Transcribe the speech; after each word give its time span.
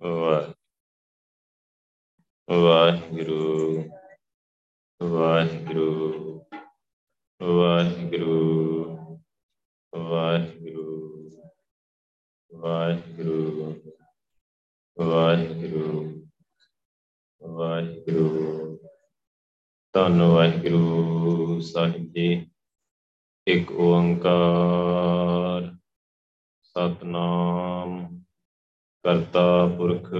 ਵਾਹਿਗੁਰੂ 0.00 0.54
ਵਾਹਿਗੁਰੂ 5.00 6.44
ਵਾਹਿਗੁਰੂ 7.40 9.18
ਵਾਹਿਗੁਰੂ 9.92 11.30
ਵਾਹਿਗੁਰੂ 12.52 13.72
ਵਾਹਿਗੁਰੂ 14.96 16.28
ਵਾਹਿਗੁਰੂ 17.42 18.78
ਧੰਨ 19.94 20.22
ਵਾਹਿਗੁਰੂ 20.22 21.60
ਸਾਹਿਬ 21.60 22.12
ਜੀ। 22.12 22.50
ਇੱਕ 23.46 23.72
ਓੰਕਾਰ 23.72 25.76
ਸਤਨਾਮ 26.62 28.13
ਕਰਤਾ 29.04 29.66
ਪੁਰਖ 29.66 30.12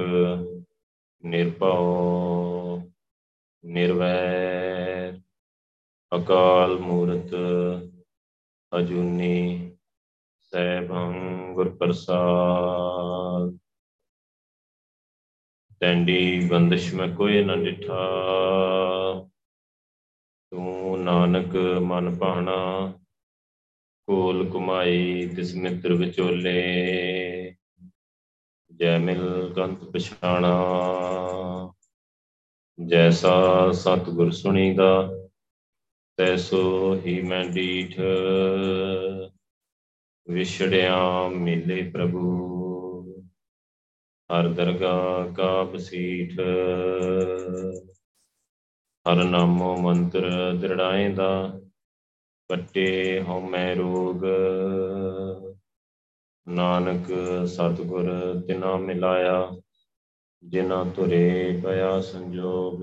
ਨਿਰਭਉ, 1.25 2.83
ਨਿਰਵੈਰ, 3.65 5.21
ਅਕਾਲ 6.17 6.79
ਮੂਰਤ 6.79 7.31
ਅਜੂਨੀ 8.79 9.73
ਸੈਭੰ 10.41 11.15
ਗੁਰ 11.55 11.77
ਪ੍ਰਸਾਦ। 11.77 13.59
ਤੈਂਡੀ 15.81 16.49
ਬੰਦਸ਼ 16.49 16.95
ਮੈਂ 16.95 17.09
ਕੋਈ 17.09 17.45
ਨਾ 17.45 17.57
ਡਿਠਾ। 17.57 17.99
ਤੂੰ 20.51 21.05
ਨਾਨਕ 21.05 21.57
ਮਨ 21.81 22.19
ਭਾਣਾ, 22.19 22.93
ਕੋਲ 24.07 24.51
ਕੁਮਾਈ 24.51 25.29
ਤਿਸ 25.37 25.55
ਮਿੱਤਰ 25.55 25.93
ਵਿਚੋਲੇ। 25.93 27.34
ਜੈ 28.81 28.99
ਮਿਲ 28.99 29.53
ਕੰਤ 29.57 29.85
ਪਛਾਣਾ। 29.85 30.53
ਜੈਸਾ 32.79 33.73
ਸਤਿਗੁਰ 33.73 34.31
ਸੁਣੀਦਾ, 34.31 35.11
ਤੈਸੋ 36.19 36.95
ਹੀ 36.95 37.21
ਮੈਂ 37.23 37.45
ਡੀਠ। 37.45 38.01
ਵਿਛੜਿਆ 40.29 41.29
ਮਿਲੇ 41.29 41.91
ਪ੍ਰਭੂ, 41.91 42.23
ਹਰ 44.31 44.49
ਦਰਗਾ 44.49 45.27
ਕਾ 45.37 45.63
ਬਸੀਠ 45.63 46.41
ਹਰ 49.07 49.25
ਨਾਮੋ 49.25 49.77
ਮੰਤਰ 49.77 50.53
ਦ੍ਰਿੜਾਏਂਦਾ 50.53 51.61
ਕੱਟੇ 52.51 53.21
ਹਉ 53.21 53.41
ਮੈਂ 53.41 53.77
ਰੋਗ। 53.77 54.25
ਨਾਨਕ 56.49 57.07
ਸਤਿਗੁਰ 57.47 58.11
ਤਿਨਾ 58.49 58.77
ਮਿਲਾਇਆ, 58.77 59.61
ਜਿਨਾ 60.45 60.85
ਤੁਰੇ 60.85 61.61
ਪਿਆ 61.65 62.01
ਸੰਜੋਗ। 62.01 62.81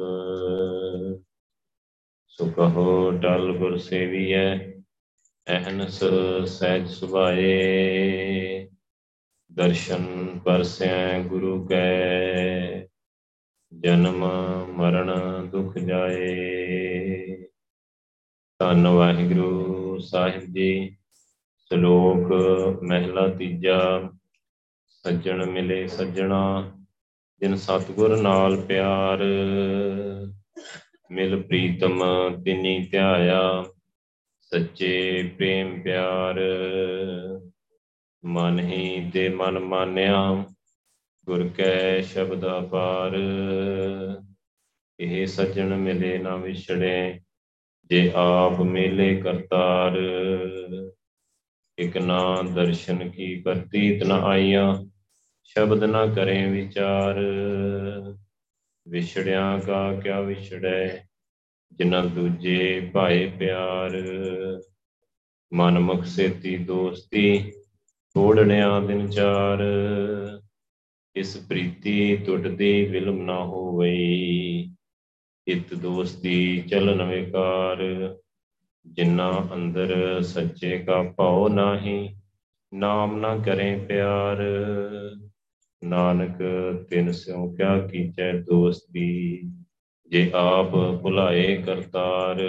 ਸੋ 2.28 2.45
ਕਹੋ, 2.45 3.12
ਟਲ 3.12 3.58
ਗੁਰ 3.58 3.78
ਸੇਵੀਐ, 3.78 4.72
ਅਹਨਸ 5.48 6.03
ਸਹਿਜ 6.45 6.88
ਸੁਭਾਏ। 6.88 8.70
ਦਰਸ਼ਨ 9.53 10.40
ਪਰਸੈ 10.40 11.23
ਗੁਰੂ 11.23 11.68
ਕੈ, 11.68 12.81
ਜਨਮ 13.80 14.25
ਮਰਨ 14.68 15.12
ਦੁਖ 15.50 15.78
ਜਾਏ। 15.78 17.28
ਧੰਨ 18.59 18.88
ਵਾਹਿਗੁਰੂ 18.88 20.00
ਸਾਹਿਬ 20.00 20.44
ਜੀ। 20.53 20.98
ਸ਼ਲੋਕ 21.72 22.31
ਮਹਿਲਾ 22.83 23.27
ਤੀਜਾ, 23.27 24.09
ਸੱਜਣ 24.89 25.45
ਮਿਲੇ 25.45 25.88
ਸੱਜਣਾ, 25.88 26.72
ਜਿਨ 27.41 27.55
ਸਤਗੁਰ 27.55 28.17
ਨਾਲ 28.17 28.61
ਪਿਆਰ, 28.61 29.23
ਮਿਲ 31.11 31.41
ਪ੍ਰੀਤਮ 31.41 32.03
ਤਿਨੀ 32.44 32.88
ਧਿਆਇਆ, 32.91 33.66
ਸੱਚੇ 34.41 35.23
ਪ੍ਰੇਮ 35.38 35.81
ਪਿਆਰ। 35.81 36.40
ਮਨ 38.25 38.59
ਹੀ 38.59 39.12
ਤੇ 39.13 39.29
ਮਨ 39.29 39.59
ਮਾਨਿਆ, 39.59 40.46
ਗੁਰ 41.25 41.47
ਕੈ 41.47 42.01
ਸ਼ਬਦ 42.01 42.46
ਅਪਾਰ। 42.59 43.17
ਇਹ 45.00 45.28
ਸੱਜਣ 45.28 45.75
ਮਿਲੇ 45.78 46.17
ਨਾ 46.17 46.35
ਵਿਛੜੇ, 46.35 47.19
ਜੇ 47.90 48.12
ਆਪ 48.16 48.62
ਮੇਲੇ 48.62 49.16
ਕਰਤਾਰ। 49.16 49.97
ਇਕ 51.78 51.98
ਨਾ 51.98 52.42
ਦਰਸ਼ਨ 52.42 53.09
ਕੀ 53.09 53.42
ਪ੍ਰਤੀਤ 53.42 54.04
ਨ 54.04 54.12
ਆਈਆ, 54.12 54.84
ਸ਼ਬਦ 55.44 55.84
ਨਾ 55.84 56.06
ਕਰੇ 56.06 56.46
ਵਿਚਾਰ। 56.50 57.20
ਵਿਛੜਿਆ 58.88 59.59
ਕਾ 59.59 59.94
ਕਿਆ 59.94 60.22
ਵਿਛੜੈ, 60.22 60.88
ਜਿਨ੍ਹਾਂ 61.72 62.04
ਦੂਜੇ 62.04 62.90
ਭਾਏ 62.94 63.32
ਪਿਆਰ। 63.40 63.92
ਮਨ 65.54 65.80
ਮੁਖ 65.80 66.04
ਸੇਤੀ 66.04 66.58
ਦੋਸਤੀ, 66.58 67.52
ਤੋੜਨਿਆ 68.14 68.80
ਦਿਨ 68.80 69.09
ਚਾਰ। 69.09 69.59
ਇਸ 71.16 71.38
ਪ੍ਰੀਤੀ 71.38 72.18
ਟੁੱਟਦੀ 72.18 72.86
ਵਿਲਮ 72.86 73.22
ਨਾ 73.22 73.44
ਹੋਵਈ, 73.44 74.76
ਇਤ 75.48 75.74
ਦੋਸਤੀ 75.74 76.62
ਚਲਨ 76.62 77.03
ਵਿਕਾਰ। 77.03 77.78
ਜਿੰਨਾ 78.86 79.47
ਅੰਦਰ 79.53 80.22
ਸੱਚੇ 80.22 80.80
ਕਾ 80.80 81.03
ਭਾਉ 81.03 81.47
ਨਾਹੀ, 81.47 82.16
ਨਾਮ 82.74 83.19
ਨਾ 83.19 83.38
ਕਰੇ 83.38 83.75
ਪਿਆਰ। 83.75 84.38
ਨਾਨਕ, 85.84 86.38
ਤਿਨ 86.90 87.12
ਸਿਉ 87.12 87.56
ਕਿਆ 87.56 87.88
ਕੀਚੈ 87.88 88.34
ਦੋਸਤੀ, 88.34 89.41
ਜੇ 90.08 90.31
ਆਪ 90.36 91.02
ਭੁਲਾਏ 91.02 91.58
ਕਰਤਾਰ। 91.58 92.41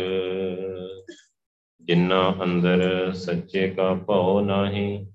ਜਿੰਨਾ 1.81 2.35
ਅੰਦਰ 2.43 3.13
ਸੱਚੇ 3.13 3.69
ਕਾ 3.69 3.95
ਭਾਉ 3.95 4.41
ਨਾਹੀ, 4.41 5.07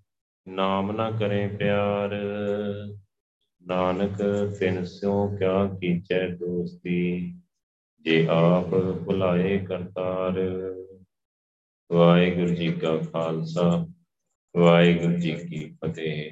ਨਾਮ 0.48 0.92
ਨਾ 0.92 1.12
ਕਰੇ 1.12 1.48
ਪਿਆਰ। 1.48 2.16
ਨਾਨਕ, 3.68 4.18
ਤਿਨ 4.60 4.86
ਸਿਉ 4.86 5.38
ਕਿਆ 5.38 5.66
ਕੀਚੈ 5.66 6.28
ਦੋਸਤੀ, 6.28 7.34
ਜੇ 8.02 8.28
ਆਪ 8.30 8.70
ਭੁਲਾਏ 9.06 9.58
ਕਰਤਾਰ। 9.58 10.34
ਵਾਹਿਗੁਰੂ 11.92 12.56
ਜੀ 12.56 12.68
ਕਾ 12.72 12.98
ਖਾਲਸਾ, 12.98 13.86
ਵਾਹਿਗੁਰੂ 14.56 15.20
ਜੀ 15.20 15.32
ਕੀ 15.32 15.60
ਫਤਿਹ। 15.76 16.32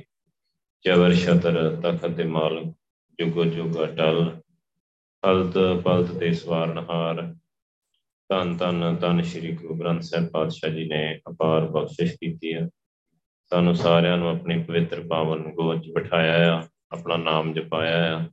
ਚਵਰ 0.85 1.13
ਛਤਰ 1.15 1.75
ਤਖਤ 1.75 2.09
ਦੇ 2.09 2.23
ਮਾਲਕ 2.23 2.73
ਜੁਗੋ 3.19 3.45
ਜੁਗ 3.45 3.77
ਅਟਲ, 3.83 4.41
ਹਲਤ 5.23 5.57
ਪਲਤ 5.83 6.11
ਤੇ 6.11 6.31
ਸਵਾਰਨਹਾਰ। 6.33 7.21
ਤਨ 8.29 8.55
ਤਨ 8.57 8.95
ਤਨ 8.95 9.21
ਸ੍ਰੀ 9.21 9.51
ਗੁਰੂ 9.51 9.75
ਗ੍ਰੰਥ 9.75 10.01
ਸਾਹਿਬ 10.01 10.27
ਪਾਤਸ਼ਾਹ 10.29 10.71
ਜੀ 10.71 10.85
ਨੇ 10.85 11.21
ਅਪਾਰ 11.29 11.65
ਬਖਸ਼ਿਸ਼ 11.65 12.13
ਕੀਤੀ 12.13 12.53
ਹੈ 12.53 12.67
ਸਾਨੂੰ 13.51 13.75
ਸਾਰਿਆਂ 13.75 14.17
ਨੂੰ 14.17 14.29
ਆਪਣੀ 14.29 14.61
ਪਵਿੱਤਰ 14.63 15.01
ਪਾਵਨ 15.07 15.51
ਗੋਦ 15.53 15.87
ਬਿਠਾਇਆ 15.95 16.53
ਆ, 16.53 16.67
ਆਪਣਾ 16.91 17.17
ਨਾਮ 17.17 17.53
ਜਪਾਇਆ 17.53 18.17
ਆ, 18.17 18.29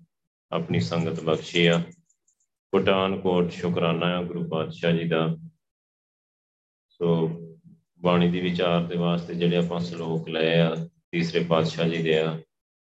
ਆਪਣੀ 0.52 0.80
ਸੰਗਤ 0.80 1.20
ਬਖਸ਼ੀ 1.20 1.66
ਆ। 1.66 1.82
ਕੋਟਾਨ 2.72 3.18
ਕੋਟ 3.20 3.50
ਸ਼ੁਕਰਾਨਾ 3.50 4.06
ਆ 4.06 4.22
ਗੁਰੂ 4.22 4.48
ਪਾਤਸ਼ਾਹ 4.48 4.92
ਜੀ 4.92 5.08
ਦਾ। 5.08 5.36
ਸੋ 7.02 7.28
ਬਾਣੀ 8.02 8.30
ਦੀ 8.30 8.40
ਵਿਚਾਰ 8.40 8.84
ਦੇ 8.84 8.96
ਵਾਸਤੇ 8.96 9.34
ਜਿਹੜੇ 9.34 9.56
ਆਪਾਂ 9.56 9.80
ਸ਼ਲੋਕ 9.80 10.28
ਲਏ 10.28 10.60
ਆ, 10.60 10.74
ਤੀਸਰੇ 11.10 11.44
ਪਾਤਸ਼ਾਹ 11.44 11.88
ਜੀ 11.88 12.02
ਦੇ 12.02 12.18
ਆ, 12.18 12.38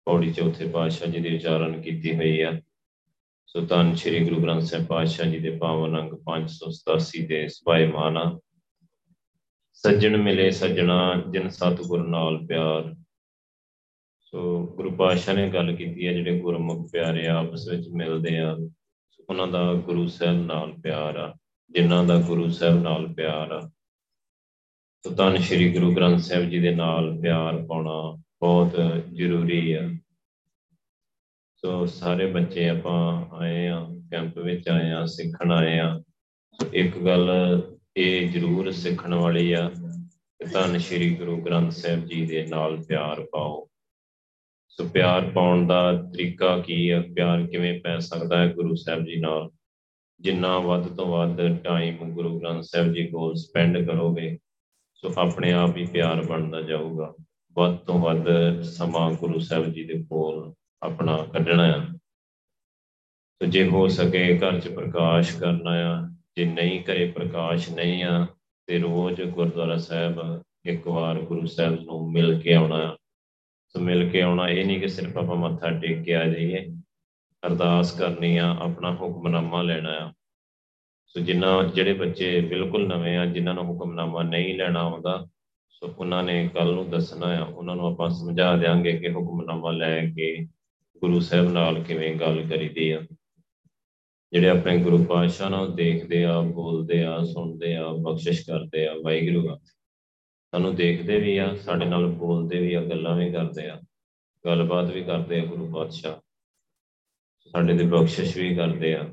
ਪੌੜੀ 0.06 0.34
ਚੌਥੇ 0.34 0.68
ਪਾਤਸ਼ਾਹ 0.68 1.08
ਜੀ 1.08 1.20
ਦੀ 1.20 1.30
ਵਿਚਾਰਨ 1.30 1.82
ਕੀਤੀ 1.82 2.16
ਹੋਈ 2.16 2.42
ਆ। 2.42 2.62
ਸੋ 3.46 3.66
ਤਾਂ 3.66 3.96
ਸ੍ਰੀ 3.96 4.24
ਗੁਰੂ 4.24 4.42
ਗ੍ਰੰਥ 4.42 4.62
ਸਾਹਿਬ 4.62 4.86
ਪਾਤਸ਼ਾਹ 4.86 5.26
ਜੀ 5.26 5.40
ਦੇ 5.40 5.58
ਪਾਵਨ 5.58 6.00
ਅੰਗ 6.00 6.14
587 6.26 7.26
ਦੇ 7.28 7.48
ਸਵਾਏ 7.48 7.88
ਮਾਨਾ 7.88 8.40
ਸੱਜਣ 9.74 10.18
ਮਿਲੇ 10.18 10.52
ਸੱਜਣਾ, 10.52 11.24
ਜਿਨ 11.30 11.50
ਸਤਿਗੁਰ 11.50 12.08
ਨਾਲ 12.08 12.46
ਪਿਆਰ। 12.46 12.96
ਸੋ 14.20 14.68
ਗੁਰੂ 14.68 14.92
ਪਾਤਸ਼ਾਹ 14.92 15.36
ਨੇ 15.36 15.50
ਗੱਲ 15.50 15.76
ਕੀਤੀ 15.76 16.08
ਹੈ 16.08 16.14
ਜਿਹੜੇ 16.14 16.40
ਗੁਰਮੁਖ 16.40 16.92
ਪਿਆਰੇ 16.92 17.28
ਆਪਸ 17.28 17.68
ਵਿੱਚ 17.70 17.90
ਮਿਲਦੇ 17.90 18.40
ਆ, 18.40 18.58
ਉਹਨਾਂ 19.30 19.48
ਦਾ 19.48 19.74
ਗੁਰੂ 19.74 20.08
ਸਾਹਿਬ 20.08 20.46
ਨਾਲ 20.46 20.74
ਪਿਆਰ 20.74 21.16
ਆ, 21.16 21.34
ਜਿਨ੍ਹਾਂ 21.70 22.04
ਦਾ 22.04 22.18
ਗੁਰੂ 22.18 22.50
ਸਾਹਿਬ 22.50 22.82
ਨਾਲ 22.82 23.14
ਪਿਆਰ 23.14 23.52
ਆ। 23.52 23.70
ਸੋ 25.06 25.16
ਤਾਂ 25.16 25.38
ਸ੍ਰੀ 25.38 25.74
ਗੁਰੂ 25.74 25.96
ਗ੍ਰੰਥ 25.96 26.20
ਸਾਹਿਬ 26.20 26.50
ਜੀ 26.50 26.60
ਦੇ 26.60 26.76
ਨਾਲ 26.76 27.20
ਪਿਆਰ 27.22 27.66
ਪਾਉਣਾ 27.66 28.24
ਬਹੁਤ 28.40 28.82
ਜ਼ਰੂਰੀ 29.14 29.74
ਆ। 29.74 29.90
ਸੋ 31.56 31.86
ਸਾਰੇ 31.86 32.26
ਬੱਚੇ 32.26 32.70
ਆਪਾਂ 32.70 33.26
ਆਏ 33.36 33.68
ਆ, 33.68 33.88
ਕੈਂਪ 34.12 34.38
ਵਿੱਚ 34.38 34.70
ਆਏ 34.70 34.92
ਆ, 34.92 35.06
ਸਿੱਖਣ 35.06 35.52
ਆਏ 35.52 35.80
ਆ। 35.80 36.04
ਸੋ 36.54 36.68
ਇੱਕ 36.74 36.98
ਗੱਲ 36.98 37.32
ਇਹ 37.98 38.30
ਜ਼ਰੂਰ 38.30 38.72
ਸਿੱਖਣ 38.72 39.14
ਵਾਲੀ 39.14 39.54
ਆ 39.54 39.72
ਕਿ 40.40 40.46
ਤਾਂ 40.46 40.80
ਸ੍ਰੀ 40.80 41.16
ਗੁਰੂ 41.16 41.42
ਗ੍ਰੰਥ 41.42 41.72
ਸਾਹਿਬ 41.72 42.06
ਜੀ 42.06 42.26
ਦੇ 42.26 42.46
ਨਾਲ 42.46 42.84
ਪਿਆਰ 42.84 43.22
ਪਾਓ। 43.22 43.70
ਸੋ 44.68 44.84
ਪਿਆਰ 44.84 45.30
ਪਾਉਣ 45.30 45.68
ਦਾ 45.68 45.94
ਤਰੀਕਾ 45.94 46.60
ਕੀ 46.60 46.92
ਹੈ 46.92 47.02
ਪਿਆਰ 47.02 47.48
ਕਿਵੇਂ 47.48 47.82
ਪੈ 47.82 48.00
ਸਕਦਾ 48.00 48.38
ਹੈ 48.38 48.54
ਗੁਰੂ 48.54 48.76
ਸਾਹਿਬ 48.76 49.06
ਜੀ 49.06 49.16
ਨਾਲ? 49.16 49.50
ਜਿੰਨਾ 50.20 50.60
ਵੱਧ 50.60 50.88
ਤੋਂ 50.88 51.06
ਵੱਧ 51.06 51.58
ਟਾਈਮ 51.64 51.98
ਗੁਰੂ 51.98 52.40
ਗ੍ਰੰਥ 52.40 52.64
ਸਾਹਿਬ 52.64 52.94
ਜੀ 52.94 53.08
ਕੋਲ 53.08 53.36
ਸਪੈਂਡ 53.36 53.86
ਕਰੋਗੇ 53.86 54.38
ਸੋ 55.04 55.14
ਆਪਣੇ 55.18 55.52
ਆਪ 55.54 55.78
ਹੀ 55.78 55.86
ਪਿਆਰ 55.86 56.26
ਬਣਦਾ 56.26 56.62
ਜਾਊਗਾ। 56.62 57.14
ਵੱਧ 57.52 57.76
ਤੋਂ 57.78 58.00
ਵੱਧ 58.00 58.26
ਸਮਾਂ 58.62 59.12
ਗੁਰੂ 59.12 59.40
ਸਾਹਿਬ 59.40 59.66
ਜੀ 59.66 59.84
ਦੇ 59.84 60.04
ਕੋਲ 60.04 60.54
ਆਪਣਾ 60.84 61.18
ਕੱਢਣਾ 61.34 61.64
ਆ 61.64 61.98
ਤੇ 63.40 63.48
ਜੇ 63.48 63.68
ਹੋ 63.68 63.88
ਸਕੇ 63.88 64.38
ਘਰ 64.38 64.60
'ਚ 64.60 64.68
ਪ੍ਰਕਾਸ਼ 64.68 65.38
ਕਰਨਾ 65.38 65.72
ਆ, 65.72 66.10
ਜੇ 66.36 66.46
ਨਹੀਂ 66.46 66.84
ਕਰੇ 66.84 67.12
ਪ੍ਰਕਾਸ਼ 67.12 67.70
ਨਹੀਂ 67.70 68.04
ਆ, 68.04 68.28
ਤੇ 68.68 68.80
ਰੋਜ਼ 68.80 69.22
ਗੁਰਦੁਆਰਾ 69.22 69.78
ਸਾਹਿਬ 69.78 70.44
ਇੱਕ 70.66 70.88
ਵਾਰ 70.88 71.20
ਗੁਰੂ 71.22 71.46
ਸਾਹਿਬ 71.46 71.74
ਨੂੰ 71.74 72.12
ਮਿਲ 72.12 72.40
ਕੇ 72.40 72.54
ਆਉਣਾ। 72.54 72.98
ਸੋ 73.68 73.80
ਮਿਲ 73.80 74.10
ਕੇ 74.10 74.22
ਆਉਣਾ 74.22 74.50
ਇਹ 74.50 74.66
ਨਹੀਂ 74.66 74.80
ਕਿ 74.80 74.88
ਸਿਰਫ 74.88 75.18
ਆਪਾਂ 75.18 75.36
ਮੱਥਾ 75.36 75.72
ਟੇਕ 75.72 76.04
ਕੇ 76.04 76.16
ਆ 76.16 76.26
ਜਾਈਏ। 76.26 76.66
ਅਰਦਾਸ 77.48 78.00
ਕਰਨੀ 78.00 78.38
ਆ, 78.38 78.58
ਆਪਣਾ 78.60 78.96
ਹੁਕਮਨਾਮਾ 78.96 79.62
ਲੈਣਾ 79.62 79.90
ਆ। 79.90 80.14
ਸੋ 81.06 81.20
ਜਿਨ੍ਹਾਂ 81.20 81.64
ਜਿਹੜੇ 81.64 81.94
ਬੱਚੇ 81.94 82.42
ਬਿਲਕੁਲ 82.42 82.88
ਨਵੇਂ 82.88 83.18
ਆ, 83.18 83.26
ਜਿਨ੍ਹਾਂ 83.26 83.56
ਨੂੰ 83.56 83.64
ਹੁਕਮਨਾਮਾ 83.64 84.24
ਨਹੀਂ 84.24 84.58
ਲੈਣਾ 84.58 84.80
ਆਉਂਦਾ, 84.80 85.28
ਸੋ 85.70 85.94
ਉਹਨਾਂ 85.98 86.24
ਨੇ 86.24 86.50
ਕੱਲ 86.54 86.74
ਨੂੰ 86.74 86.90
ਦੱਸਣਾ 86.90 87.28
ਆ, 87.28 87.44
ਉਹਨਾਂ 87.44 87.76
ਨੂੰ 87.76 87.88
ਆਪਾਂ 87.88 88.10
ਸਮਝਾ 88.10 88.58
ਦੇਾਂਗੇ 88.58 88.98
ਕਿ 88.98 89.10
ਹੁਕਮਨਾਮਾ 89.10 89.72
ਲੈ 89.72 90.06
ਕੇ 90.06 90.48
ਗੁਰੂ 90.98 91.20
ਸਾਹਿਬ 91.20 91.52
ਨਾਲ 91.52 91.84
ਕਿਵੇਂ 91.84 92.16
ਗੱਲ 92.16 92.48
ਕਰੀਦੀ 92.50 92.92
ਆ। 92.92 93.02
ਜਿਹੜੇ 94.32 94.50
ਆਪਣੇ 94.50 94.78
ਗੁਰੂ 94.78 95.04
ਪਾਤਸ਼ਾਹ 95.04 95.50
ਨੂੰ 95.50 95.76
ਦੇਖਦੇ 95.76 96.26
ਆ, 96.26 96.42
ਬੋਲਦੇ 96.42 97.04
ਆ, 97.04 97.24
ਸੁਣਦੇ 97.24 97.76
ਆ, 97.76 97.88
ਬਖਸ਼ਿਸ਼ 97.88 98.42
ਕਰਦੇ 98.42 98.88
ਆ, 98.88 98.94
ਵਾਹਿਗੁਰੂ 99.04 99.50
ਆ। 99.50 99.60
ਸਾਨੂੰ 100.52 100.76
ਦੇਖਦੇ 100.76 101.20
ਵੀ 101.20 101.38
ਆ, 101.38 101.56
ਸਾਡੇ 101.56 101.86
ਨਾਲ 101.86 102.08
ਬੋਲਦੇ 102.08 102.60
ਵੀ 102.60 102.74
ਆ, 102.74 102.82
ਗੱਲਾਂ 102.82 103.16
ਵੀ 103.16 103.32
ਕਰਦੇ 103.32 103.70
ਆ, 103.70 103.82
ਗੱਲਬਾਤ 104.46 104.92
ਵੀ 104.92 105.04
ਕਰਦੇ 105.04 105.40
ਆ 105.40 105.46
ਗੁਰੂ 105.46 105.72
ਪਾਤਸ਼ਾਹ। 105.74 106.16
ਸਾਡੇ 107.52 107.74
ਦੇ 107.74 107.84
ਬਖਸ਼ਿਸ਼ 107.84 108.38
ਵੀ 108.38 108.56
ਕਰਦੇ 108.56 108.96
ਆ। 108.96 109.10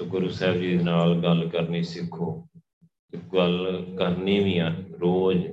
ਸੋ 0.00 0.04
ਗੁਰੂ 0.04 0.28
ਸਾਹਿਬ 0.28 0.56
ਜੀ 0.56 0.74
ਨਾਲ 0.74 1.14
ਗੱਲ 1.22 1.48
ਕਰਨੀ 1.48 1.82
ਸਿੱਖੋ 1.82 2.48
ਗੱਲ 3.34 3.84
ਕਰਨੀ 3.98 4.38
ਵੀ 4.44 4.58
ਆ 4.58 4.68
ਰੋਜ਼। 5.00 5.46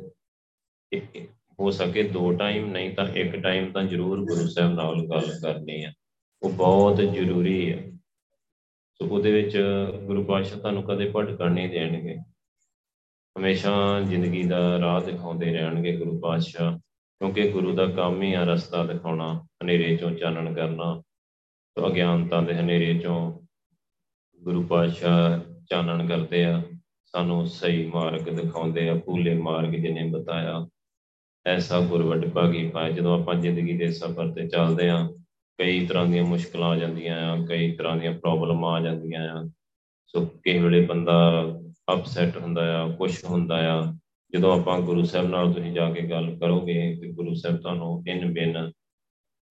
ਹੋ 1.60 1.72
ਸਕੇ 1.72 2.04
ਦੋ 2.04 2.32
ਟਾਈਮ 2.32 2.66
ਨਹੀਂ 2.72 2.94
ਤਾਂ 2.96 3.08
ਇੱਕ 3.08 3.36
ਟਾਈਮ 3.36 3.72
ਤਾਂ 3.72 3.84
ਜ਼ਰੂਰ 3.84 4.20
ਗੁਰੂ 4.20 4.48
ਸਾਹਿਬ 4.48 4.74
ਨਾਲ 4.74 4.96
ਗੱਲ 5.08 5.32
ਕਰਨੀ 5.44 5.84
ਆ। 5.84 5.92
ਉਹ 6.44 6.52
ਬਹੁਤ 6.52 6.98
ਜ਼ਰੂਰੀ 6.98 7.72
ਹੈ 7.72 7.80
ਸੋ 9.00 9.08
ਉਹਦੇ 9.08 9.32
ਵਿੱਚ 9.32 9.58
ਗੁਰੂ 10.04 10.24
ਪਾਤਸ਼ਾਹ 10.24 10.60
ਤੁਹਾਨੂੰ 10.60 10.84
ਕਦੇ 10.84 11.12
ਭਟਕਣ 11.16 11.52
ਨਹੀਂ 11.52 11.70
ਦੇਣਗੇ। 11.70 12.16
ਹਮੇਸ਼ਾ 13.36 14.02
ਜ਼ਿੰਦਗੀ 14.02 14.44
ਦਾ 14.44 14.80
ਰਾਹ 14.80 15.02
ਦਿਖਾਉਂਦੇ 15.02 15.54
ਰਹਿਣਗੇ 15.54 15.96
ਗੁਰੂ 15.98 16.20
ਪਾਤਸ਼ਾਹ, 16.20 16.78
ਕਿਉਂਕਿ 16.78 17.50
ਗੁਰੂ 17.52 17.76
ਦਾ 17.76 17.86
ਕੰਮ 17.88 18.22
ਹੀ 18.22 18.34
ਆ 18.34 18.44
ਰਸਤਾ 18.44 18.84
ਦਿਖਾਉਣਾ, 18.86 19.34
ਹਨੇਰੇ 19.64 19.96
ਚੋਂ 19.98 20.12
ਚਾਨਣ 20.12 20.54
ਕਰਨਾ। 20.54 21.02
ਤੋਂ 21.76 21.88
ਅਗਿਆਨਤਾ 21.88 22.42
ਦੇ 22.42 22.54
ਹਨੇਰੇ 22.54 22.94
ਚੋਂ 23.00 23.45
ਗੁਰੂ 24.46 24.64
ਪਾਤਸ਼ਾਹ 24.64 25.40
ਚਾਨਣ 25.70 26.08
ਕਰਦੇ 26.08 26.46
ਆ 26.46 26.64
ਸਾਨੂੰ 27.06 27.48
ਸਹੀ 27.48 27.86
ਮਾਰਗ 27.86 28.22
ਦਿਖਾਉਂਦੇ 28.22 28.90
ਆ 28.90 28.96
ਭੂਲੇ 28.96 29.36
ਮਾਰਗ 29.36 29.70
ਜਿਹਨੇ 29.70 30.10
ਬਤਾਇਆ। 30.10 30.68
ਐਸਾ 31.46 31.80
ਗੁਰਵਟ 31.80 32.28
ਭਾਗੀ 32.28 32.70
ਪਾਏ 32.70 32.94
ਜਦੋਂ 32.94 33.22
ਆਪਾਂ 33.22 33.36
ਜ਼ਿੰਦਗੀ 33.36 33.78
ਦੇ 33.78 33.92
ਸਫ਼ਰ 33.92 34.32
ਤੇ 34.32 34.48
ਚੱਲਦੇ 34.48 34.90
ਆ 34.90 35.10
ਕਈ 35.58 35.86
ਤਰ੍ਹਾਂ 35.86 36.06
ਦੀਆਂ 36.06 36.24
ਮੁਸ਼ਕਲਾਂ 36.24 36.70
ਆ 36.70 36.76
ਜਾਂਦੀਆਂ 36.76 37.32
ਆ 37.32 37.46
ਕਈ 37.46 37.72
ਤਰ੍ਹਾਂ 37.72 37.98
ਦੀਆਂ 37.98 38.12
ਪ੍ਰੋਬਲਮ 38.12 38.66
ਆ 38.66 38.82
ਜਾਂਦੀਆਂ 38.82 39.22
ਆ। 39.22 39.50
ਸੋ 40.08 40.26
ਕਿਸੇ 40.26 40.60
ਵੇਲੇ 40.60 40.86
ਬੰਦਾ 40.86 41.44
ਅਪਸੈਟ 41.94 42.38
ਹੁੰਦਾ 42.38 42.84
ਆ 42.84 42.88
ਕੁਝ 42.88 43.26
ਹੁੰਦਾ 43.26 43.80
ਆ। 43.80 43.94
ਜਦੋਂ 44.34 44.60
ਆਪਾਂ 44.60 44.80
ਗੁਰੂ 44.80 45.04
ਸਾਹਿਬ 45.04 45.30
ਨਾਲ 45.30 45.54
ਤੁਸੀਂ 45.54 45.72
ਜਾ 45.72 45.92
ਕੇ 45.92 46.02
ਗੱਲ 46.02 46.38
ਕਰੋਗੇ 46.40 46.98
ਤੇ 47.02 47.12
ਗੁਰੂ 47.12 47.34
ਸਾਹਿਬ 47.34 47.58
ਤੁਹਾਨੂੰ 47.58 48.04
ਇਨ 48.08 48.34
ਬਿਨ 48.34 48.72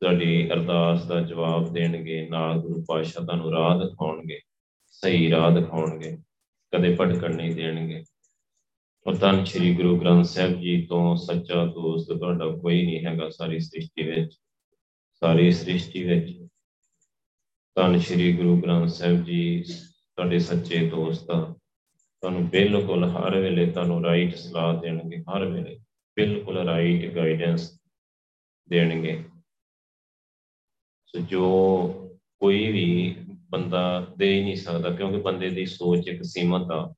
ਤੁਹਾਡੀ 0.00 0.50
ਅਰਦਾਸ 0.52 1.04
ਦਾ 1.04 1.20
ਜਵਾਬ 1.20 1.72
ਦੇਣਗੇ 1.72 2.28
ਨਾਲ 2.30 2.58
ਗੁਰੂ 2.58 2.84
ਪਾਤਸ਼ਾਹ 2.88 3.24
ਤੁਹਾਨੂੰ 3.24 3.52
ਰਾਹ 3.52 3.78
ਦਿਖਾਉਣਗੇ। 3.78 4.40
ਸਹੀ 5.04 5.30
ਰਾਹ 5.30 5.50
ਦਿਖਾਉਣਗੇ, 5.50 6.16
ਕਦੇ 6.72 6.94
ਭਟਕਣ 7.00 7.34
ਨਹੀਂ 7.34 7.54
ਦੇਣਗੇ। 7.54 8.02
ਉਹ 9.06 9.14
ਤਾਂ 9.14 9.44
ਸ੍ਰੀ 9.44 9.74
ਗੁਰੂ 9.74 9.98
ਗ੍ਰੰਥ 10.00 10.24
ਸਾਹਿਬ 10.24 10.60
ਜੀ 10.60 10.80
ਤੋਂ 10.86 11.16
ਸੱਚਾ 11.16 11.64
ਦੋਸਤ 11.66 12.12
ਤੁਹਾਡਾ 12.12 12.46
ਕੋਈ 12.48 12.84
ਨਹੀਂ 12.86 13.04
ਹੈਗਾ 13.06 13.28
ਸਾਰੀ 13.30 13.58
ਸ੍ਰਿਸ਼ਟੀ 13.60 14.02
ਵਿੱਚ। 14.02 14.34
ਸਾਰੀ 15.22 15.50
ਸ੍ਰਿਸ਼ਟੀ 15.52 16.02
ਵਿੱਚ 16.04 16.30
ਤਾਂ 17.76 17.98
ਸ੍ਰੀ 17.98 18.32
ਗੁਰੂ 18.32 18.56
ਗ੍ਰੰਥ 18.60 18.88
ਸਾਹਿਬ 18.88 19.24
ਜੀ 19.24 19.62
ਤੁਹਾਡੇ 19.62 20.38
ਸੱਚੇ 20.38 20.78
ਦੋਸਤ 20.88 21.30
ਆ। 21.30 21.40
ਤੁਹਾਨੂੰ 22.22 22.48
ਬਿਲਕੁਲ 22.48 23.04
ਹਰ 23.08 23.38
ਵੇਲੇ 23.40 23.70
ਤੁਹਾਨੂੰ 23.70 24.02
ਰਾਈਟ 24.04 24.34
ਸਲਾਹ 24.34 24.80
ਦੇਣਗੇ, 24.80 25.18
ਹਰ 25.20 25.44
ਵੇਲੇ 25.44 25.78
ਬਿਲਕੁਲ 26.16 26.58
ਰਾਈਟ 26.58 27.04
ਗਾਈਡੈਂਸ 27.14 27.70
ਦੇਣਗੇ। 28.68 29.22
ਸੋ 31.06 31.20
ਜੋ 31.20 31.44
ਕੋਈ 32.40 32.70
ਵੀ 32.72 33.16
ਬੰਦਾ 33.50 34.06
ਦੇ 34.18 34.34
ਹੀ 34.34 34.44
ਨਹੀਂ 34.44 34.56
ਸਕਦਾ, 34.56 34.90
ਕਿਉਂਕਿ 34.90 35.16
ਬੰਦੇ 35.16 35.50
ਦੀ 35.50 35.66
ਸੋਚ 35.66 36.08
ਇੱਕ 36.08 36.22
ਸੀਮਤ 36.22 36.70
ਆ। 36.70 36.94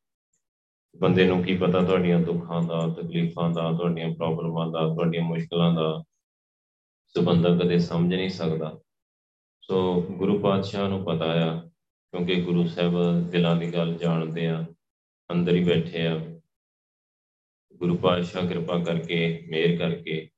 ਬੰਦੇ 0.97 1.27
ਨੂੰ 1.27 1.43
ਕੀ 1.43 1.57
ਪਤਾ 1.57 1.85
ਤੁਹਾਡੀਆਂ 1.85 2.21
ਦੁੱਖਾਂ 2.21 2.63
ਦਾ, 2.63 2.89
ਤਕਲੀਫਾਂ 2.89 3.51
ਦਾ, 3.51 3.73
ਤੁਹਾਡੀਆਂ 3.73 4.15
ਪ੍ਰੋਬਲਮਾਂ 4.15 4.67
ਦਾ, 4.67 4.95
ਤੁਹਾਡੀਆਂ 4.95 5.23
ਮੁਸ਼ਕਲਾਂ 5.23 5.75
ਦਾ। 5.75 6.05
ਸੋ 7.07 7.23
ਬੰਦਾ 7.23 7.57
ਕਦੇ 7.57 7.79
ਸਮਝ 7.79 8.15
ਨਹੀਂ 8.15 8.29
ਸਕਦਾ। 8.29 8.81
ਸੋ 9.61 10.03
ਗੁਰੂ 10.03 10.39
ਪਾਤਸ਼ਾਹ 10.39 10.89
ਨੂੰ 10.89 11.05
ਪਤਾ 11.05 11.27
ਆ, 11.27 11.61
ਕਿਉਂਕਿ 12.13 12.35
ਗੁਰੂ 12.35 12.67
ਸਾਹਿਬ 12.69 13.31
ਦਿਲਾਂ 13.31 13.57
ਦੀ 13.57 13.75
ਗੱਲ 13.75 13.95
ਜਾਣਦੇ 13.95 14.47
ਆ, 14.47 14.65
ਅੰਦਰ 15.33 15.55
ਹੀ 15.55 15.65
ਬੈਠੇ 15.65 16.07
ਆ। 16.07 16.41
ਗੁਰੂ 17.77 17.97
ਪਾਤਸ਼ਾਹ 17.97 18.47
ਕਿਰਪਾ 18.47 18.79
ਕਰਕੇ, 18.85 19.47
ਮਿਹਰ 19.49 19.77
ਕਰਕੇ 19.77 20.29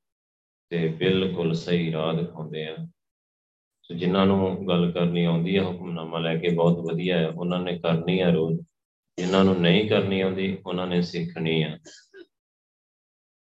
ਤੇ 0.70 0.88
ਬਿਲਕੁਲ 0.88 1.54
ਸਹੀ 1.54 1.92
ਰਾਹ 1.92 2.14
ਦਿਖਾਉਂਦੇ 2.14 2.66
ਆ। 2.66 2.76
ਸੋ 3.88 3.94
ਜਿਨ੍ਹਾਂ 3.94 4.26
ਨੂੰ 4.26 4.68
ਗੱਲ 4.68 4.92
ਕਰਨੀ 4.92 5.24
ਆਉਂਦੀ 5.24 5.56
ਆ, 5.56 5.62
ਹੁਕਮਨਾਮਾ 5.64 6.18
ਲੈ 6.18 6.36
ਕੇ 6.36 6.48
ਬਹੁਤ 6.48 6.78
ਵਧੀਆ 6.78 7.28
ਆ। 7.28 7.32
ਉਹਨਾਂ 7.36 7.60
ਨੇ 7.60 7.78
ਕਰਨੀ 7.78 8.20
ਆ 8.20 8.30
ਰੋਜ਼। 8.30 8.60
ਜਿਨ੍ਹਾਂ 9.18 9.44
ਨੂੰ 9.44 9.60
ਨਹੀਂ 9.60 9.88
ਕਰਨੀ 9.88 10.20
ਆਉਂਦੀ, 10.20 10.58
ਉਹਨਾਂ 10.66 10.86
ਨੇ 10.86 11.02
ਸਿੱਖਣੀ 11.02 11.62
ਆ। 11.62 11.78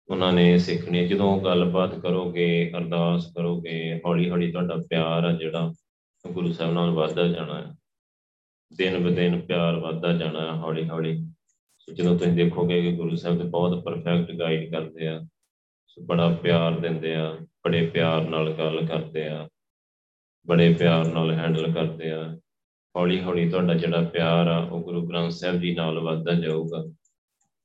ਉਹਨਾਂ 0.09 0.33
ਨੇ 0.33 0.59
ਸਿੱਖਣੀ 0.59 1.09
ਜਦੋਂ 1.09 1.45
ਗੱਲਬਾਤ 1.45 1.99
ਕਰੋਗੇ, 1.99 2.73
ਅਰਦਾਸ 2.77 3.33
ਕਰੋਗੇ 3.37 4.01
ਹੌਲੀ 4.07 4.31
ਹੌਲੀ 4.31 4.53
ਤੁਹਾਡਾ 4.53 4.77
ਪਿਆਰ 4.91 5.25
ਆ 5.25 5.33
ਜਿਹੜਾ, 5.33 5.73
ਗੁਰੂ 6.33 6.53
ਸਾਹਿਬ 6.53 6.73
ਨਾਲ 6.73 6.91
ਵੱਧਦਾ 6.91 7.29
ਜਾਣਾ 7.29 7.61
ਹੈ 7.61 7.75
ਦਿਨ 8.77 9.05
ਬ 9.05 9.15
ਦਿਨ 9.15 9.41
ਪਿਆਰ 9.41 9.77
ਵੱਧਦਾ 9.77 10.13
ਜਾਣਾ 10.13 10.41
ਹੈ 10.41 10.61
ਹੌਲੀ 10.61 10.89
ਹੌਲੀ 10.89 11.27
ਜਦੋਂ 11.95 12.19
ਤੁਸੀਂ 12.19 12.33
ਦੇਖੋਗੇ 12.33 12.83
ਕਿ 12.83 12.93
ਗੁਰੂ 12.93 13.17
ਸਾਹਿਬ 13.17 13.43
ਤੇ 13.43 13.45
ਬਹੁਤ 13.45 13.85
ਪਰਫੈਕਟ 13.85 14.33
ਗਾਈਡ 14.33 14.71
ਕਰਦੇ 14.71 15.09
ਆ, 15.09 15.21
ਬੜਾ 16.03 16.29
ਪਿਆਰ 16.29 16.73
ਦਿੰਦੇ 16.73 17.15
ਆ, 17.15 17.37
ਬੜੇ 17.65 17.87
ਪਿਆਰ 17.87 18.29
ਨਾਲ 18.29 18.53
ਗੱਲ 18.53 18.87
ਕਰਦੇ 18.87 19.29
ਆ। 19.29 19.49
ਬੜੇ 20.47 20.75
ਪਿਆਰ 20.75 21.13
ਨਾਲ 21.13 21.33
ਹੈਂਡਲ 21.33 21.73
ਕਰਦੇ 21.73 22.13
ਆ। 22.13 22.39
ਹੌਲੀ 22.97 23.21
ਹੌਲੀ 23.21 23.51
ਤੁਹਾਡਾ 23.51 23.75
ਜਿਹੜਾ 23.75 24.01
ਪਿਆਰ 24.03 24.47
ਆ, 24.47 24.59
ਉਹ 24.59 24.81
ਗੁਰੂ 24.81 25.09
ਗ੍ਰੰਥ 25.09 25.33
ਸਾਹਿਬ 25.33 25.61
ਜੀ 25.61 25.75
ਨਾਲ 25.75 25.99
ਵੱਧਦਾ 25.99 26.35
ਜਾਊਗਾ। 26.35 26.85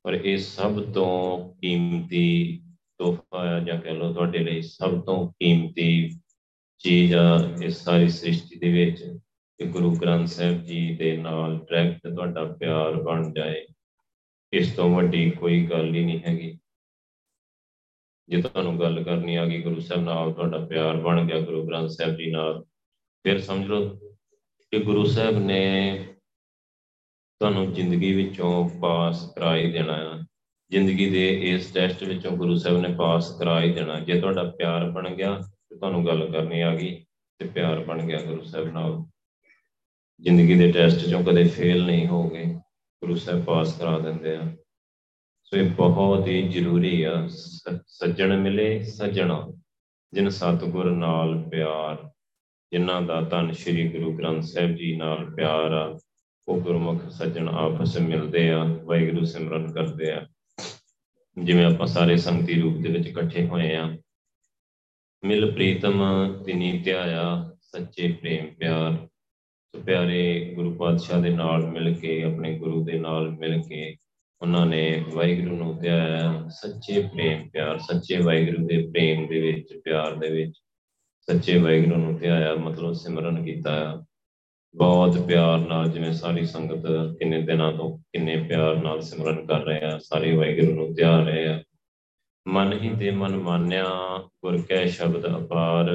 ਪਰ 0.04 0.14
ਇਹ 0.14 0.38
ਸਭ 0.38 0.94
ਤੋਂ 0.94 1.54
ਕੀਮਤੀ 1.62 2.62
ਤੋਹਫਾ 2.98 3.38
ਆ, 3.38 3.60
ਜਾਂ 3.60 3.82
ਕਹ 3.82 3.90
ਲਓ 3.90 4.14
ਤੁਹਾਡੇ 4.14 4.40
ਲਈ 4.40 4.62
ਸਭ 4.62 5.02
ਤੋਂ 5.02 5.32
ਕੀਮਤੀ 5.32 6.10
ਚੀਜ਼ 6.78 7.16
ਆ 7.16 7.50
ਇਸ 7.64 7.84
ਸਾਰੀ 7.84 8.10
ਸ੍ਰਿਸ਼ਟੀ 8.10 8.60
ਦੇ 8.60 8.72
ਵਿੱਚ 8.72 9.04
ਕਿ 9.58 9.66
ਗੁਰੂ 9.66 9.96
ਗ੍ਰੰਥ 9.96 10.28
ਸਾਹਿਬ 10.28 10.64
ਜੀ 10.64 10.96
ਦੇ 10.96 11.18
ਨਾਲ 11.18 11.60
ਡਾਇਰੈਕਟ 11.72 12.08
ਤੁਹਾਡਾ 12.08 12.44
ਪਿਆਰ 12.44 12.94
ਬਣ 12.94 13.34
ਜਾਏ। 13.34 13.66
ਇਸ 14.54 14.76
ਤੋਂ 14.76 14.96
ਵੱਡੀ 14.96 15.32
ਕੋਈ 15.32 15.66
ਗੱਲ 15.66 15.96
ਹੀ 15.96 16.06
ਨਹੀਂ 16.06 16.20
ਹੈਗੀ। 16.20 16.59
ਜੇ 18.30 18.42
ਤੁਹਾਨੂੰ 18.42 18.80
ਗੱਲ 18.80 19.04
ਕਰਨੀ 19.04 19.36
ਆ 19.36 19.46
ਗਈ 19.46 19.62
ਗੁਰੂ 19.62 19.80
ਸਾਹਿਬ 19.80 20.04
ਨਾਲ 20.04 20.34
ਤੁਹਾਡਾ 20.34 20.66
ਪਿਆਰ 20.66 20.98
ਬਣ 20.98 21.26
ਗਿਆ, 21.26 21.40
ਗੁਰੂ 21.40 21.68
ਗ੍ਰੰਥ 21.68 21.90
ਸਾਹਿਬ 21.90 22.16
ਜੀ 22.16 22.32
ਨਾਲ, 22.32 22.64
ਫਿਰ 23.24 23.42
ਸਮਝ 23.42 23.68
ਲਓ 23.68 23.90
ਕਿ 24.72 24.80
ਗੁਰੂ 24.80 25.06
ਸਾਹਿਬ 25.06 25.38
ਨੇ 25.38 26.06
ਤੁਹਾਨੂੰ 27.40 27.74
ਜ਼ਿੰਦਗੀ 27.74 28.14
ਵਿੱਚੋਂ 28.14 28.70
ਪਾਸ 28.70 29.34
ਕਰਾ 29.36 29.56
ਹੀ 29.58 29.72
ਦੇਣਾ 29.72 29.94
ਆ। 29.94 30.26
ਜ਼ਿੰਦਗੀ 30.72 31.10
ਦੇ 31.10 31.30
ਇਸ 31.54 31.74
ਟੈਸਟ 31.74 32.04
ਵਿੱਚੋਂ 32.04 32.32
ਗੁਰੂ 32.32 32.58
ਸਾਹਿਬ 32.58 32.78
ਨੇ 32.82 32.96
ਪਾਸ 32.96 33.40
ਕਰਾ 33.40 33.62
ਹੀ 33.62 33.74
ਦੇਣਾ। 33.74 34.00
ਜੇ 34.00 34.20
ਤੁਹਾਡਾ 34.20 34.44
ਪਿਆਰ 34.44 34.90
ਬਣ 34.90 35.16
ਗਿਆ, 35.16 35.40
ਤੇ 35.70 35.76
ਤੁਹਾਨੂੰ 35.76 36.06
ਗੱਲ 36.06 36.32
ਕਰਨੀ 36.32 36.62
ਆ 36.62 36.76
ਗਈ, 36.76 37.06
ਤੇ 37.40 37.48
ਪਿਆਰ 37.48 37.80
ਬਣ 37.80 38.06
ਗਿਆ 38.06 38.22
ਗੁਰੂ 38.22 38.44
ਸਾਹਿਬ 38.44 38.74
ਨਾਲ। 38.74 39.04
ਜ਼ਿੰਦਗੀ 40.22 40.56
ਦੇ 40.56 40.72
ਟੈਸਟ 40.72 41.10
ਚੋਂ 41.10 41.24
ਕਦੇ 41.24 41.44
ਫੇਲ 41.44 41.86
ਨਹੀਂ 41.86 42.08
ਹੋਗੇ 42.08 42.46
ਗੁਰੂ 43.02 43.16
ਸਾਹਿਬ 43.16 43.46
ਪਾਸ 43.46 43.80
ਕਰਾ 43.80 44.00
ਦਿੰਦੇ 44.00 44.36
ਆ। 44.36 44.56
ਸੋ 45.52 45.58
ਇਹ 45.58 45.70
ਬਹੁਤ 45.70 46.28
ਹੀ 46.28 46.42
ਜ਼ਰੂਰੀ 46.48 47.04
ਆ 47.04 47.28
ਸੱਜਣ 47.88 48.38
ਮਿਲੇ, 48.38 48.84
ਸੱਜਣਾ, 48.84 49.52
ਜਿਨ 50.14 50.30
ਸਤਗੁਰ 50.30 50.92
ਨਾਲ 50.92 51.50
ਪਿਆਰ, 51.50 52.10
ਜਿਨ੍ਹਾਂ 52.72 53.02
ਦਾ 53.02 53.22
ਧੰਨ 53.22 53.52
ਸ਼੍ਰੀ 53.52 53.88
ਗੁਰੂ 53.88 54.12
ਗ੍ਰੰਥ 54.18 54.44
ਸਾਹਿਬ 54.44 54.76
ਜੀ 54.76 54.96
ਨਾਲ 54.96 55.26
ਪਿਆਰ 55.36 55.72
ਆ, 55.72 56.00
ਉਹ 56.48 56.62
ਗੁਰਮੁਖ 56.62 57.10
ਸੱਜਣ 57.10 57.50
ਆਪਸ 57.50 57.96
ਵਿੱਚ 57.96 58.06
ਮਿਲਦੇ 58.08 58.52
ਆ, 58.52 58.64
ਵਾਹਿਗੁਰੂ 58.64 59.26
ਸਿਮਰਨ 59.26 59.72
ਕਰਦੇ 59.72 60.12
ਆ। 60.12 60.28
ਜਿਵੇਂ 61.38 61.66
ਆਪਾਂ 61.66 61.88
ਸਾਰੇ 61.88 62.18
ਸੰਗਤੀ 62.18 62.62
ਰੂਪ 62.62 62.78
ਦੇ 62.78 62.90
ਵਿੱਚ 62.90 63.08
ਇਕੱਠੇ 63.08 63.48
ਹੋਏ 63.48 63.76
ਆ। 63.76 63.98
ਮਿਲ 65.24 65.52
ਪ੍ਰੀਤਮ 65.52 66.04
ਤਿਨੀ 66.46 66.80
ਧਿਆਇਆ, 66.80 67.52
ਸੱਚੇ 67.62 68.12
ਪ੍ਰੇਮ 68.12 68.54
ਪਿਆਰ। 68.54 69.08
ਸੋ 69.76 69.82
ਪਿਆਰੇ 69.82 70.54
ਗੁਰੂ 70.56 70.76
ਪਾਤਸ਼ਾਹ 70.76 71.22
ਦੇ 71.22 71.30
ਨਾਲ 71.30 71.66
ਮਿਲ 71.66 71.94
ਕੇ, 71.96 72.24
ਆਪਣੇ 72.24 72.58
ਗੁਰੂ 72.60 72.84
ਦੇ 72.86 73.00
ਨਾਲ 73.00 73.30
ਮਿਲ 73.30 73.62
ਕੇ 73.62 73.96
ਉਹਨਾਂ 74.42 74.66
ਨੇ 74.66 75.06
ਵਾਹਿਗੁਰੂ 75.14 75.56
ਨੂੰ 75.56 75.80
ਧਿਆਇਆ 75.80 76.48
ਸੱਚੇ 76.50 77.02
ਪ੍ਰੇਮ 77.02 77.50
ਪਿਆਰ, 77.50 77.78
ਸੱਚੇ 77.78 78.18
ਵਾਹਿਗੁਰੂ 78.18 78.68
ਦੇ 78.68 78.88
ਪ੍ਰੇਮ 78.88 79.28
ਦੇ 79.28 79.40
ਵਿੱਚ, 79.40 79.82
ਪਿਆਰ 79.86 80.16
ਦੇ 80.16 80.30
ਵਿੱਚ। 80.30 80.60
ਸੱਚੇ 81.20 81.58
ਵਾਹਿਗੁਰੂ 81.58 81.96
ਨੂੰ 81.96 82.18
ਧਿਆਇਆ 82.18 82.56
ਮਤਲਬ 82.56 82.94
ਸਿਮਰਨ 82.94 83.46
ਕੀਤਾ 83.46 84.06
ਬਹੁਤ 84.76 85.18
ਪਿਆਰ 85.18 85.60
ਨਾਲ 85.60 85.90
ਜਿਵੇਂ 85.90 86.14
ਸਾਰੀ 86.14 86.46
ਸੰਗਤ 86.46 86.88
ਕਿੰਨੇ 87.20 87.42
ਦਿਨਾਂ 87.42 87.72
ਤੋਂ 87.74 87.98
ਕਿੰਨੇ 87.98 88.38
ਪਿਆਰ 88.38 88.76
ਨਾਲ 88.76 89.02
ਸਿਮਰਨ 89.02 89.46
ਕਰ 89.46 89.60
ਰਹੇ 89.60 89.82
ਆ, 89.82 90.00
ਸਾਰੇ 90.00 90.36
ਵਾਹਿਗੁਰੂ 90.36 90.76
ਨੂੰ 90.76 90.94
ਧਿਆ 90.94 91.24
ਰਹੇ 91.24 91.48
ਆ। 91.48 91.64
ਮਨ 92.48 92.74
ਹੀ 92.74 92.96
ਤੇ 93.00 93.12
ਮਨ 93.12 93.36
ਮਾਨਿਆ, 93.36 93.86
ਗੁਰ 94.18 94.62
ਕੈ 94.62 94.86
ਸ਼ਬਦ 94.86 95.38
ਅਪਾਰ। 95.38 95.92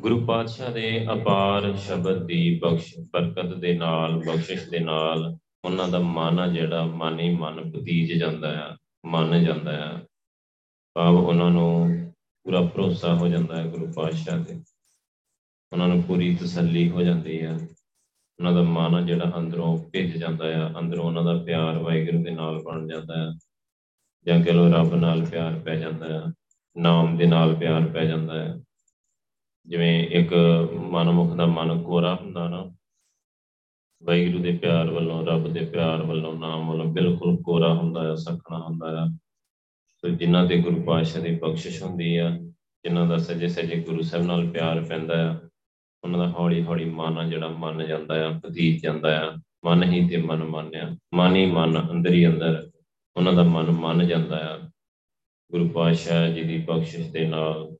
ਗੁਰੂ 0.00 0.26
ਪਾਤਸ਼ਾਹ 0.26 0.72
ਦੇ 0.72 1.06
ਅਪਾਰ 1.12 1.76
ਸ਼ਬਦ 1.76 2.26
ਦੀ 2.26 2.60
ਬਖਸ਼, 2.62 2.94
ਬਰਕਤ 2.98 3.54
ਦੇ 3.54 3.74
ਨਾਲ, 3.74 4.12
ਬਖਸ਼ਿਸ਼ 4.18 4.68
ਦੇ 4.68 4.78
ਨਾਲ 4.78 5.38
ਉਹਨਾਂ 5.64 5.88
ਦਾ 5.88 5.98
ਮਨ 5.98 6.38
ਆ 6.38 6.46
ਜਿਹੜਾ, 6.46 6.84
ਮਨ 6.84 7.20
ਹੀ 7.20 7.36
ਮਨ 7.36 7.70
ਪਤੀਜ 7.70 8.12
ਜਾਂਦਾ 8.12 8.72
ਆ, 8.72 8.76
ਮੰਨ 9.06 9.44
ਜਾਂਦਾ 9.44 9.90
ਆ। 9.90 10.00
ਭਾਵ 10.94 11.14
ਉਹਨਾਂ 11.14 11.50
ਨੂੰ 11.50 11.90
ਪੂਰਾ 12.44 12.62
ਭਰੋਸਾ 12.62 13.14
ਹੋ 13.14 13.28
ਜਾਂਦਾ 13.28 13.56
ਹੈ 13.56 13.66
ਗੁਰੂ 13.66 13.92
ਪਾਤਸ਼ਾਹ 13.92 14.44
ਤੇ। 14.44 14.62
ਉਹਨਾਂ 15.72 15.88
ਨੂੰ 15.88 16.02
ਪੂਰੀ 16.02 16.36
ਤਸੱਲੀ 16.36 16.90
ਹੋ 16.90 17.02
ਜਾਂਦੀ 17.02 17.40
ਆ। 17.40 17.52
ਉਹਨਾਂ 18.38 18.52
ਦਾ 18.52 18.62
ਮਨ 18.62 18.94
ਆ 18.94 19.00
ਜਿਹੜਾ 19.00 19.32
ਅੰਦਰੋਂ 19.36 19.90
ਭਿੱਜ 19.90 20.16
ਜਾਂਦਾ 20.16 20.66
ਆ, 20.66 20.78
ਅੰਦਰੋਂ 20.78 21.04
ਉਹਨਾਂ 21.04 21.24
ਦਾ 21.24 21.42
ਪਿਆਰ 21.44 21.78
ਵਾਹਿਗੁਰੂ 21.78 22.24
ਦੇ 22.24 22.30
ਨਾਲ 22.30 22.62
ਬਣ 22.62 22.88
ਜਾਂਦਾ 22.88 23.14
ਆ। 23.28 23.38
ਜਾਂ 24.26 24.44
ਕਹ 24.44 24.50
ਲੋ 24.50 24.72
ਰੱਬ 24.72 24.94
ਨਾਲ 24.94 25.24
ਪਿਆਰ 25.24 25.58
ਪੈ 25.58 25.76
ਜਾਂਦਾ 25.76 26.22
ਆ, 26.22 26.32
ਨਾਮ 26.78 27.16
ਦੇ 27.16 27.26
ਨਾਲ 27.26 27.54
ਪਿਆਰ 27.54 27.86
ਪੈ 27.86 28.04
ਜਾਂਦਾ 28.04 28.34
ਹੈ 28.42 28.60
ਜਿਵੇਂ 29.66 30.08
ਇੱਕ 30.08 30.34
ਮਨਮੁਖ 30.72 31.36
ਦਾ 31.36 31.46
ਮਨ 31.46 31.82
ਕੋਰਾ 31.82 32.14
ਹੁੰਦਾ 32.14 32.48
ਨਾ 32.48 32.70
ਵਾਹਿਗੁਰੂ 34.02 34.42
ਦੇ 34.42 34.52
ਪਿਆਰ 34.52 34.90
ਵੱਲੋਂ, 34.90 35.26
ਰੱਬ 35.26 35.48
ਦੇ 35.48 35.64
ਪਿਆਰ 35.64 36.02
ਵੱਲੋਂ 36.02 36.34
ਨਾਮ 36.34 36.68
ਵੱਲੋਂ 36.68 36.86
ਬਿਲਕੁਲ 36.86 37.36
ਕੋਰਾ 37.42 37.72
ਹੁੰਦਾ 37.74 38.08
ਹੈ 38.08 38.14
ਸਖਣਾ 38.14 38.58
ਹੁੰਦਾ 38.58 38.90
ਹੈ 38.90 39.10
ਸੋ 39.96 40.08
ਜਿਨ੍ਹਾਂ 40.08 40.46
ਤੇ 40.46 40.58
ਗੁਰੂ 40.58 40.82
ਪਾਤਸ਼ਾਹ 40.82 41.22
ਦੀ 41.22 41.34
ਬਖਸ਼ਿਸ਼ 41.34 41.82
ਹੁੰਦੀ 41.82 42.16
ਆ, 42.16 42.30
ਜਿਨ੍ਹਾਂ 42.84 43.06
ਦਾ 43.06 43.18
ਸਜੇ 43.18 43.48
ਸਜੇ 43.48 43.76
ਗੁਰੂ 43.80 44.02
ਸਾਹਿਬ 44.02 44.26
ਨਾਲ 44.26 44.46
ਪਿਆਰ 44.46 44.84
ਪੈਂਦਾ 44.84 45.30
ਆ, 45.30 45.40
ਉਹਨਾਂ 46.04 46.18
ਦਾ 46.18 46.28
ਹੌਲੀ 46.28 46.62
ਹੌਲੀ 46.62 46.84
ਮਨ 46.84 47.18
ਆ 47.18 47.24
ਜਿਹੜਾ 47.24 47.48
ਮੰਨ 47.48 47.86
ਜਾਂਦਾ 47.86 48.26
ਆ 48.26 48.38
ਪਤੀਤ 48.38 48.82
ਜਾਂਦਾ 48.82 49.28
ਆ। 49.28 49.32
ਮਨ 49.64 49.82
ਹੀ 49.82 50.08
ਤੇ 50.08 50.16
ਮਨ 50.16 50.44
ਮੰਨਿਆ, 50.44 50.96
ਮਨ 51.14 51.36
ਹੀ 51.36 51.46
ਮਨ 51.46 51.90
ਅੰਦਰ 51.90 52.12
ਹੀ 52.12 52.26
ਅੰਦਰ, 52.26 52.70
ਉਹਨਾਂ 53.16 53.32
ਦਾ 53.32 53.42
ਮਨ 53.42 53.70
ਮੰਨ 53.70 54.06
ਜਾਂਦਾ 54.08 54.54
ਆ। 54.54 54.58
ਗੁਰੂ 55.50 55.68
ਪਾਤਸ਼ਾਹ 55.68 56.28
ਜੀ 56.28 56.42
ਦੀ 56.42 56.58
ਬਖਸ਼ਿਸ਼ 56.58 57.10
ਦੇ 57.10 57.26
ਨਾਲ 57.28 57.76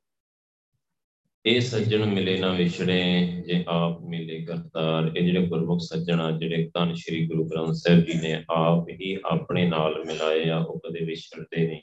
ਇਹ 1.46 1.61
ਸੱਜਣ 1.61 2.04
ਮਿਲੇ 2.06 2.38
ਨਾ 2.38 2.52
ਵਿਛੜੇ 2.52 3.26
ਜੇ 3.46 3.64
ਆਪ 3.68 4.00
ਮਿਲੇ 4.00 4.44
ਕਰਤਾਰ। 4.44 5.16
ਇਹ 5.16 5.22
ਜਿਹੜੇ 5.22 5.46
ਗੁਰਮੁਖ 5.46 5.80
ਸੱਜਣ 5.80 6.20
ਆ, 6.20 6.30
ਜਿਹੜੇ 6.30 6.70
ਧੰਨ 6.75 6.94
ਸ਼੍ਰੀ 6.94 7.26
ਗੁਰੂ 7.26 7.44
ਗ੍ਰੰਥ 7.44 7.75
ਸਾਹਿਬ 7.75 8.00
ਜੀ 8.00 8.14
ਨੇ 8.14 8.44
ਆਪ 8.50 8.88
ਹੀ 8.88 9.18
ਆਪਣੇ 9.25 9.68
ਨਾਲ 9.68 10.04
ਮਿਲਾਏ 10.04 10.49
ਆ, 10.49 10.58
ਉਹ 10.58 10.78
ਕਦੇ 10.78 11.04
ਵਿਛੜਦੇ 11.04 11.66
ਨਹੀਂ। 11.66 11.80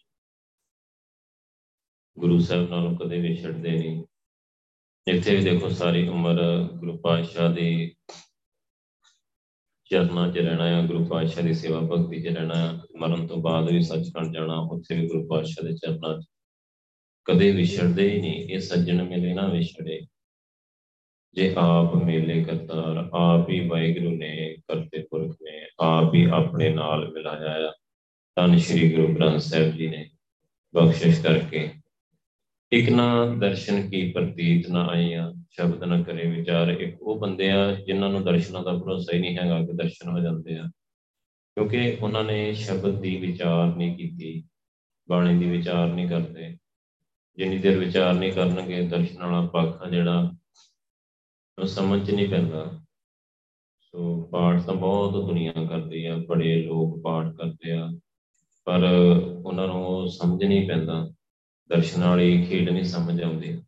ਗੁਰੂ 2.20 2.40
ਸਾਹਿਬ 2.40 2.70
ਨਾਲ 2.70 2.96
ਕਦੇ 2.96 3.20
ਵਿਛੜਦੇ 3.20 3.72
ਨਹੀਂ। 3.72 4.04
ਇੱਥੇ 5.08 5.36
ਵੀ 5.36 5.44
ਦੇਖੋ 5.44 5.70
ਸਾਰੀ 5.70 6.08
ਉਮਰ 6.08 6.36
ਗੁਰੂ 6.76 6.98
ਪਾਤਸ਼ਾਹ 6.98 7.54
ਦੇ 7.54 7.96
ਚਰਨਾਂ 9.84 10.32
'ਚ 10.32 10.38
ਰਹਿਣਾ 10.38 10.68
ਹੈ 10.68 10.88
ਗੁਰੂ 10.88 11.06
ਪਾਤਸ਼ਾਹ 11.06 11.44
ਦੀ 11.44 11.54
ਸੇਵਾ 11.54 11.80
ਭਗਤੀ 11.80 12.22
'ਚ 12.22 12.28
ਰਹਿਣਾ 12.28 12.56
ਹੈ 12.56 12.82
ਮਰਨ 13.00 13.28
ਤੋਂ 13.28 13.38
ਬਾਅਦ 13.38 13.72
ਵੀ 13.72 13.82
ਸੱਚਖੰਡ 13.82 14.34
ਜਾਣਾ, 14.34 14.60
ਉੱਥੇ 14.60 14.96
ਵੀ 14.96 15.08
ਗੁਰੂ 15.08 15.28
ਪਾਤਸ਼ਾਹ 15.28 15.66
ਦੇ 15.66 15.74
ਚਰਨਾਂ 15.74 16.22
'ਚ। 16.22 16.26
ਕਦੇ 17.26 17.52
ਵਿਛੜਦੇ 17.52 18.10
ਹੀ 18.10 18.22
ਨਹੀਂ, 18.22 18.50
ਇਹ 18.50 18.60
ਸੱਜਣ 18.60 19.04
ਮਿਲੇ 19.04 19.34
ਨਾ 19.34 19.48
ਵਿਛੜੇ 19.48 20.02
ਜੇ 21.34 21.54
ਆਪ 21.58 21.96
ਮੇਲੇ 21.96 22.44
ਕਰਤਾਰ, 22.44 23.10
ਆਪ 23.14 23.50
ਹੀ 23.50 23.68
ਵਾਹਿਗੁਰੂ 23.68 24.16
ਨੇ 24.16 24.56
ਕਰਤੇ 24.68 25.02
ਪੁਰਖ 25.02 25.38
ਨੇ, 25.42 25.68
ਆਪ 25.80 26.16
ਹੀ 26.16 26.26
ਆਪਣੇ 26.34 26.70
ਨਾਲ 26.70 27.12
ਮਿਲਾਇਆ 27.12 27.70
ਆ। 27.70 27.74
ਤਨ 28.36 28.58
ਸ੍ਰੀ 28.58 28.94
ਗੁਰੂ 28.94 29.16
ਗ੍ਰੰਥ 29.16 29.42
ਸਾਹਿਬ 29.42 29.72
ਜੀ 29.72 29.88
ਨੇ 29.88 30.10
ਬਖਸ਼ਿਸ਼ 30.76 31.22
ਕਰਕੇ 31.22 31.70
ਇਕ 32.72 32.90
ਨਾ 32.90 33.26
ਦਰਸ਼ਨ 33.26 33.90
ਕੀ 33.90 34.12
ਪ੍ਰਤੀਤ 34.12 34.70
ਨਾ 34.70 34.88
ਆਈਆਂ, 34.88 35.34
ਸ਼ਬਦ 35.52 35.84
ਨਾ 35.84 36.02
ਕਰੇ 36.04 36.28
ਵਿਚਾਰ। 36.28 36.68
ਇੱਕ 36.68 37.02
ਉਹ 37.02 37.20
ਬੰਦੇ 37.20 37.52
ਆ 37.52 37.74
ਜਿਨ੍ਹਾਂ 37.76 38.10
ਨੂੰ 38.10 38.24
ਦਰਸ਼ਨਾਂ 38.24 38.64
ਦਾ 38.64 38.74
ਭਰੋਸਾ 38.74 39.16
ਹੀ 39.16 39.22
ਨਹੀਂ 39.22 39.38
ਹੈਗਾ 39.38 39.60
ਕਿ 39.60 39.74
ਦਰਸ਼ਨ 39.74 40.10
ਹੋ 40.10 40.20
ਜਾਂਦੇ 40.20 40.58
ਆ। 40.58 40.64
ਕਿਉਂਕਿ 41.56 41.98
ਉਹਨਾਂ 42.02 42.24
ਨੇ 42.24 42.54
ਸ਼ਬਦ 42.54 43.02
ਦੀ 43.02 43.18
ਵਿਚਾਰ 43.18 43.76
ਨਹੀਂ 43.76 43.96
ਕੀਤੀ, 43.96 44.44
ਬਾਣੀ 45.10 45.40
ਦੀ 45.40 45.46
ਵਿਚਾਰ 45.46 45.88
ਨਹੀਂ 45.88 46.10
ਕਰਦੇ। 46.10 46.58
ਜਿੰਨੀ 47.40 47.58
ਦੇਰ 47.58 47.78
ਵਿਚਾਰ 47.78 48.14
ਨਹੀਂ 48.14 48.32
ਕਰਨਗੇ, 48.32 48.88
ਦਰਸ਼ਨ 48.88 49.24
ਵਾਲਾ 49.24 49.48
ਪੱਖ 49.48 49.82
ਆ 49.82 49.90
ਜਿਹੜਾ, 49.90 50.32
ਉਹ 51.60 51.66
ਸਮਝ 51.66 52.08
ਚ 52.08 52.12
ਨਹੀਂ 52.12 52.30
ਪੈਂਦਾ। 52.30 52.82
ਸੋ 53.82 54.24
ਪਾਠ 54.24 54.62
ਤਾਂ 54.62 54.74
ਬਹੁਤ 54.74 55.26
ਦੁਨੀਆ 55.26 55.52
ਕਰਦੀ 55.52 56.06
ਆ, 56.06 56.18
ਬੜੇ 56.18 56.64
ਲੋਕ 56.64 57.02
ਪਾਠ 57.04 57.34
ਕਰਦੇ 57.34 57.72
ਆ, 57.72 57.90
ਪਰ 58.66 58.84
ਉਹਨਾਂ 59.46 59.68
ਨੂੰ 59.68 59.88
ਉਹ 59.88 60.08
ਸਮਝ 60.08 60.44
ਨਹੀਂ 60.44 60.68
ਪੈਂਦਾ। 60.68 61.12
ਦਰਸ਼ਨ 61.70 62.04
ਵਾਲੀ 62.04 62.46
ਖੇਡ 62.46 62.70
ਨਹੀਂ 62.70 62.84
ਸਮਝ 62.84 63.24
ਆਉਂਦੀ। 63.24 63.62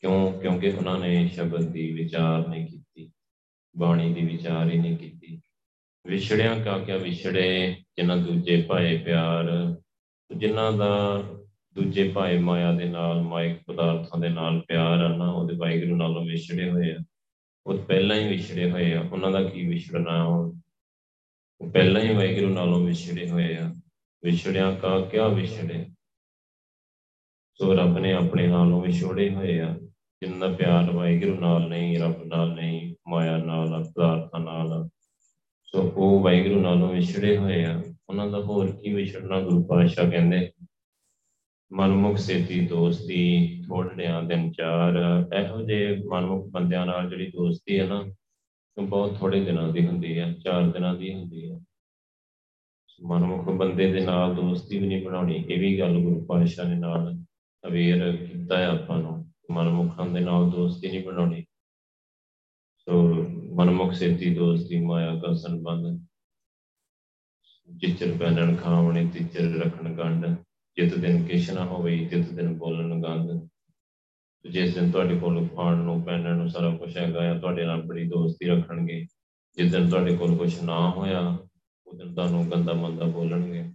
ਕਿਉਂ? 0.00 0.40
ਕਿਉਂਕਿ 0.40 0.68
ਉਹਨਾਂ 0.70 0.98
ਨੇ 0.98 1.28
ਸ਼ਬਦ 1.28 1.62
ਦੀ 1.62 1.92
ਵਿਚਾਰ 1.92 2.48
ਨਹੀਂ 2.48 2.66
ਕੀਤੀ, 2.66 3.10
ਬਾਣੀ 3.78 4.14
ਦੀ 4.14 4.24
ਵਿਚਾਰ 4.24 4.70
ਹੀ 4.70 4.78
ਨਹੀਂ 4.78 4.96
ਕੀਤੀ। 4.96 5.40
ਵਿਛੜਿਆਂ 6.06 6.64
ਕਾ 6.64 6.78
ਕਿਆ 6.78 6.96
ਵਿਛੜੇ, 6.96 7.76
ਜਿਨ੍ਹਾਂ 7.96 8.16
ਦੂਜੇ 8.16 8.62
ਭਾਏ 8.62 8.98
ਪਿਆਰ, 8.98 9.76
ਜਿਨ੍ਹਾਂ 10.36 10.72
ਦਾ 10.72 11.22
ਦੂਜੇ 11.78 12.08
ਭਾਏ 12.08 12.38
ਮਾਇਆ 12.38 12.72
ਦੇ 12.72 12.84
ਨਾਲ 12.84 13.22
ਮਾਇਕ 13.22 13.58
ਪਦਾਰਥਾਂ 13.66 14.20
ਦੇ 14.20 14.28
ਨਾਲ 14.28 14.60
ਪਿਆਰ 14.60 15.04
ਆ 15.04 15.16
ਨਾ, 15.16 15.32
ਉਹਦੇ 15.32 15.54
ਵਾਹਿਗੁਰੂ 15.56 15.96
ਨਾਲੋਂ 15.96 16.24
ਵਿਛੜੇ 16.24 16.70
ਹੋਏ 16.70 16.92
ਆ। 16.92 16.96
ਉਹ 17.66 17.78
ਪਹਿਲਾਂ 17.78 18.16
ਹੀ 18.16 18.28
ਵਿਛੜੇ 18.28 18.70
ਹੋਏ 18.70 18.92
ਆ। 18.92 19.04
ਉਹਨਾਂ 19.12 19.30
ਦਾ 19.30 19.42
ਕੀ 19.42 19.66
ਵਿਛੜਨਾ 19.66 20.24
ਉਹ 20.24 20.52
ਪਹਿਲਾਂ 21.72 22.02
ਹੀ 22.02 22.14
ਵਾਹਿਗੁਰੂ 22.14 22.54
ਨਾਲੋਂ 22.54 22.86
ਵਿਛੜੇ 22.86 23.30
ਹੋਏ 23.30 23.56
ਆ। 23.56 23.74
ਵਿਛੜਿਆਂ 24.24 24.76
ਕਾ 24.76 25.00
ਕਿਆ 25.00 25.28
ਵਿਛੜੇ? 25.28 25.86
ਸੋ 27.54 27.74
ਰੱਬ 27.74 27.98
ਨੇ 27.98 28.12
ਆਪਣੇ 28.12 28.46
ਨਾਲੋਂ 28.46 28.82
ਵਿਛੋੜੇ 28.82 29.34
ਹੋਏ 29.34 29.60
ਆ। 29.60 29.78
ਜਿੰਨਾ 30.20 30.48
ਪਿਆਰ 30.48 30.90
ਵਾਹਿਗੁਰੂ 30.90 31.40
ਨਾਲ 31.40 31.68
ਨਹੀਂ, 31.68 31.98
ਰੱਬ 31.98 32.24
ਨਾਲ 32.24 32.54
ਨਹੀਂ, 32.54 32.94
ਮਾਇਆ 33.08 33.36
ਨਾਲ 33.36 33.84
ਪਦਾਰਥਾਂ 33.84 34.40
ਨਾਲ 34.40 34.88
ਸੋ 35.64 35.92
ਉਹ 35.96 36.20
ਵਾਹਿਗੁਰੂ 36.20 36.60
ਨਾਲੋਂ 36.60 36.94
ਵਿਛੜੇ 36.94 37.36
ਹੋਏ 37.36 37.64
ਆ। 37.64 37.82
ਉਹਨਾਂ 38.08 38.26
ਦਾ 38.26 38.38
ਹੋਰ 38.38 38.72
ਕੀ 38.72 38.94
ਵਿਛੜਨਾ 38.94 39.40
ਗੁਰੂ 39.40 39.64
ਪਾਤਸ਼ਾਹ 39.64 40.10
ਕਹਿੰਦੇ? 40.10 40.50
ਮਨਮੁਖ 41.72 42.16
ਸੇਤੀ 42.16 42.66
ਦੋਸਤੀ 42.66 43.62
ਥੋੜਿਆਂ 43.68 44.22
ਦਿਨ 44.22 44.52
ਚਾਰ 44.52 44.96
ਇਹੋ 45.34 45.62
ਜਿਹੇ 45.62 45.96
ਮਨਮੁਖ 46.08 46.46
ਬੰਦਿਆਂ 46.46 46.86
ਨਾਲ 46.86 47.10
ਜਿਹੜੀ 47.10 47.30
ਦੋਸਤੀ 47.30 47.78
ਹੈ 47.80 47.86
ਨਾ, 47.86 48.04
ਉਹ 48.78 48.86
ਬਹੁਤ 48.86 49.18
ਥੋੜੇ 49.18 49.44
ਦਿਨਾਂ 49.44 49.68
ਦੀ 49.72 49.86
ਹੁੰਦੀ 49.86 50.18
ਹੈ, 50.18 50.32
ਚਾਰ 50.32 50.70
ਦਿਨਾਂ 50.70 50.94
ਦੀ 50.94 51.14
ਹੁੰਦੀ 51.14 51.50
ਹੈ। 51.50 51.58
ਮਨਮੁਖ 53.02 53.48
ਬੰਦੇ 53.48 53.92
ਦੇ 53.92 54.00
ਨਾਲ 54.00 54.34
ਦੋਸਤੀ 54.34 54.78
ਵੀ 54.78 54.86
ਨਹੀਂ 54.86 55.02
ਬਣਾਉਣੀ, 55.04 55.44
ਇਹ 55.50 55.60
ਵੀ 55.60 55.78
ਗੱਲ 55.78 55.98
ਗੁਰੂ 55.98 56.24
ਪਾਤਸ਼ਾਹ 56.24 56.68
ਨੇ 56.68 56.74
ਨਾਲ 56.74 57.14
ਅਵੇਅਰ 57.64 58.16
ਕੀਤਾ 58.16 58.58
ਹੈ 58.58 58.66
ਆਪਾਂ 58.66 58.98
ਨੂੰ, 58.98 59.32
ਮਨਮੁਖਾਂ 59.50 60.06
ਦੇ 60.06 60.20
ਨਾਲ 60.20 60.50
ਦੋਸਤੀ 60.50 60.88
ਨਹੀਂ 60.88 61.04
ਬਣਾਉਣੀ। 61.04 61.44
ਸੋ 62.78 63.02
ਮਨਮੁਖ 63.54 63.92
ਸੇਤੀ 63.92 64.34
ਦੋਸਤੀ, 64.34 64.80
ਮਾਇਆ 64.80 65.14
ਕਾ 65.14 65.34
ਸੰਬੰਧ 65.34 66.06
ਜਿਚਰ 67.68 68.16
ਪੈਣਨ 68.18 68.56
ਖਾਵਣੇ, 68.56 69.06
ਤਿਚਰ 69.06 69.40
ਰੱਖਣ, 69.40 69.94
ਗੰਢ। 69.94 70.36
ਜਿਤ 70.78 70.94
ਦਿਨ 70.94 71.24
ਕਿਛ 71.24 71.50
ਨਾ 71.50 71.64
ਹੋਵੇ 71.64 71.98
ਜਿਤ 71.98 72.28
ਦਿਨ 72.28 72.54
ਬੋਲਣ 72.54 73.02
ਗੰਦ। 73.02 73.48
ਜਿਸ 74.50 74.74
ਦਿਨ 74.74 74.90
ਤੁਹਾਡੇ 74.90 75.18
ਕੋਲ 75.18 75.48
ਖਾਣ 75.48 75.76
ਨੂੰ, 75.76 76.02
ਪਹਿਨਣ 76.02 76.36
ਨੂੰ 76.36 76.48
ਸਾਰਾ 76.48 76.76
ਕੁਝ 76.76 76.98
ਹੈਗਾ 76.98 77.30
ਆ, 77.30 77.38
ਤੁਹਾਡੇ 77.38 77.64
ਨਾਲ 77.64 77.82
ਬੜੀ 77.82 78.04
ਦੋਸਤੀ 78.04 78.46
ਰੱਖਣਗੇ। 78.46 79.06
ਜਿਸ 79.56 79.72
ਦਿਨ 79.72 79.88
ਤੁਹਾਡੇ 79.88 80.16
ਕੋਲ 80.16 80.36
ਕੁਝ 80.36 80.62
ਨਾ 80.62 80.90
ਹੋਇਆ 80.90 81.38
ਉਹ 81.86 81.98
ਦਿਨ 81.98 82.14
ਤੁਹਾਨੂੰ 82.14 82.50
ਗੰਦਾ 82.50 82.72
ਮੰਦਾ 82.72 83.04
ਬੋਲਣਗੇ। 83.04 83.72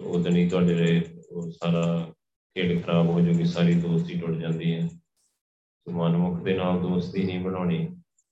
ਉਹ 0.00 0.20
ਦਿਨ 0.20 0.36
ਹੀ 0.36 0.48
ਤੁਹਾਡੇ 0.48 1.02
ਉਹ 1.30 1.50
ਸਾਰਾ 1.50 2.12
ਖੇਡ 2.54 2.84
ਖਰਾਬ 2.84 3.06
ਹੋ 3.06 3.20
ਜੂਗੀ, 3.20 3.44
ਸਾਰੀ 3.44 3.74
ਦੋਸਤੀ 3.74 4.18
ਟੁੱਟ 4.18 4.36
ਜਾਂਦੀ 4.36 4.74
ਹੈ। 4.74 4.86
ਸੋ 4.86 5.90
ਮਨਮੁਖ 5.90 6.42
ਦੇ 6.42 6.54
ਨਾਲ 6.54 6.80
ਦੋਸਤੀ 6.80 7.24
ਨਹੀਂ 7.24 7.40
ਬਣਾਉਣੀ। 7.40 7.88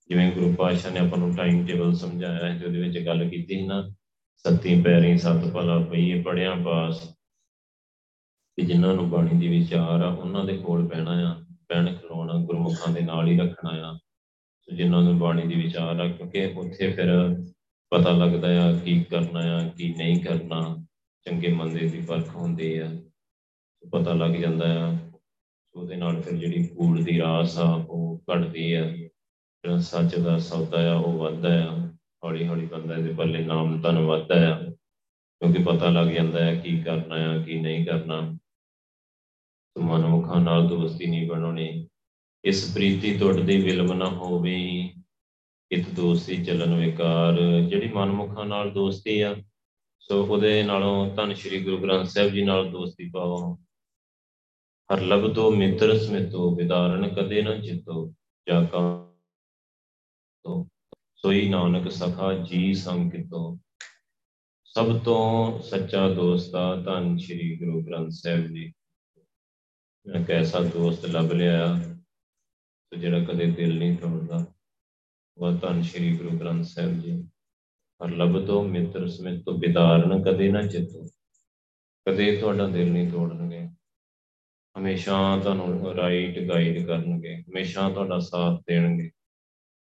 ਜਿਵੇਂ 0.09 0.33
ਗੁਰੂ 0.33 0.55
ਪਾਤਸ਼ਾਹ 0.55 0.93
ਨੇ 0.93 1.01
ਆਪਾਂ 1.01 1.19
ਨੂੰ 1.19 1.37
ਟਾਈਮ 1.37 1.67
ਟੇਬਲ 1.67 1.95
ਸਮਝਾਇਆ 1.95 2.49
ਹੈ 2.49 2.59
ਜਿਹਦੇ 2.59 2.79
ਵਿੱਚ 2.79 3.07
ਗੱਲ 3.07 3.29
ਕੀਤੀ 3.29 3.55
ਸੀ 3.55 3.67
ਨਾ, 3.67 3.91
ਸੱਤੀ 4.37 4.83
ਪੈਰੀ 4.83 5.19
ਸੱਤ 5.19 5.53
ਭਲਾ 5.53 5.79
ਪਈਏ 5.79 6.23
ਪੜਿਆ 6.23 6.55
ਪਾਸ। 6.55 7.18
ਕਿ 8.59 8.65
ਜਿਨ੍ਹਾਂ 8.65 8.95
ਨੂੰ 8.95 9.11
ਬਾਣੀ 9.11 9.39
ਦੀ 9.39 9.49
ਵਿਚਾਰ 9.49 10.01
ਆ, 10.01 10.09
ਉਹਨਾਂ 10.09 10.45
ਦੇ 10.45 10.57
ਕੋਲ 10.57 10.89
ਪੈਣਾ 10.89 11.11
ਆ 11.11 11.45
ਪੈਣ 11.69 11.95
ਖਲੋਣਾ, 11.95 12.35
ਗੁਰਮੁਖਾਂ 12.35 12.93
ਦੇ 12.93 13.01
ਨਾਲ 13.01 13.29
ਹੀ 13.29 13.39
ਰੱਖਣਾ 13.39 13.71
ਆ। 13.71 13.99
ਸੋ 14.61 14.77
ਜਿਨ੍ਹਾਂ 14.77 15.03
ਨੂੰ 15.03 15.19
ਬਾਣੀ 15.19 15.43
ਦੀ 15.43 15.55
ਵਿਚਾਰ 15.55 16.01
ਆ, 16.01 16.09
ਕਿਉਂਕਿ 16.09 16.47
ਉੱਥੇ 16.47 16.91
ਫਿਰ 16.91 17.37
ਪਤਾ 17.91 18.11
ਲੱਗਦਾ 18.11 18.69
ਆ 18.69 18.79
ਕੀ 18.79 19.05
ਕਰਨਾ 19.05 19.41
ਆ, 19.41 19.69
ਕੀ 19.69 19.95
ਨਹੀਂ 19.95 20.25
ਕਰਨਾ, 20.25 20.87
ਚੰਗੇ 21.25 21.49
ਮੰਦੇ 21.49 21.89
ਦੀ 21.89 22.01
ਫ਼ਰਕ 22.01 22.29
ਹੁੰਦੀ 22.29 22.79
ਆ। 22.79 22.91
ਪਤਾ 23.93 24.13
ਲੱਗ 24.13 24.31
ਜਾਂਦਾ 24.31 24.89
ਆ, 24.89 24.99
ਉਹਦੇ 25.75 25.97
ਨਾਲ 25.97 26.21
ਫਿਰ 26.21 26.33
ਜਿਹੜੀ 26.33 26.67
ਕੂੜ 26.67 27.01
ਦੀ 27.01 27.19
ਰਾਸ 27.19 27.59
ਆ, 27.59 27.87
ਉਹ 27.91 28.23
ਘਟਦੀ 28.33 28.73
ਆ। 28.73 28.91
ਜਿਹੜਾ 28.91 29.79
ਸੱਚ 29.79 30.17
ਦਾ 30.17 30.39
ਸੌਦਾ 30.39 30.93
ਆ, 30.93 30.97
ਉਹ 30.97 31.13
ਵੱਧਦਾ 31.13 31.65
ਆ। 31.65 31.89
ਹੌਲੀ 32.25 32.49
ਹੌਲੀ 32.49 32.67
ਬੰਦਾ 32.67 32.95
ਇਹਦੇ 32.95 33.13
ਪੱਲੇ 33.13 33.45
ਨਾਮ 33.45 33.81
ਧਨ 33.81 33.99
ਵੱਧਦਾ 33.99 34.55
ਆ। 34.55 34.63
ਕਿਉਂਕਿ 35.41 35.63
ਪਤਾ 35.63 35.91
ਲੱਗ 35.91 36.07
ਜਾਂਦਾ 36.07 36.45
ਹੈ 36.45 36.55
ਕੀ 36.55 36.83
ਕਰਨਾ 36.83 37.15
ਆ, 37.15 37.43
ਕੀ 37.43 37.61
ਨਹੀਂ 37.61 37.87
ਕਰਨਾ। 37.87 38.39
ਮਨਮੁਖਾਂ 39.79 40.41
ਨਾਲ 40.41 40.69
ਦੋਸਤੀ 40.69 41.07
ਨਹੀਂ 41.07 41.29
ਬਣਾਉਣੀ। 41.29 41.89
ਇਸ 42.45 42.75
ਪ੍ਰੀਤੀ 42.75 43.19
ਟੁੱਟਦੀ 43.19 43.57
ਵਿਲਮ 43.57 43.93
ਨਾ 43.93 44.09
ਹੋਵੇ। 44.09 44.93
ਇਤ 45.73 45.89
ਦੋਸਤੀ 45.89 46.45
ਚੱਲਣ 46.45 46.75
ਵਿਕਾਰ। 46.75 47.41
ਜਿਹੜੀ 47.61 47.89
ਮਨਮੁਖਾਂ 47.89 48.45
ਨਾਲ 48.45 48.71
ਦੋਸਤੀ 48.71 49.21
ਆ, 49.21 49.37
ਸੋ 50.01 50.25
ਉਹਦੇ 50.27 50.63
ਨਾਲੋਂ 50.63 51.15
ਧੰਨ 51.15 51.35
ਸ਼੍ਰੀ 51.35 51.65
ਗੁਰੂ 51.65 51.79
ਗ੍ਰੰਥ 51.79 52.07
ਸਾਹਿਬ 52.07 52.33
ਜੀ 52.33 52.43
ਨਾਲ 52.43 52.71
ਦੋਸਤੀ 52.71 53.11
ਪਾਓ। 53.11 53.55
ਹਰ 54.95 55.01
ਲਬਦੋ 55.01 55.51
ਮਿੱਤਰ 55.51 55.99
ਸਮਿਤੋ, 55.99 56.55
ਵਿਦਾਰਨ 56.55 57.09
ਕਦੇ 57.09 57.43
ਨਾ 57.43 57.59
ਚਿਤੋ 57.59 58.15
ਜਾ 58.49 58.65
ਕਾ 58.65 59.05
ਸੋਈ 61.17 61.49
ਨਾਨਕ 61.49 61.91
ਸਖਾ 61.91 62.33
ਜੀ 62.35 62.75
ਸੰਗ 62.75 63.11
ਕਿਤੋ 63.11 63.59
ਸਭ 64.65 64.99
ਤੋਂ 64.99 65.63
ਸੱਚਾ 65.63 66.09
ਦੋਸਤ 66.09 66.55
ਆ 66.55 66.77
ਧੰਨ 66.77 67.17
ਸ਼੍ਰੀ 67.19 67.57
ਗੁਰੂ 67.59 67.83
ਗ੍ਰੰਥ 67.83 68.11
ਸਾਹਿਬ 68.11 68.47
ਜੀ। 68.47 68.73
ਇੱਕ 70.17 70.31
ਐਸਾ 70.31 70.61
ਦੋਸਤ 70.61 71.07
ਲੱਭ 71.07 71.33
ਲਿਆ 71.33 71.75
ਤੇ 72.91 72.97
ਜਿਹੜਾ 72.97 73.25
ਕਦੇ 73.25 73.47
ਦਿਲ 73.47 73.79
ਨਹੀਂ 73.79 73.97
ਤੋੜਦਾ, 73.97 74.47
ਉਹ 75.37 75.53
ਧੰਨ 75.53 75.83
ਸ਼੍ਰੀ 75.83 76.17
ਗੁਰੂ 76.17 76.39
ਗ੍ਰੰਥ 76.39 76.65
ਸਾਹਿਬ 76.65 77.01
ਜੀ। 77.01 77.23
ਹਰ 78.05 78.11
ਲਬਦੋ 78.11 78.63
ਮਿੱਤਰ 78.63 79.09
ਸਮਿਤ 79.09 79.45
ਤੋਂ 79.45 79.59
ਬਿਦਾਰਨ 79.59 80.23
ਕਦੇ 80.23 80.51
ਨਾ 80.51 80.63
ਚਿੱਤੋ। 80.63 81.07
ਕਦੇ 82.09 82.37
ਤੁਹਾਡਾ 82.37 82.67
ਦਿਲ 82.67 82.93
ਨਹੀਂ 82.93 83.11
ਤੋੜਨਗੇ। 83.11 83.69
ਹਮੇਸ਼ਾ 84.79 85.39
ਤੁਹਾਨੂੰ 85.39 85.95
ਰਾਈਟ 85.95 86.39
ਗਾਈਡ 86.39 86.87
ਕਰਨਗੇ। 86.87 87.43
ਹਮੇਸ਼ਾ 87.43 87.91
ਤੁਹਾਡਾ 87.91 88.19
ਸਾਥ 88.19 88.61
ਦੇਣਗੇ। 88.67 89.09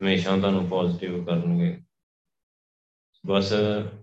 ਹਮੇਸ਼ਾ 0.03 0.38
ਤੁਹਾਨੂੰ 0.38 0.68
ਪੋਜ਼ਿਟਿਵ 0.68 1.25
ਕਰਨਗੇ। 1.25 1.82
ਬਸ 3.25 3.53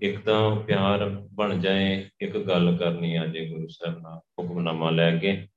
ਇੱਕ 0.03 0.25
ਤਾਂ 0.25 0.57
ਪਿਆਰ 0.57 1.09
ਬਣ 1.09 1.61
ਜਾਏ, 1.61 2.11
ਇੱਕ 2.21 2.39
ਗੱਲ 2.39 2.77
ਕਰਨੀ 2.77 3.17
ਆ 3.17 3.27
ਜੇ 3.27 3.49
ਗੁਰੂ 3.49 3.69
ਸਾਹਿਬ 3.69 3.99
ਨਾਲ, 3.99 4.19
ਹੁਕਮਨਾਮਾ 4.19 4.91
ਲੈ 4.91 5.17
ਕੇ। 5.17 5.49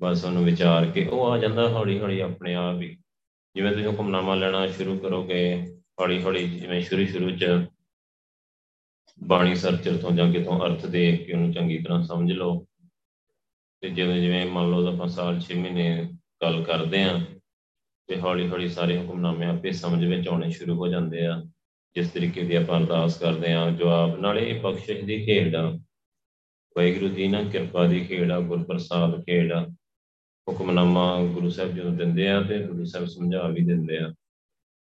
ਬਸ 0.00 0.24
ਉਹਨੂੰ 0.24 0.44
ਵਿਚਾਰ 0.44 0.86
ਕੇ 0.86 1.06
ਉਹ 1.06 1.30
ਆ 1.30 1.38
ਜਾਂਦਾ 1.38 1.68
ਹੌਲੀ 1.68 1.98
ਹੌਲੀ 1.98 2.20
ਆਪਣੇ 2.20 2.54
ਆਪ 2.54 2.80
ਹੀ। 2.80 2.98
ਜਿਵੇਂ 3.54 3.72
ਤੁਸੀਂ 3.72 3.86
ਹੁਕਮਨਾਮਾ 3.86 4.34
ਲੈਣਾ 4.34 4.66
ਸ਼ੁਰੂ 4.66 4.98
ਕਰੋਗੇ 4.98 5.66
ਹੌਲੀ 6.00 6.22
ਹੌਲੀ 6.22 6.48
ਜਿਵੇਂ 6.48 6.82
ਸ਼ੁਰੂ 6.82 7.06
ਸ਼ੁਰੂ 7.06 7.30
ਚ 7.30 7.44
ਬਾਣੀ 9.24 9.54
ਸਰਚਰ 9.54 9.96
ਤੋਂ 9.96 10.10
ਜਾਂ 10.10 10.32
ਕਿਤੋਂ 10.32 10.66
ਅਰਥ 10.66 10.86
ਦੇਖ 10.86 11.26
ਕੇ 11.26 11.32
ਉਹਨੂੰ 11.32 11.52
ਚੰਗੀ 11.52 11.78
ਤਰ੍ਹਾਂ 11.78 12.02
ਸਮਝ 12.02 12.32
ਲਓ। 12.32 12.66
ਤੇ 13.80 13.88
ਜਿਵੇਂ 13.88 14.20
ਜਿਵੇਂ 14.20 14.46
ਮੰਨ 14.46 14.70
ਲਓ 14.70 14.92
ਆਪਾਂ 14.92 15.08
ਸਾਲ 15.08 15.40
6 15.40 15.56
ਮਹੀਨੇ 15.56 16.08
ਗੱਲ 16.42 16.62
ਕਰਦੇ 16.64 17.02
ਆਂ, 17.02 17.20
ਤੇ 18.06 18.20
ਹੌਲੀ 18.20 18.48
ਹੌਲੀ 18.48 18.68
ਸਾਰੇ 18.68 18.98
ਹੁਕਮਨਾਮੇ 18.98 19.46
ਆਪੇ 19.46 19.72
ਸਮਝ 19.72 20.04
ਵਿੱਚ 20.04 20.28
ਆਉਣੇ 20.28 20.50
ਸ਼ੁਰੂ 20.50 20.74
ਹੋ 20.74 20.88
ਜਾਂਦੇ 20.88 21.26
ਆ। 21.26 21.42
ਜਿਸ 21.94 22.10
ਤਰੀਕੇ 22.10 22.42
ਦੀ 22.42 22.54
ਆਪਾਂ 22.54 22.80
ਅਰਦਾਸ 22.80 23.18
ਕਰਦੇ 23.18 23.52
ਆਂ, 23.52 23.70
ਜਵਾਬ 23.70 24.20
ਨਾਲੇ 24.20 24.50
ਇਹ 24.50 24.60
ਬਖਸ਼ਿਸ਼ 24.60 25.04
ਦੀ 25.04 25.26
ਖੇਡ 25.26 25.56
ਆ। 25.56 25.70
ਵਾਹਿਗੁਰੂ 26.76 27.08
ਦੀ 27.08 27.28
ਨਾ 27.28 27.42
ਕਿਰਪਾ 27.42 27.86
ਦੀ 27.86 28.00
ਖੇਡ 28.04 28.32
ਆ, 28.32 28.40
ਗੁਰਪ੍ਰਸਾਦ 28.40 29.20
ਖੇਡ 29.20 29.52
ਆ। 29.52 29.66
ਹੁਕਮਨਾਮਾ 30.48 31.22
ਗੁਰੂ 31.22 31.50
ਸਾਹਿਬ 31.50 31.74
ਜਦੋਂ 31.74 31.90
ਦਿੰਦੇ 31.90 32.30
ਆ 32.30 32.42
ਤੇ 32.42 32.66
ਗੁਰੂ 32.66 32.84
ਸਾਹਿਬ 32.84 33.06
ਸਮਝਾ 33.06 33.48
ਵੀ 33.48 33.64
ਦਿੰਦੇ 33.64 33.98
ਆ 33.98 34.14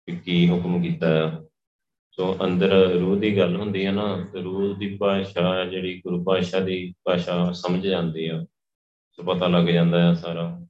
ਕਿ 0.06 0.16
ਕੀ 0.16 0.50
ਹੁਕਮ 0.50 0.82
ਕੀਤਾ 0.82 1.28
ਆ। 1.28 1.44
ਸੋ 2.12 2.36
ਅੰਦਰ 2.44 2.68
ਰੂਹ 2.70 3.16
ਦੀ 3.16 3.38
ਗੱਲ 3.38 3.56
ਹੁੰਦੀ 3.56 3.86
ਹੈ 3.86 3.92
ਨਾ, 3.92 4.24
ਤੇ 4.32 4.40
ਰੂਹ 4.40 4.76
ਦੀ 4.76 4.96
ਭਾਸ਼ਾ 4.96 5.64
ਜਿਹੜੀ 5.64 6.00
ਗੁਰੂ 6.00 6.24
ਭਾਸ਼ਾ 6.24 6.60
ਦੀ 6.60 6.94
ਭਾਸ਼ਾ 7.04 7.52
ਸਮਝ 7.52 7.86
ਜਾਂਦੀ 7.86 8.28
ਆ। 8.28 8.44
ਸੋ 9.12 9.22
ਪਤਾ 9.22 9.46
ਲੱਗ 9.46 9.64
ਜਾਂਦਾ 9.64 10.10
ਆ 10.10 10.14
ਸਾਰਾ। 10.14 10.66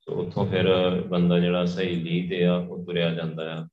ਸੋ 0.00 0.12
ਉੱਥੋਂ 0.12 0.46
ਫਿਰ 0.46 0.66
ਬੰਦਾ 1.06 1.38
ਜਿਹੜਾ 1.38 1.64
ਸਹੀ 1.64 1.94
ਲੀਹ 1.94 2.30
ਤੇ 2.30 2.44
ਆ, 2.44 2.54
ਉਹ 2.54 2.84
ਤੁਰਿਆ 2.84 3.14
ਜਾਂਦਾ 3.14 3.62
ਆ। 3.62 3.66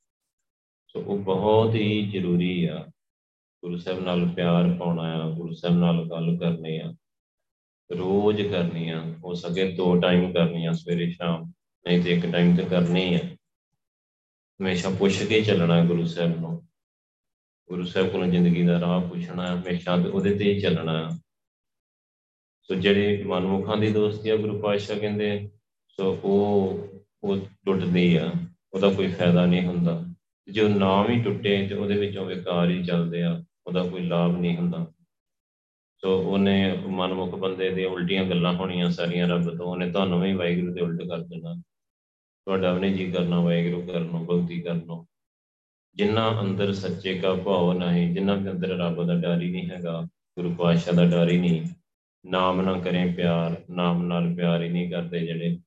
ਸੋ 0.88 1.00
ਉਹ 1.00 1.18
ਬਹੁਤ 1.18 1.76
ਹੀ 1.76 2.10
ਜ਼ਰੂਰੀ 2.10 2.66
ਆ। 2.66 2.86
ਗੁਰੂ 3.64 3.78
ਸਾਹਿਬ 3.78 4.00
ਨਾਲ 4.00 4.28
ਪਿਆਰ 4.28 4.76
ਪਾਉਣਾ 4.80 5.02
ਆ, 5.02 5.30
ਗੁਰੂ 5.30 5.54
ਸਾਹਿਬ 5.54 5.76
ਨਾਲ 5.76 6.10
ਗੱਲ 6.10 6.38
ਕਰਨੀ 6.38 6.78
ਆ। 6.78 6.94
ਰੋਜ਼ 7.98 8.42
ਕਰਨੀ 8.42 8.90
ਆ 8.90 9.02
ਹੋ 9.24 9.34
ਸਕੇ 9.34 9.72
ਦੋ 9.72 9.96
ਟਾਈਮ 10.00 10.32
ਕਰਨੀ 10.34 10.66
ਆ 10.66 10.72
ਸਵੇਰੇ 10.72 11.10
ਸ਼ਾਮ, 11.12 11.52
ਨਹੀਂ 11.86 12.02
ਤੇ 12.04 12.12
ਇੱਕ 12.12 12.32
ਟਾਈਮ 12.32 12.56
ਤੇ 12.56 12.66
ਕਰਨੀ 12.66 13.14
ਆ। 13.16 13.20
ਹਮੇਸ਼ਾ 14.60 14.90
ਪੁੱਛ 14.90 15.24
ਕੇ 15.24 15.42
ਚੱਲਣਾ 15.42 15.84
ਗੁਰੂ 15.86 16.06
ਸਾਹਿਬ 16.06 16.40
ਨੂੰ। 16.40 16.68
ਗੁਰੂ 17.70 17.86
ਸਾਹਿਬ 17.86 18.10
ਕੋਲੋਂ 18.10 18.28
ਜ਼ਿੰਦਗੀ 18.28 18.64
ਦਾ 18.64 18.80
ਰਾਹ 18.80 19.02
ਪੁੱਛਣਾ, 19.02 19.56
ਹਮੇਸ਼ਾ 19.56 19.98
ਤੇ 19.98 20.10
ਉਹਦੇ 20.10 20.36
ਤੇ 20.36 20.54
ਹੀ 20.54 20.60
ਚੱਲਣਾ। 20.60 21.10
ਸੋ 22.62 22.76
ਜਿਹੜੇ 22.76 23.24
ਮਨਮੁਖਾਂ 23.24 23.78
ਦੀ 23.78 23.92
ਦੋਸਤੀ 23.92 24.30
ਆ, 24.30 24.36
ਗੁਰੂ 24.36 24.60
ਪਾਤਸ਼ਾਹ 24.62 25.00
ਕਹਿੰਦੇ 25.00 25.50
ਸੋ 25.90 26.14
ਉਹ 26.24 26.88
ਉਹ 27.24 27.38
ਟੁੱਟਦੀ 27.66 28.16
ਆ, 28.16 28.32
ਉਹਦਾ 28.74 28.90
ਕੋਈ 28.90 29.08
ਫਾਇਦਾ 29.08 29.46
ਨਹੀਂ 29.46 29.66
ਹੁੰਦਾ। 29.66 30.04
ਜੋ 30.52 30.68
ਨਾਮ 30.68 31.10
ਹੀ 31.10 31.22
ਟੁੱਟੇ 31.24 31.68
ਤੇ 31.68 31.76
ਉਹਦੇ 31.76 31.98
ਵਿੱਚੋਂ 31.98 32.26
ਵਿਕਾਰ 32.26 32.70
ਹੀ 32.70 32.84
ਚੱਲਦੇ 32.84 33.24
ਆ, 33.24 33.44
ਉਹਦਾ 33.68 33.84
ਕੋਈ 33.84 34.02
ਲਾਭ 34.02 34.32
ਨਹੀਂ 34.32 34.58
ਹੁੰਦਾ। 34.58 34.86
ਸੋ 36.02 36.22
ਉਹਨੇ 36.22 36.78
ਮਨਮੁਖ 36.88 37.36
ਬੰਦੇ 37.36 37.70
ਦੇ 37.70 37.86
ਉਲਟੀਆਂ 37.86 38.24
ਗੱਲਾਂ 38.24 38.54
ਹੋਣੀਆਂ 38.54 38.90
ਸਾਰੀਆਂ 38.90 39.28
ਰੱਬ 39.28 39.58
ਤੋਂ, 39.58 39.68
ਉਹਨੇ 39.68 39.92
ਤੁਹਾਨੂੰ 39.92 40.22
ਵੀ 40.22 40.34
ਵਾਹਿਗੁਰੂ 40.34 40.74
ਦੇ 40.74 40.82
ਉਲਟ 40.82 41.04
ਕਰ 41.04 41.18
ਦੇਣਾ। 41.18 41.54
ਤੁਹਾਡਾ 42.46 42.74
ਵੀ 42.74 42.80
ਨਹੀਂ 42.80 42.96
ਜੀ 42.96 43.12
ਕਰਨਾ, 43.12 43.40
ਵਾਹਿਗੁਰੂ 43.40 43.82
ਕਰਨੋਂ 43.82 44.26
ਭਗਤੀ 44.26 44.62
ਕਰਨੋਂ 44.62 45.06
ਜਿੰਨਾ 45.96 46.42
ਅੰਦਰ 46.42 46.74
ਸੱਚੇ 46.74 47.20
ਕਾ 47.20 47.34
ਭਾਵ 47.34 47.74
ਨਹੀਂ, 47.74 48.14
ਜਿੰਨਾ 48.14 48.36
ਦੇ 48.36 48.52
ਅੰਦਰ 48.52 48.68
ਰੱਬ 48.68 49.04
ਦਾ 49.04 49.16
ਡਰ 49.16 49.42
ਹੀ 49.42 49.52
ਨਹੀਂ 49.52 49.70
ਹੈਗਾ, 49.70 50.02
ਗੁਰੂ 50.38 50.56
ਪਾਤਸ਼ਾਹ 50.56 50.94
ਦਾ 50.94 51.06
ਡਰ 51.06 51.30
ਹੀ 51.30 51.38
ਨਹੀਂ। 51.38 51.66
ਨਾਮ 52.26 52.62
ਨਾ 52.62 52.80
ਕਰੇ 52.80 53.14
ਪਿਆਰ, 53.14 53.62
ਨਾਮ 53.70 54.06
ਨਾਲ 54.06 54.36
ਪਿਆਰ 54.36 54.64
ਹੀ 54.64 54.70
ਨਹੀਂ 54.70 54.92
ਕਰਦੇ 54.92 55.20
ਜਿਹੜੇ। 55.20 55.60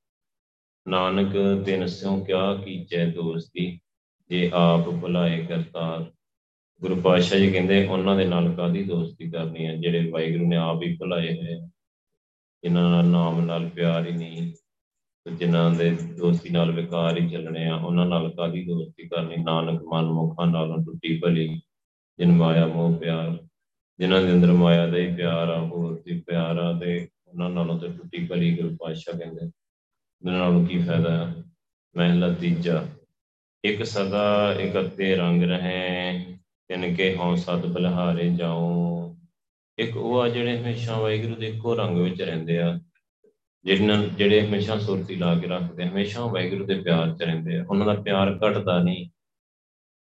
ਨਾਨਕ 0.88 1.62
ਤਿਨ 1.66 1.86
ਸਿਉ 1.86 2.24
ਕਿਆ 2.24 2.54
ਕੀਚੈ 2.54 3.06
ਦੋਸਤੀ, 3.06 3.80
ਜੇ 4.30 4.50
ਆਪ 4.54 4.88
ਭੁਲਾਏ 4.88 5.46
ਕਰਤਾਰ। 5.46 6.12
ਗੁਰੂ 6.82 6.94
ਪਾਤਸ਼ਾਹ 7.00 7.38
ਜੀ 7.38 7.50
ਕਹਿੰਦੇ, 7.52 7.84
ਉਹਨਾਂ 7.86 8.16
ਦੇ 8.16 8.24
ਨਾਲ 8.24 8.52
ਕਾਦੀ 8.54 8.82
ਦੋਸਤੀ 8.84 9.30
ਕਰਨੀ 9.30 9.66
ਹੈ? 9.66 9.74
ਜਿਹੜੇ 9.76 10.10
ਵਾਹਿਗੁਰੂ 10.10 10.46
ਨੇ 10.48 10.56
ਆਪ 10.56 10.82
ਹੀ 10.82 10.94
ਭੁਲਾਏ 10.96 11.34
ਹੋਏ 11.34 11.58
ਜਿਨ੍ਹਾਂ 12.62 12.88
ਨਾਲ 12.90 13.04
ਨਾਮ 13.04 13.40
ਨਾਲ 13.40 13.68
ਪਿਆਰ 13.68 14.06
ਹੀ 14.06 14.12
ਨਹੀਂ, 14.12 14.52
ਤੇ 15.26 15.30
ਜਿਨ੍ਹਾਂ 15.30 15.70
ਦੇ 15.70 15.90
ਦੋਸਤੀ 16.18 16.50
ਨਾਲ 16.50 16.70
ਵਿਕਾਰ 16.72 17.18
ਹੀ 17.18 17.28
ਚੱਲਣੇ 17.28 17.66
ਆ, 17.66 17.74
ਉਹਨਾਂ 17.76 18.06
ਨਾਲ 18.06 18.28
ਕਾਦੀ 18.30 18.64
ਦੋਸਤੀ 18.64 19.08
ਕਰਨੀ? 19.08 19.36
ਨਾਨਕ 19.36 19.82
ਮਨ 19.92 20.04
ਮੁਖਾਂ 20.04 20.46
ਨਾਲੋਂ 20.46 20.78
ਟੁੱਟੀ 20.78 21.18
ਭਲੀ, 21.18 21.46
ਜਿਨ 22.18 22.32
ਮਾਇਆ 22.32 22.66
ਮੋਹ 22.66 22.96
ਪਿਆਰ, 22.98 23.38
ਜਿਨ੍ਹਾਂ 23.98 24.20
ਦੇ 24.22 24.32
ਅੰਦਰ 24.32 24.52
ਮਾਇਆ 24.54 24.86
ਦਾ 24.86 24.98
ਹੀ 24.98 25.14
ਪਿਆਰ 25.16 25.48
ਆ, 25.48 25.58
ਹੋਰ 25.60 26.00
ਦੀ 26.02 26.20
ਪਿਆਰ 26.20 26.58
ਆ 26.58 26.72
ਤੇ 26.80 27.08
ਉਹਨਾਂ 27.28 27.50
ਨਾਲੋਂ 27.50 27.78
ਤੇ 27.80 27.88
ਟੁੱਟੀ 27.88 28.26
ਭਲੀ 28.26 28.56
ਗੁਰੂ 28.56 28.76
ਪਾਤਸ਼ਾਹ 28.76 29.18
ਕਹਿੰਦੇ। 29.18 29.46
ਉਹਨਾਂ 29.46 30.38
ਨਾਲੋਂ 30.38 30.66
ਕੀ 30.66 30.78
ਫਾਇਦਾ? 30.78 31.32
ਮਹਿਲਾ 31.94 32.32
ਤੀਜਾ, 32.32 32.84
ਇੱਕ 33.64 33.82
ਸਦਾ 33.84 34.54
ਇਕੱਤੇ 34.60 35.14
ਰੰਗ 35.16 35.42
ਰਹੇ 35.42 36.31
ਤਿਨ 36.68 36.94
ਕੇ 36.94 37.14
ਹਉ 37.16 37.34
ਸਤ 37.36 37.66
ਬਲਹਾਰੇ 37.66 38.28
ਜਾਉ। 38.30 39.16
ਇੱਕ 39.78 39.96
ਉਹ 39.96 40.20
ਆ 40.20 40.28
ਜਿਹੜੇ 40.28 40.58
ਹਮੇਸ਼ਾ 40.58 40.98
ਵਾਹਿਗੁਰੂ 40.98 41.34
ਦੇ 41.34 41.46
ਇੱਕੋ 41.48 41.74
ਰੰਗ 41.74 41.98
ਵਿੱਚ 41.98 42.22
ਰਹਿੰਦੇ 42.22 42.58
ਆ, 42.58 42.78
ਜਿਹਨਾਂ 43.64 44.02
ਜਿਹੜੇ 44.08 44.40
ਹਮੇਸ਼ਾ 44.46 44.78
ਸੁਰਤੀ 44.78 45.16
ਲਾ 45.16 45.34
ਕੇ 45.34 45.46
ਰੱਖਦੇ 45.46 45.84
ਹਮੇਸ਼ਾ 45.84 46.26
ਵਾਹਿਗੁਰੂ 46.26 46.66
ਦੇ 46.66 46.74
ਪਿਆਰ 46.74 47.14
'ਚ 47.16 47.22
ਰਹਿੰਦੇ 47.22 47.58
ਆ। 47.58 47.64
ਉਹਨਾਂ 47.70 47.86
ਦਾ 47.86 47.94
ਪਿਆਰ 48.02 48.38
ਘਟਦਾ 48.38 48.82
ਨਹੀਂ। 48.82 49.08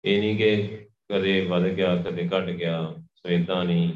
ਇਹ 0.04 0.20
ਨਹੀਂ 0.20 0.36
ਕਿ 0.36 0.78
ਕਦੇ 1.12 1.40
ਵੱਧ 1.40 1.62
ਗਿਆ, 1.62 1.96
ਕਦੇ 1.96 2.28
ਘਟ 2.28 2.50
ਗਿਆ 2.50 2.94
ਸੋ 3.14 3.28
ਇਦਾਂ 3.28 3.64
ਨਹੀਂ। 3.64 3.92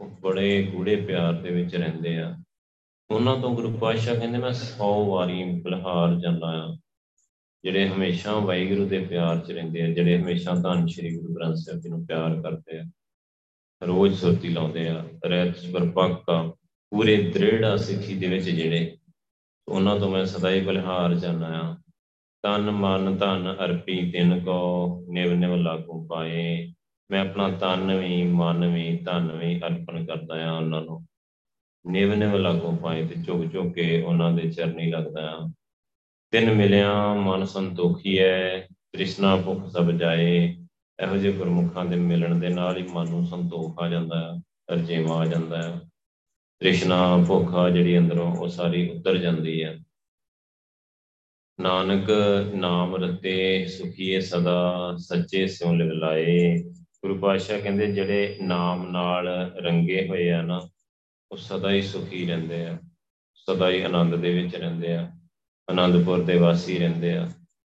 ਉਹ 0.00 0.08
ਬੜੇ 0.20 0.62
ਗੂੜੇ 0.62 0.96
ਪਿਆਰ 0.96 1.32
ਦੇ 1.32 1.50
ਵਿੱਚ 1.50 1.76
ਰਹਿੰਦੇ 1.76 2.18
ਆ। 2.18 2.36
ਉਹਨਾਂ 3.10 3.36
ਤੋਂ 3.36 3.54
ਗੁਰੂ 3.54 3.76
ਪਾਤਸ਼ਾਹ 3.78 4.16
ਕਹਿੰਦੇ, 4.16 4.38
ਮੈਂ 4.38 4.52
100 4.52 4.88
ਵਾਰੀ 5.04 5.44
ਬਲਹਾਰ 5.60 6.14
ਜਾਂਦਾ 6.20 6.46
ਆ। 6.46 6.81
ਜਿਹੜੇ 7.64 7.88
ਹਮੇਸ਼ਾ 7.88 8.32
ਵਾਹਿਗੁਰੂ 8.38 8.88
ਦੇ 8.88 8.98
ਪਿਆਰ 8.98 9.38
'ਚ 9.38 9.50
ਰਹਿੰਦੇ 9.50 9.82
ਆ, 9.82 9.86
ਜਿਹੜੇ 9.86 10.18
ਹਮੇਸ਼ਾ 10.18 10.54
ਧੰਨ 10.54 10.86
ਸ਼੍ਰੀ 10.86 11.16
ਗੁਰੂ 11.16 11.34
ਗ੍ਰੰਥ 11.34 11.56
ਸਾਹਿਬ 11.56 11.80
ਜੀ 11.80 11.88
ਨੂੰ 11.88 12.06
ਪਿਆਰ 12.06 12.40
ਕਰਦੇ 12.42 12.78
ਆ, 12.78 12.84
ਰੋਜ਼ 13.86 14.20
ਸੁਰਤੀ 14.20 14.48
ਲਾਉਂਦੇ 14.48 14.88
ਆ, 14.88 15.04
ਰਹਿਤ 15.26 15.54
ਪਰਪੱਕਾ 15.72 16.42
ਪੂਰੇ 16.92 17.16
ਦ੍ਰਿੜਾ 17.30 17.76
ਸਿੱਖੀ 17.76 18.14
ਦੇ 18.14 18.26
ਵਿੱਚ 18.26 18.44
ਜਿਹੜੇ, 18.44 18.96
ਉਹਨਾਂ 19.68 20.00
ਤੋਂ 20.00 20.10
ਮੈਂ 20.10 20.24
ਸਦਾ 20.24 20.50
ਹੀ 20.50 20.60
ਬਲਿਹਾਰ 20.60 21.14
ਜਾਣਾ 21.14 21.46
ਆ। 21.46 21.76
ਤਨ 22.44 22.70
ਮਨ 22.70 23.16
ਧਨ 23.16 23.56
ਅਰਪੀ 23.64 24.10
ਤਿਨ 24.10 24.44
ਕੋ, 24.44 25.04
ਨਿਵ 25.10 25.32
ਨਿਵ 25.32 25.54
ਲਾਗੂ 25.54 26.06
ਪਾਏ। 26.06 26.72
ਮੈਂ 27.10 27.20
ਆਪਣਾ 27.20 27.48
ਤਨ 27.48 27.94
ਵੀ, 27.98 28.22
ਮਨ 28.22 28.66
ਵੀ, 28.74 28.96
ਧਨ 28.96 29.32
ਵੀ 29.32 29.58
ਅਰਪਣ 29.58 30.06
ਕਰਦਾ 30.06 30.46
ਆ 30.46 30.52
ਉਹਨਾਂ 30.52 30.82
ਨੂੰ। 30.82 31.06
ਨਿਵ 31.86 32.14
ਨਿਵ 32.14 32.36
ਲਾਗੂ 32.36 32.76
ਪਾਏ 32.76 33.06
ਤੇ 33.06 33.14
ਝੁਕ 33.22 33.52
ਝੁਕ 33.52 33.74
ਕੇ 33.74 34.02
ਉਹਨਾਂ 34.02 34.32
ਦੇ 34.32 34.50
ਚਰਨੀ 34.50 34.90
ਲੱਗਦਾ 34.90 35.30
ਆ। 35.30 35.52
ਤਿੰਨ 36.32 36.52
ਮਿਲਿਆ 36.54 36.92
ਮਨ 37.14 37.44
ਸੰਤੋਖੀ 37.44 38.18
ਹੈ 38.18 38.66
ਤ੍ਰਿਸ਼ਨਾ 38.92 39.36
ਭੁੱਖ 39.36 39.66
ਸਭ 39.66 39.90
ਜਾਏ। 39.90 40.36
ਇਹੋ 40.98 41.16
ਜਿਹੇ 41.16 41.32
ਗੁਰਮੁਖਾਂ 41.32 41.84
ਦੇ 41.84 41.96
ਮਿਲਣ 41.96 42.38
ਦੇ 42.38 42.48
ਨਾਲ 42.48 42.76
ਹੀ 42.76 42.82
ਮਨ 42.92 43.08
ਨੂੰ 43.08 43.24
ਸੰਤੋਖ 43.26 43.82
ਆ 43.82 43.88
ਜਾਂਦਾ 43.88 44.20
ਹੈ 44.20 44.38
ਅਰਜੇਵਾ 44.72 45.16
ਆ 45.16 45.26
ਜਾਂਦਾ। 45.26 45.62
ਹੈ 45.62 45.80
ਤ੍ਰਿਸ਼ਨਾ 46.60 47.16
ਭੁੱਖ 47.28 47.54
ਆ 47.54 47.68
ਜਿਹੜੀ 47.70 47.98
ਅੰਦਰੋਂ, 47.98 48.36
ਉਹ 48.36 48.48
ਸਾਰੀ 48.48 48.88
ਉਤਰ 48.90 49.16
ਜਾਂਦੀ 49.18 49.62
ਹੈ 49.64 49.78
ਨਾਨਕ 51.58 52.10
ਨਾਮ 52.54 52.96
ਰਤੇ 52.96 53.66
ਸੁਖੀਏ 53.66 54.20
ਸਦਾ, 54.20 54.96
ਸੱਚੇ 54.98 55.46
ਸਿਉ 55.46 55.74
ਲਿਵ 55.74 55.92
ਲਾਏ। 55.92 56.56
ਗੁਰੂ 57.02 57.18
ਪਾਤਸ਼ਾਹ 57.18 57.60
ਕਹਿੰਦੇ, 57.60 57.92
ਜਿਹੜੇ 57.92 58.36
ਨਾਮ 58.42 58.90
ਨਾਲ 58.90 59.28
ਰੰਗੇ 59.56 60.06
ਹੋਏ 60.08 60.30
ਆ 60.30 60.42
ਨਾ, 60.42 60.60
ਉਹ 61.32 61.36
ਸਦਾ 61.36 61.70
ਹੀ 61.70 61.82
ਸੁਖੀ 61.82 62.26
ਰਹਿੰਦੇ 62.26 62.66
ਆ, 62.66 62.78
ਸਦਾ 63.34 63.70
ਹੀ 63.70 63.82
ਆਨੰਦ 63.82 64.16
ਦੇ 64.16 64.32
ਵਿੱਚ 64.32 64.56
ਰਹਿੰਦੇ 64.56 64.96
ਆ। 64.96 65.10
ਆਨੰਦਪੁਰ 65.70 66.22
ਦੇ 66.22 66.38
ਵਾਸੀ 66.38 66.78
ਰਹਿੰਦੇ 66.78 67.16
ਆ। 67.16 67.28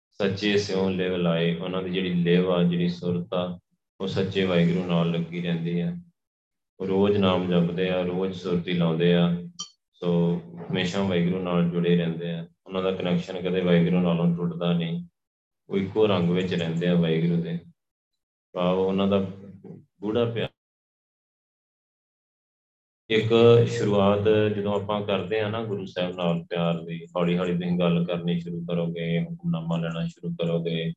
ਸੱਚੇ 0.09 0.57
ਸਿਉ 0.57 0.89
ਲਿਵ 0.89 1.15
ਲਾਏ। 1.15 1.55
ਉਹਨਾਂ 1.55 1.83
ਦੀ 1.83 1.89
ਜਿਹੜੀ 1.89 2.13
ਲਿਵ 2.13 2.51
ਆ, 2.51 2.63
ਜਿਹੜੀ 2.63 2.89
ਸੁਰਤ 2.89 3.33
ਆ, 3.33 3.59
ਉਹ 4.01 4.07
ਸੱਚੇ 4.07 4.45
ਵਾਹਿਗੁਰੂ 4.45 4.85
ਨਾਲ 4.85 5.11
ਲੱਗੀ 5.11 5.41
ਰਹਿੰਦੀ 5.41 5.79
ਆ। 5.79 5.97
ਉਹ 6.79 6.87
ਰੋਜ਼ 6.87 7.17
ਨਾਮ 7.17 7.49
ਜਪਦੇ 7.49 7.89
ਆ, 7.89 8.01
ਰੋਜ਼ 8.01 8.41
ਸੁਰਤੀ 8.41 8.73
ਲਾਉਂਦੇ 8.73 9.15
ਆ। 9.15 9.37
ਸੋ 9.93 10.41
ਹਮੇਸ਼ਾ 10.71 11.03
ਵਾਹਿਗੁਰੂ 11.03 11.43
ਨਾਲ 11.43 11.69
ਜੁੜੇ 11.69 11.97
ਰਹਿੰਦੇ 11.97 12.31
ਆ। 12.31 12.47
ਉਹਨਾਂ 12.65 12.83
ਦਾ 12.83 12.91
ਕਨੈਕਸ਼ਨ 12.91 13.41
ਕਦੇ 13.41 13.61
ਵਾਹਿਗੁਰੂ 13.61 14.01
ਨਾਲੋਂ 14.01 14.35
ਟੁੱਟਦਾ 14.35 14.73
ਨਹੀਂ। 14.73 15.05
ਉਹ 15.69 15.77
ਇੱਕੋ 15.77 16.07
ਰੰਗ 16.07 16.29
ਵਿੱਚ 16.29 16.53
ਰਹਿੰਦੇ 16.53 16.87
ਆ 16.87 16.95
ਵਾਹਿਗੁਰੂ 16.95 17.41
ਦੇ। 17.41 17.59
ਭਾਵ 18.53 18.79
ਉਹਨਾਂ 18.79 19.07
ਦਾ 19.07 19.27
ਗੂੜਾ 20.01 20.25
ਪਿਆਰ 20.25 20.46
ਇੱਕ 23.09 23.29
ਸ਼ੁਰੂਆਤ 23.67 24.23
ਜਦੋਂ 24.55 24.73
ਆਪਾਂ 24.73 25.01
ਕਰਦੇ 25.01 25.39
ਆ 25.39 25.49
ਨਾ 25.49 25.63
ਗੁਰੂ 25.63 25.85
ਸਾਹਿਬ 25.85 26.15
ਨਾਲ 26.15 26.43
ਪਿਆਰ 26.49 26.81
ਦੀ, 26.83 27.05
ਹੌਲੀ 27.17 27.37
ਹੌਲੀ 27.37 27.53
ਤੁਸੀਂ 27.53 27.79
ਗੱਲ 27.79 28.05
ਕਰਨੀ 28.05 28.39
ਸ਼ੁਰੂ 28.39 28.65
ਕਰੋਗੇ, 28.65 29.23
ਹੁਕਮਨਾਮਾ 29.23 29.77
ਲੈਣਾ 29.77 30.07
ਸ਼ੁਰੂ 30.07 30.35
ਕਰੋਗੇ, 30.35 30.93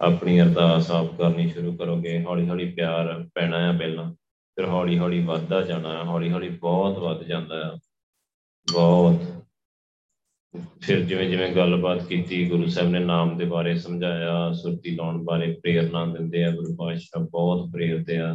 ਆਪਣੀ 0.00 0.40
ਅਰਦਾਸ 0.40 0.90
ਆਪ 0.90 1.18
ਕਰਨੀ 1.18 1.48
ਸ਼ੁਰੂ 1.48 1.76
ਕਰੋਗੇ, 1.76 2.24
ਹੌਲੀ 2.24 2.48
ਹੌਲੀ 2.48 2.70
ਪਿਆਰ 2.70 3.28
ਪੈਣਾ 3.34 3.56
ਆ 3.68 3.72
ਪਹਿਲਾਂ, 3.72 4.12
ਫਿਰ 4.56 4.64
ਹੌਲੀ 4.64 4.98
ਹੌਲੀ 4.98 5.24
ਵੱਧਦਾ 5.24 5.62
ਜਾਣਾ 5.62 5.98
ਹੈ 5.98 6.04
ਹੌਲੀ 6.04 6.32
ਹੌਲੀ 6.32 6.48
ਬਹੁਤ 6.48 6.98
ਵੱਧ 6.98 7.22
ਜਾਂਦਾ 7.22 7.64
ਹੈ 7.64 7.70
ਬਹੁਤ। 8.72 9.14
ਫਿਰ 10.80 11.00
ਜਿਵੇਂ 11.00 11.30
ਜਿਵੇਂ 11.30 11.56
ਗੱਲਬਾਤ 11.56 12.06
ਕੀਤੀ, 12.06 12.48
ਗੁਰੂ 12.48 12.66
ਸਾਹਿਬ 12.66 12.90
ਨੇ 12.90 12.98
ਨਾਮ 12.98 13.36
ਦੇ 13.36 13.44
ਬਾਰੇ 13.44 13.78
ਸਮਝਾਇਆ, 13.78 14.52
ਸੁਰਤੀ 14.52 14.90
ਲਾਉਣ 14.90 15.24
ਬਾਰੇ 15.24 15.52
ਪ੍ਰੇਰਨਾ 15.52 16.06
ਦਿੰਦੇ 16.06 16.44
ਆ, 16.44 16.50
ਗੁਰੂ 16.50 16.76
ਪਾਤਸ਼ਾਹ 16.76 17.22
ਬਹੁਤ 17.22 17.72
ਪ੍ਰੇਰਦੇ 17.72 18.18
ਆ। 18.18 18.34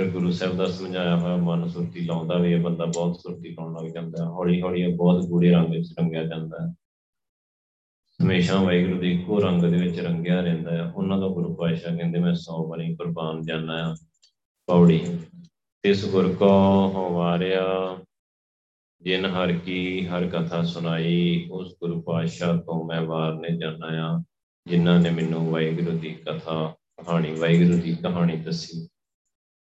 ਫਿਰ 0.00 0.10
ਗੁਰੂ 0.10 0.30
ਸਾਹਿਬ 0.30 0.56
ਦਾ 0.56 0.66
ਸਮਝਾਇਆ 0.66 1.16
ਹੋਇਆ 1.16 1.36
ਮਨ 1.36 1.68
ਸੁਰਤੀ 1.68 2.00
ਲਾਉਂਦਾ 2.00 2.36
ਵੀ 2.36 2.52
ਇਹ 2.52 2.60
ਬੰਦਾ 2.60 2.84
ਬਹੁਤ 2.84 3.16
ਸੁਰਤੀ 3.20 3.48
ਲਾਉਣ 3.48 3.72
ਲੱਗ 3.74 3.92
ਜਾਂਦਾ 3.92 4.24
ਹੌਲੀ 4.24 4.60
ਹੌਲੀ 4.62 4.82
ਇਹ 4.82 4.94
ਬਹੁਤ 4.96 5.24
ਗੂੜੇ 5.24 5.50
ਰੰਗ 5.50 5.70
ਵਿੱਚ 5.70 5.88
ਰੰਗਿਆ 6.00 6.22
ਜਾਂਦਾ 6.24 6.56
ਹੈ। 6.60 6.72
ਹਮੇਸ਼ਾ 8.20 8.62
ਵਾਹਿਗੁਰੂ 8.62 8.98
ਦੇ 8.98 9.10
ਇੱਕੋ 9.12 9.40
ਰੰਗ 9.40 9.62
ਦੇ 9.62 9.76
ਵਿੱਚ 9.76 10.00
ਰੰਗਿਆ 10.00 10.40
ਰਹਿੰਦਾ 10.40 10.70
ਹੈ। 10.70 10.90
ਉਹਨਾਂ 10.92 11.18
ਦਾ 11.18 11.28
ਗੁਰੂ 11.28 11.54
ਪਾਤਸ਼ਾਹ 11.54 11.96
ਕਹਿੰਦੇ 11.96 12.18
ਮੈਂ 12.18 12.34
ਸੌ 12.34 12.68
ਵਾਰੀ 12.68 12.94
ਕੁਰਬਾਨ 12.96 13.42
ਜਾਣਾ 13.42 13.76
ਆ 13.90 13.94
ਪੌੜੀ, 14.68 15.00
ਤਿਸ 15.82 16.10
ਗੁਰ 16.10 16.32
ਕੋ 16.34 16.48
ਹਵਾਰਿਆ 16.96 17.98
ਜਿਨ 19.02 19.26
ਹਰ 19.26 19.52
ਕੀ 19.52 20.06
ਹਰ 20.06 20.28
ਕਥਾ 20.28 20.62
ਸੁਣਾਈ, 20.62 21.48
ਉਸ 21.52 21.74
ਗੁਰੂ 21.80 22.00
ਪਾਤਸ਼ਾਹ 22.02 22.56
ਤੋਂ 22.56 22.84
ਮੈਂ 22.84 23.02
ਵਾਰਨੇ 23.02 23.56
ਜਾਣਾ 23.58 23.88
ਆ 24.08 24.22
ਜਿਨ੍ਹਾਂ 24.66 25.00
ਨੇ 25.00 25.10
ਮੈਨੂੰ 25.10 25.50
ਵਾਹਿਗੁਰੂ 25.50 25.98
ਦੀ 25.98 26.14
ਕਥਾ, 26.14 26.74
ਕਹਾਣੀ, 26.96 27.34
ਵਾਹਿਗੁਰੂ 27.34 27.78
ਦੀ 27.78 27.96
ਕਹਾਣੀ 28.02 28.36
ਦੱਸੀ। 28.36 28.88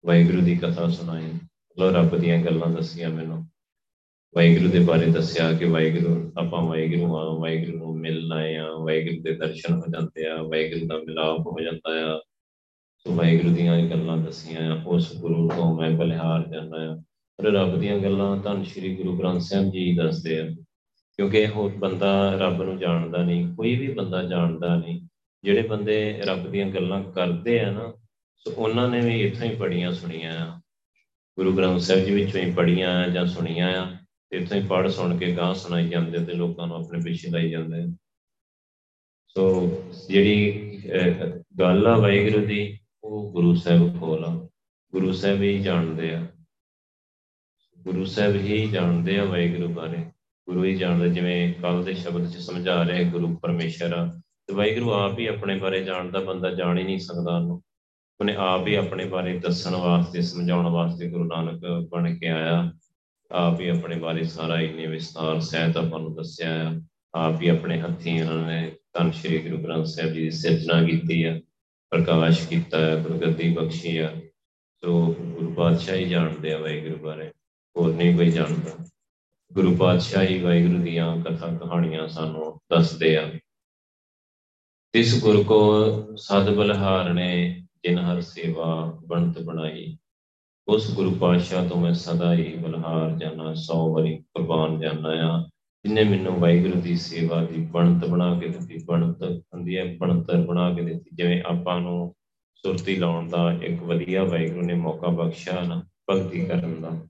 ਵਾਹਿਗੁਰੂ 0.06 0.40
ਦੀ 0.42 0.56
ਕਥਾ 0.56 0.88
ਸੁਣਾਈ। 0.88 1.24
ਲੋ 1.78 1.90
ਰੱਬ 1.90 2.16
ਦੀਆਂ 2.16 2.42
ਗੱਲਾਂ 2.42 2.68
ਦੱਸੀਆਂ 2.68 3.10
ਮੈਨੂੰ। 3.10 3.46
ਵਾਹਿਗੁਰੂ 4.36 4.70
ਦੇ 4.70 4.78
ਬਾਰੇ 4.78 5.06
ਦੱਸਿਆ 5.06 5.52
ਕਿ 5.52 5.64
ਵਾਹਿਗੁਰੂ, 5.64 6.32
ਆਪਾਂ 6.38 6.62
ਵਾਹਿਗੁਰੂ 6.62 7.16
ਆ 7.16 7.38
ਵਾਹਿਗੁਰੂ 7.38 7.78
ਨੂੰ 7.78 7.98
ਮਿਲਣਾ 7.98 8.36
ਆ 8.36 8.66
ਵਾਹਿਗੁਰੂ 8.78 9.22
ਦੇ 9.22 9.32
ਦਰਸ਼ਨ 9.32 9.74
ਹੋ 9.74 9.82
ਜਾਂਦੇ 9.92 10.26
ਆ, 10.26 10.42
ਵਾਹਿਗੁਰੂ 10.42 10.86
ਦਾ 10.86 10.98
ਮਿਲਾਪ 10.98 11.40
ਹੋ 11.40 11.60
ਜਾਂਦਾ 11.60 12.16
ਆ। 12.16 12.20
ਸੋ 12.98 13.14
ਵਾਹਿਗੁਰੂ 13.14 13.54
ਦੀਆਂ 13.54 13.82
ਗੱਲਾਂ 13.82 14.16
ਦੱਸੀਆਂ 14.16 14.76
ਆ, 14.76 14.82
ਉਸ 14.86 15.16
ਗੁਰੂ 15.16 15.48
ਤੋਂ 15.48 15.80
ਮੈਂ 15.80 15.90
ਬਲਿਹਾਰ 15.90 16.48
ਜਾਂਦਾ 16.48 16.76
ਆ। 16.92 17.02
ਪਰ 17.36 17.44
ਰੱਬ 17.44 17.78
ਦੀਆਂ 17.78 17.98
ਗੱਲਾਂ 17.98 18.36
ਧੰਨ 18.36 18.64
ਸ਼੍ਰੀ 18.64 18.96
ਗੁਰੂ 18.96 19.18
ਗ੍ਰੰਥ 19.18 19.40
ਸਾਹਿਬ 19.40 19.70
ਜੀ 19.70 19.96
ਦੱਸਦੇ 19.96 20.40
ਆ। 20.40 20.50
ਕਿਉਂਕਿ 21.16 21.48
ਉਹ 21.54 21.70
ਬੰਦਾ 21.70 22.34
ਰੱਬ 22.34 22.62
ਨੂੰ 22.62 22.78
ਜਾਣਦਾ 22.78 23.18
ਨਹੀਂ, 23.22 23.54
ਕੋਈ 23.54 23.76
ਵੀ 23.76 23.94
ਬੰਦਾ 23.94 24.22
ਜਾਣਦਾ 24.22 24.76
ਨਹੀਂ। 24.76 25.08
ਜਿਹੜੇ 25.44 25.62
ਬੰਦੇ 25.62 26.20
ਰੱਬ 26.24 26.50
ਦੀਆਂ 26.50 26.70
ਗੱਲਾਂ 26.70 27.02
ਕਰਦੇ 27.02 27.60
ਆ 27.60 27.70
ਨਾ 27.70 27.92
ਸੋ 28.42 28.50
ਉਹਨਾਂ 28.50 28.88
ਨੇ 28.88 29.00
ਵੀ 29.00 29.20
ਇੱਥੋਂ 29.22 29.46
ਹੀ 29.46 29.54
ਪੜੀਆਂ 29.56 29.92
ਸੁਣੀਆਂ। 29.92 30.32
ਆ 30.46 30.60
ਗੁਰੂ 31.38 31.52
ਗ੍ਰੰਥ 31.56 31.80
ਸਾਹਿਬ 31.80 32.04
ਜੀ 32.04 32.14
ਵਿੱਚੋਂ 32.14 32.40
ਹੀ 32.40 32.52
ਪੜੀਆਂ 32.52 33.08
ਜਾਂ 33.08 33.26
ਸੁਣੀਆਂ 33.26 33.68
ਆ 33.82 33.96
ਇੱਥੋਂ 34.32 34.56
ਹੀ 34.56 34.66
ਪੜ 34.66 34.88
ਸੁਣ 34.88 35.16
ਕੇ 35.18 35.34
ਗਾਂ 35.36 35.54
ਸੁਣਾਈ 35.54 35.88
ਜਾਂਦੇ 35.88 36.18
ਤੇ 36.18 36.32
ਲੋਕਾਂ 36.32 36.66
ਨੂੰ 36.66 36.76
ਆਪਣੇ 36.76 37.00
ਪਿੱਛੇ 37.04 37.30
ਲਾਈ 37.30 37.50
ਜਾਂਦੇ। 37.50 37.86
ਸੋ 39.28 39.44
ਜਿਹੜੀ 40.08 40.82
ਗੱਲ 41.60 41.86
ਆ 41.86 41.96
ਵਾਹਿਗੁਰੂ 41.96 42.44
ਦੀ, 42.46 42.78
ਉਹ 43.04 43.32
ਗੁਰੂ 43.32 43.54
ਸਾਹਿਬ 43.54 43.98
ਕੋਲ 43.98 44.24
ਆ। 44.24 44.48
ਗੁਰੂ 44.92 45.12
ਸਾਹਿਬ 45.12 45.42
ਹੀ 45.42 45.58
ਜਾਣਦੇ 45.58 46.14
ਆ। 46.14 46.26
ਗੁਰੂ 47.78 48.04
ਸਾਹਿਬ 48.04 48.36
ਹੀ 48.36 48.66
ਜਾਣਦੇ 48.70 49.18
ਆ 49.18 49.24
ਵਾਹਿਗੁਰੂ 49.24 49.68
ਬਾਰੇ। 49.68 50.04
ਗੁਰੂ 50.46 50.64
ਹੀ 50.64 50.74
ਜਾਣਦੇ, 50.76 51.08
ਜਿਵੇਂ 51.10 51.54
ਕੱਲ 51.54 51.82
ਦੇ 51.84 51.94
ਸ਼ਬਦ 51.94 52.30
'ਚ 52.30 52.36
ਸਮਝਾ 52.36 52.84
ਰਿਹਾ 52.84 53.10
ਗੁਰੂ 53.10 53.34
ਪਰਮੇਸ਼ਰ 53.36 53.92
ਆ। 53.92 54.06
ਤੇ 54.46 54.54
ਵਾਹਿਗੁਰੂ 54.54 54.92
ਆਪ 54.92 55.18
ਹੀ 55.18 55.26
ਆਪਣੇ 55.26 55.58
ਬਾਰੇ 55.58 55.82
ਜਾਣਦਾ, 55.84 56.20
ਬੰਦਾ 56.20 56.50
ਜਾਣ 56.50 56.78
ਹੀ 56.78 56.84
ਨਹੀਂ 56.84 56.98
ਸਕਦਾ 56.98 57.36
ਉਹਨੂੰ। 57.36 57.62
ਉਹਨੇ 58.22 58.34
ਆਪ 58.38 58.66
ਹੀ 58.66 58.74
ਆਪਣੇ 58.74 59.04
ਬਾਰੇ 59.04 59.38
ਦੱਸਣ 59.38 59.74
ਵਾਸਤੇ, 59.74 60.20
ਸਮਝਾਉਣ 60.22 60.66
ਵਾਸਤੇ 60.66 61.08
ਗੁਰੂ 61.10 61.24
ਨਾਨਕ 61.24 61.64
ਬਣ 61.90 62.14
ਕੇ 62.16 62.28
ਆਇਆ। 62.28 62.72
ਆਪ 63.30 63.60
ਹੀ 63.60 63.68
ਆਪਣੇ 63.68 63.96
ਬਾਰੇ 63.96 64.24
ਸਾਰਾ 64.24 64.60
ਇੰਨੇ 64.60 64.86
ਵਿਸਤਾਰ 64.86 65.40
ਸਹਿਤ 65.40 65.76
ਆਪਾਂ 65.76 65.98
ਨੂੰ 66.00 66.14
ਦੱਸਿਆ 66.14 66.50
ਆ। 66.68 66.80
ਆਪ 67.14 67.40
ਹੀ 67.42 67.48
ਆਪਣੇ 67.48 67.80
ਹੱਥੀਂ 67.80 68.18
ਇਹਨਾਂ 68.20 68.46
ਨੇ 68.48 68.72
ਧੰਨ 68.92 69.10
ਸ਼੍ਰੀ 69.10 69.38
ਗੁਰੂ 69.38 69.62
ਗ੍ਰੰਥ 69.62 69.86
ਸਾਹਿਬ 69.86 70.12
ਜੀ 70.12 70.20
ਦੀ 70.20 70.30
ਸਿਰਜਣਾ 70.30 70.82
ਕੀਤੀ 70.82 71.22
ਆ, 71.24 71.40
ਪ੍ਰਕਾਸ਼ 71.92 72.46
ਕੀਤਾ 72.48 72.78
ਹੈ 72.78 72.96
ਗੁਰਗੱਦੀ 72.96 73.52
ਬਖਸ਼ੀ 73.52 73.96
ਆ। 73.98 74.12
ਸੋ 74.82 75.14
ਗੁਰੂ 75.14 75.52
ਪਾਤਸ਼ਾਹ 75.52 75.96
ਹੀ 75.96 76.04
ਜਾਣਦੇ 76.04 76.52
ਆ 76.52 76.58
ਵਾਹਿਗੁਰੂ 76.58 76.96
ਬਾਰੇ, 76.96 77.30
ਹੋਰ 77.76 77.92
ਨਹੀਂ 77.94 78.16
ਕੋਈ 78.16 78.30
ਜਾਣਦਾ। 78.30 78.84
ਗੁਰੂ 79.52 79.74
ਪਾਤਸ਼ਾਹ 79.76 80.22
ਹੀ 80.22 80.38
ਵਾਹਿਗੁਰੂ 80.38 80.82
ਦੀਆਂ 80.82 81.16
ਕਥਾ 81.16 81.48
ਕਹਾਣੀਆਂ 81.56 82.06
ਸਾਨੂੰ 82.08 82.54
ਦੱਸਦੇ 82.70 83.16
ਆ। 83.16 83.30
ਇਸ 84.94 85.20
ਗੁਰ 85.22 85.42
ਕੋ 85.44 85.60
ਸਦ 86.16 86.54
ਬਲਹਾਰ 86.54 87.12
ਨੇ 87.12 87.61
ਜਿਨ 87.84 87.98
ਹਰ 87.98 88.20
ਸੇਵਾ 88.20 88.98
ਬਣਤ 89.06 89.42
ਬਣਾਈ, 89.42 89.98
ਉਸ 90.68 90.94
ਗੁਰੂ 90.94 91.14
ਪਾਤਸ਼ਾਹ 91.14 91.68
ਤੋਂ 91.68 91.80
ਮੈਂ 91.80 91.92
ਸਦਾ 91.92 92.34
ਹੀ 92.34 92.56
ਬਲਹਾਰ 92.56 93.10
ਜਾਣਾ 93.10 93.54
100 93.54 93.94
ਵਾਰੀ 93.94 94.18
ਕੁਰਬਾਨ 94.18 94.80
ਜਾਣਾ 94.80 95.08
ਆ। 95.08 95.48
ਜਿਨੇ 95.84 96.04
ਮੈਨੂੰ 96.04 96.40
ਵਾਹਿਗੁਰੂ 96.40 96.80
ਦੀ 96.80 96.96
ਸੇਵਾ 96.96 97.44
ਦੀ 97.44 97.66
ਬਣਤ 97.66 98.04
ਬਣਾ 98.04 98.40
ਕੇ 98.40 98.48
ਦਿੱਤੀ, 98.48 98.84
ਬਣਤ 98.84 99.22
ਹੁੰਦੀ 99.22 99.78
ਹੈ, 99.78 99.96
ਬਣਤਰ 99.96 100.46
ਬਣਾ 100.46 100.74
ਕੇ 100.74 100.82
ਦਿੱਤੀ। 100.82 101.10
ਜਿਵੇਂ 101.14 101.42
ਆਪਾਂ 101.46 101.80
ਨੂੰ 101.80 102.14
ਸੁਰਤੀ 102.54 102.96
ਲਾਉਣ 102.96 103.28
ਦਾ 103.28 103.52
ਇੱਕ 103.52 103.82
ਵਧੀਆ 103.82 104.24
ਵਾਹਿਗੁਰੂ 104.24 104.66
ਨੇ 104.66 104.74
ਮੌਕਾ 104.74 105.08
ਬਖਸ਼ਿਆ 105.08 105.62
ਨਾ, 105.62 105.84
ਭਗਤੀ 106.10 106.44
ਕਰਨ 106.44 106.80
ਦਾ। 106.80 107.06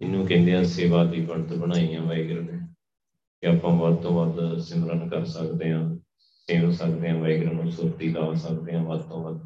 ਇਹਨੂੰ 0.00 0.26
ਕਹਿੰਦੇ 0.26 0.54
ਆ 0.54 0.64
ਸੇਵਾ 0.64 1.04
ਦੀ 1.04 1.20
ਬਣਤ 1.20 1.52
ਬਣਾਈ 1.52 1.94
ਆ 1.94 2.02
ਵਾਹਿਗੁਰੂ 2.02 2.40
ਨੇ। 2.40 2.60
ਕਿ 3.40 3.46
ਆਪਾਂ 3.46 3.76
ਵੱਧ 3.76 3.94
ਤੋਂ 3.94 4.10
ਵੱਧ 4.10 4.58
ਸਿਮਰਨ 4.58 5.08
ਕਰ 5.08 5.24
ਸਕਦੇ 5.24 5.72
ਆ। 5.72 5.99
ਸੇਵ 6.50 6.70
ਸਕਦੇ 6.72 7.08
ਆ 7.08 7.16
ਵਾਹਿਗੁਰੂ 7.16 7.52
ਨੂੰ 7.54 7.70
ਸੁਰਤੀ 7.72 8.08
ਲਾ 8.12 8.32
ਸਕਦੇ 8.34 8.74
ਆ 8.74 8.82
ਵੱਧ 8.82 9.00
ਤੋਂ 9.00 9.22
ਵੱਧ। 9.24 9.42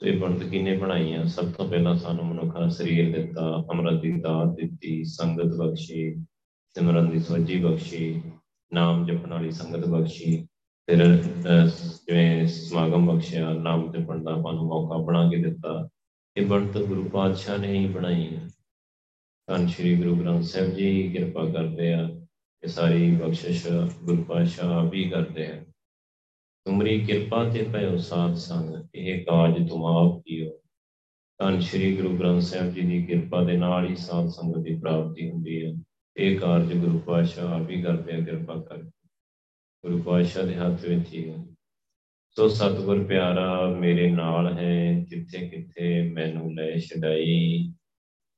ਸੋ 0.00 0.06
ਇਹ 0.06 0.18
ਬਣਤ 0.20 0.42
ਕਿਨੇ 0.42 0.76
ਬਣਾਈ 0.76 1.12
ਆ 1.14 1.24
ਸਭ 1.28 1.50
ਤੋਂ 1.52 1.68
ਪਹਿਲਾਂ 1.68 1.94
ਸਾਨੂੰ 1.94 2.24
ਮਨੁੱਖਾ 2.26 2.68
ਸਰੀਰ 2.68 3.10
ਦਿੱਤਾ, 3.12 3.64
ਅਮਰਤ 3.72 4.00
ਦੀ 4.02 4.12
ਦਾਤ 4.20 4.54
ਦਿੱਤੀ, 4.56 5.02
ਸੰਗਤ 5.04 5.54
ਬਖਸ਼ੀ, 5.56 6.14
ਸਿਮਰਨ 6.76 7.10
ਦੀ 7.10 7.18
ਸੋਝੀ 7.20 7.58
ਬਖਸ਼ੀ, 7.64 8.22
ਨਾਮ 8.72 9.04
ਜਪਣ 9.06 9.32
ਵਾਲੀ 9.32 9.50
ਸੰਗਤ 9.50 9.86
ਬਖਸ਼ੀ, 9.88 10.36
ਫਿਰ 10.88 11.04
ਜਿਵੇਂ 11.16 12.46
ਸਮਾਗਮ 12.48 13.06
ਬਖਸ਼ਿਆ, 13.06 13.52
ਨਾਮ 13.52 13.90
ਜਪਣ 13.92 14.22
ਦਾ 14.24 14.32
ਆਪਾਂ 14.32 14.52
ਨੂੰ 14.52 14.66
ਮੌਕਾ 14.66 15.04
ਬਣਾ 15.04 15.28
ਕੇ 15.30 15.42
ਦਿੱਤਾ। 15.44 15.88
ਇਹ 16.36 16.46
ਬਣਤ 16.46 16.78
ਗੁਰੂ 16.78 17.08
ਪਾਤਸ਼ਾਹ 17.08 17.58
ਨੇ 17.58 17.78
ਹੀ 17.78 17.86
ਬਣਾਈ 17.88 18.26
ਹੈ। 18.26 18.46
ਧੰਨ 19.48 19.66
ਸ਼੍ਰੀ 19.66 19.96
ਗੁਰੂ 19.96 20.16
ਗ੍ਰੰਥ 20.16 20.44
ਸਾਹਿਬ 20.44 20.74
ਜੀ, 20.74 21.08
ਕਿਰਪਾ 21.12 21.44
ਕਰਦੇ 21.50 21.92
ਆ 21.94 22.08
ਇਹ 22.62 22.68
ਸਾਰੀ 22.68 23.10
ਬਖਸ਼ਿਸ਼ 23.16 23.66
ਗੁਰੂ 24.04 24.22
ਪਾਤਸ਼ਾਹ 24.24 24.88
ਵੀ 24.90 25.08
ਕਰਦੇ 25.10 25.46
ਆ। 25.46 25.64
ਤੁਮਰੀ 26.66 27.00
ਕਿਰਪਾ 27.00 27.48
ਤੇ 27.48 27.62
ਭਇਓ 27.62 27.96
ਸਾਧ 27.96 28.34
ਸੰਗ, 28.34 28.84
ਇਹ 28.94 29.24
ਕਾਜ 29.24 29.68
ਤੁਮ 29.68 29.84
ਆਪ 29.84 30.22
ਕੀਓ। 30.26 30.50
ਧੰਨ 31.38 31.60
ਸ਼੍ਰੀ 31.60 31.96
ਗੁਰੂ 31.96 32.18
ਗ੍ਰੰਥ 32.18 32.42
ਸਾਹਿਬ 32.42 32.74
ਜੀ 32.74 32.80
ਦੀ 32.80 33.02
ਕਿਰਪਾ 33.02 33.44
ਦੇ 33.44 33.56
ਨਾਲ 33.56 33.90
ਹੀ 33.90 33.96
ਸਾਧ 33.96 34.28
ਸੰਗਤ 34.28 34.58
ਦੀ 34.58 34.74
ਪ੍ਰਾਪਤੀ 34.74 35.30
ਹੁੰਦੀ 35.30 35.64
ਹੈ। 35.64 35.72
ਇਹ 36.16 36.38
ਕਾਰਜ 36.38 36.76
ਗੁਰੂ 36.76 36.98
ਪਾਤਸ਼ਾਹ 36.98 37.60
ਆਪ 37.60 37.70
ਹੀ 37.70 37.82
ਕਰਦੇ 37.82 38.12
ਆ, 38.12 38.20
ਕਿਰਪਾ 38.20 38.54
ਕਰ 38.54 38.76
ਗੁਰੂ 39.84 40.02
ਪਾਤਸ਼ਾਹ 40.02 40.46
ਦੇ 40.46 40.54
ਹੱਥ 40.54 40.84
ਵਿੱਚ 40.84 41.14
ਹੀ 41.14 41.30
ਹੈ। 41.30 41.46
ਸੋ 42.36 42.48
ਸਤਿਗੁਰ 42.48 43.04
ਪਿਆਰਾ 43.04 43.76
ਮੇਰੇ 43.80 44.10
ਨਾਲ 44.10 44.58
ਹੈ 44.58 45.00
ਜਿੱਥੇ 45.00 45.48
ਕਿੱਥੇ 45.48 46.12
ਮੈਨੂੰ 46.12 46.54
ਲੈ 46.54 46.78
ਛਡਾਈ। 46.78 47.72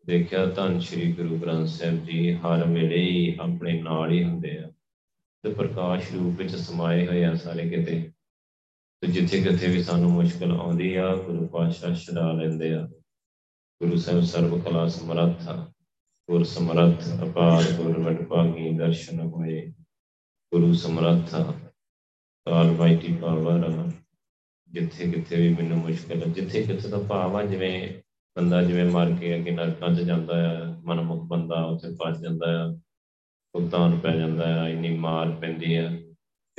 ਦੇਖਿਆ 0.06 0.46
ਧੰਨ 0.46 0.78
ਸ਼੍ਰੀ 0.80 1.12
ਗੁਰੂ 1.12 1.38
ਗ੍ਰੰਥ 1.38 1.66
ਸਾਹਿਬ 1.66 2.04
ਜੀ 2.04 2.34
ਹਰ 2.34 2.68
ਵੇਲੇ 2.68 2.98
ਹੀ 2.98 3.36
ਆਪਣੇ 3.40 3.82
ਨਾਲ 3.82 4.12
ਹੀ 4.12 4.24
ਹੁੰਦੇ 4.24 4.58
ਆ। 4.58 4.72
ਤੇ 5.42 5.52
ਪ੍ਰਕਾਸ਼ 5.52 6.12
ਰੂਪ 6.14 6.38
ਵਿੱਚ 6.38 6.50
ਸਮਾਏ 6.50 7.06
ਹੋਏ 7.06 7.24
ਆ 7.24 7.34
ਸਾਰੇ 7.34 7.68
ਕਿਤੇ। 7.68 8.11
ਤੇ 9.02 9.08
ਜਿੱਥੇ 9.08 9.42
ਕਿਤੇ 9.42 9.68
ਵੀ 9.68 9.82
ਸਾਨੂੰ 9.82 10.10
ਮੁਸ਼ਕਲ 10.10 10.52
ਆਉਂਦੀ 10.52 10.94
ਆ, 10.94 11.14
ਗੁਰੂ 11.16 11.46
ਪਾਤਸ਼ਾਹ 11.46 11.94
ਛਡਾ 11.94 12.32
ਲੈਂਦੇ 12.32 12.74
ਆ। 12.74 12.86
ਗੁਰੂ 13.80 13.96
ਸਾਹਿਬ 13.96 14.20
ਸਰਬ 14.20 14.64
ਕਲਾ 14.64 14.88
ਸਮਰੱਥ 14.88 15.48
ਗੁਰ 16.30 16.44
ਸਮਰੱਥ, 16.44 17.08
ਅਪਾਰ 17.22 17.62
ਗੁਰ 17.76 17.98
ਵਡਭਾਗੀ 17.98 18.70
ਦਰਸ਼ਨ 18.70 19.20
ਹੋਏ। 19.20 19.66
ਗੁਰੂ 20.52 20.74
ਸਮਰੱਥ 20.74 21.34
ਕਾਲ 22.46 22.70
ਮਾਈਟੀ 22.70 23.16
ਪਾਵਰ 23.16 23.90
ਜਿੱਥੇ 24.68 25.10
ਕਿਤੇ 25.10 25.36
ਵੀ 25.36 25.54
ਮੈਨੂੰ 25.54 25.78
ਮੁਸ਼ਕਲ 25.78 26.20
ਜਿੱਥੇ 26.20 26.62
ਕਿਤੇ 26.62 26.88
ਦਾ 26.88 26.98
ਭਾਵ 26.98 27.36
ਆ, 27.36 27.42
ਜਿਵੇਂ 27.42 27.88
ਬੰਦਾ 28.36 28.62
ਜਿਵੇਂ 28.62 28.84
ਮਰ 28.84 29.12
ਕੇ 29.20 29.34
ਅੱਗੇ 29.36 29.50
ਨਰਕਾਂ 29.50 29.94
'ਚ 29.94 30.00
ਜਾਂਦਾ 30.00 30.58
ਆ, 30.58 30.80
ਮਨਮੁਖ 30.84 31.24
ਬੰਦਾ 31.24 31.64
ਉੱਥੇ 31.64 31.88
ਫਸ 31.88 32.20
ਜਾਂਦਾ 32.20 32.64
ਆ 32.64 32.72
ਭੁਗਤਾਨ 33.52 33.98
ਪੈ 33.98 34.16
ਜਾਂਦਾ 34.16 34.62
ਆ, 34.62 34.68
ਇੰਨੀ 34.68 34.96
ਮਾਰ 34.98 35.30
ਪੈਂਦੀ 35.30 35.74
ਆ। 35.74 36.01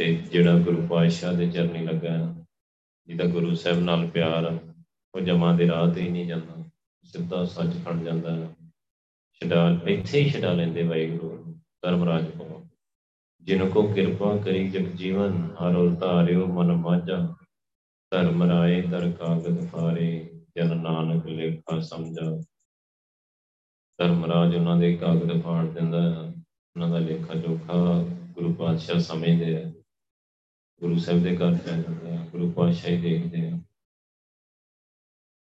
ਤੇ 0.04 0.16
ਜਿਹੜਾ 0.32 0.58
ਗੁਰੂ 0.60 0.88
ਪਾਤਸ਼ਾਹ 0.88 1.34
ਦੇ 1.34 1.50
ਚਰਨੀ 1.50 1.86
ਲੱਗਾ 1.86 2.36
ਜਿਹਦਾ 3.08 3.26
ਗੁਰੂ 3.26 3.56
ਸਾਹਿਬ 3.56 3.80
ਨਾਲ 3.80 4.08
ਪਿਆਰ, 4.08 4.60
ਉਹ 5.16 5.20
ਜਮਾਂ 5.20 5.54
ਦੇ 5.58 5.68
ਰਾਹ 5.68 5.94
ਤੇ 5.94 6.02
ਹੀ 6.02 6.10
ਨਹੀਂ 6.10 6.26
ਜਾਂਦਾ, 6.26 6.64
ਸਿੱਧਾ 7.04 7.46
ਸੱਚ 7.46 7.70
ਖੜ 7.86 7.96
ਜਾਂਦਾ 7.96 8.54
ਛਡਾ, 9.34 9.80
ਇੱਥੇ 9.88 10.22
ਹੀ 10.22 10.30
ਛਡਾ 10.30 10.52
ਲੈਂਦੇ 10.54 10.84
ਵਾਹਿਗੁਰੂ, 10.84 11.54
ਧਰਮਰਾਜ 11.82 12.26
ਕੋ 12.32 12.68
ਜਿਨ 13.42 13.70
ਕੋ 13.70 13.84
ਕਿਰਪਾ 13.84 14.38
ਕਰੀ 14.38 14.70
ਜਗ 14.70 14.88
ਜੀਵਨ, 14.96 15.50
ਹਰ 15.62 15.76
ਉਤਾਰਿਓ 15.76 16.48
ਮਨ 16.48 16.72
ਮਾਝਾ। 16.72 17.36
ਧਰਮ 18.12 18.44
ਰਾਏ 18.44 18.82
ਦਰ 18.82 19.12
ਕਾਗਦ 19.12 19.68
ਫਾਰੇ 19.68 20.30
ਜਨ 20.58 20.78
ਨਾਨਕ 20.78 21.26
ਲੇਖਾ 21.26 21.80
ਸਮਝਾ। 21.80 22.42
ਧਰਮਰਾਜ 23.98 24.56
ਉਹਨਾਂ 24.56 24.78
ਦੇ 24.78 24.96
ਕਾਗਜ਼ 24.98 25.42
ਫਾੜ 25.42 25.66
ਦਿੰਦਾ 25.66 26.20
ਉਹਨਾਂ 26.76 26.90
ਦਾ 26.90 26.98
ਲੇਖਾ 26.98 27.34
ਜੋਖਾ 27.34 28.04
ਗੁਰੂ 28.34 28.54
ਪਾਤਸ਼ਾਹ 28.54 29.00
ਸਮਝਦੇ 29.00 29.64
ਆ। 29.64 29.72
ਗੁਰੂ 30.84 30.98
ਸਾਹਿਬ 30.98 31.24
ਦੇ 31.24 31.36
ਘਰ 31.36 31.54
ਜਾਂਦੇ 31.54 32.12
ਆ 32.12 32.26
ਗੁਰੂ 32.32 32.52
ਪਾਤਸ਼ਾਹ 32.52 32.92
ਹੀ 32.92 33.02
ਦੇਖਦੇ 33.02 33.50
ਆ। 33.50 33.58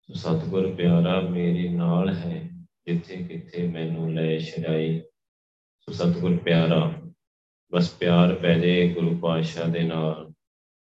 ਸੋ 0.02 0.13
ਸਤਿਗੁਰ 0.13 0.76
ਪਿਆਰਾ 0.76 1.19
ਮੇਰੇ 1.21 1.69
ਨਾਲ 1.69 2.13
ਹੈ, 2.13 2.50
ਜਿੱਥੇ 2.86 3.15
ਕਿੱਥੇ 3.17 3.67
ਮੈਨੂੰ 3.67 4.13
ਲੈ 4.13 4.38
ਛਡਾਈ। 4.39 5.00
ਸੋ 5.80 5.91
ਸਤਿਗੁਰ 5.91 6.38
ਪਿਆਰਾ, 6.38 7.02
ਬਸ 7.71 7.89
ਪਿਆਰ 7.91 8.36
ਪੈ 8.36 8.60
ਜੇ 8.60 8.93
ਗੁਰੂ 8.93 9.17
ਪਾਤਸ਼ਾਹ 9.17 9.67
ਦੇ 9.69 9.84
ਨਾਲ। 9.84 10.32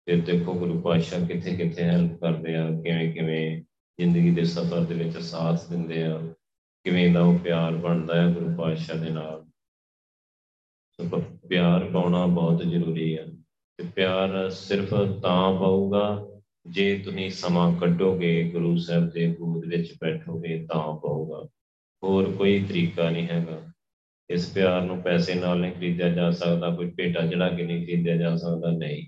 ਫਿਰ 0.04 0.20
ਦੇਖੋ 0.24 0.54
ਗੁਰੂ 0.54 0.80
ਪਾਤਸ਼ਾਹ 0.80 1.26
ਕਿੱਥੇ 1.26 1.56
ਕਿੱਥੇ 1.56 1.82
ਹੈਲਪ 1.82 2.20
ਕਰਦੇ 2.20 2.56
ਆ, 2.56 2.70
ਕਿਵੇਂ 2.70 3.12
ਕਿਵੇਂ 3.12 3.62
ਜ਼ਿੰਦਗੀ 3.98 4.30
ਦੇ 4.30 4.44
ਸਫ਼ਰ 4.44 4.84
ਦੇ 4.84 4.94
ਵਿੱਚ 4.94 5.18
ਸਾਥ 5.18 5.68
ਦਿੰਦੇ 5.70 6.04
ਆ, 6.04 6.20
ਕਿਵੇਂ 6.84 7.12
ਦਾ 7.12 7.20
ਉਹ 7.20 7.38
ਪਿਆਰ 7.38 7.76
ਬਣਦਾ 7.76 8.22
ਹੈ 8.22 8.32
ਗੁਰੂ 8.34 8.54
ਪਾਤਸ਼ਾਹ 8.56 8.96
ਦੇ 8.96 9.10
ਨਾਲ। 9.10 9.44
ਪਿਆਰ 11.48 11.90
ਪਾਉਣਾ 11.90 12.26
ਬਹੁਤ 12.26 12.62
ਜ਼ਰੂਰੀ 12.62 13.16
ਆ। 13.16 13.26
ਤੇ 13.78 13.84
ਪਿਆਰ 13.94 14.50
ਸਿਰਫ 14.50 14.94
ਤਾਂ 14.94 15.60
ਪਾਊਗਾ 15.60 16.28
ਜੇ 16.66 16.98
ਤੁਸੀਂ 16.98 17.30
ਸਮਾਂ 17.30 17.80
ਕੱਢੋਗੇ, 17.80 18.50
ਗੁਰੂ 18.50 18.76
ਸਾਹਿਬ 18.76 19.10
ਦੇ 19.10 19.34
ਗੋਦ 19.40 19.64
ਵਿੱਚ 19.64 19.94
ਬੈਠੋਗੇ 20.00 20.66
ਤਾਂ 20.72 21.00
ਪਾਊਗਾ। 21.00 21.48
ਹੋਰ 22.02 22.32
ਕੋਈ 22.32 22.64
ਤਰੀਕਾ 22.64 23.10
ਨਹੀਂ 23.10 23.28
ਹੈਗਾ। 23.28 23.72
ਇਸ 24.30 24.52
ਪਿਆਰ 24.52 24.82
ਨੂੰ 24.82 25.02
ਪੈਸੇ 25.02 25.34
ਨਾਲ 25.34 25.58
ਨਹੀਂ 25.58 25.72
ਖਰੀਦਿਆ 25.72 26.08
ਜਾ 26.08 26.30
ਸਕਦਾ, 26.30 26.70
ਕੋਈ 26.70 26.90
ਭੇਟਾ 26.90 27.26
ਚੜਾ 27.26 27.48
ਕੇ 27.48 27.62
ਨਹੀਂ 27.62 27.84
ਖਰੀਦਿਆ 27.84 28.16
ਜਾ 28.16 28.36
ਸਕਦਾ, 28.36 28.70
ਨਹੀਂ। 28.70 29.06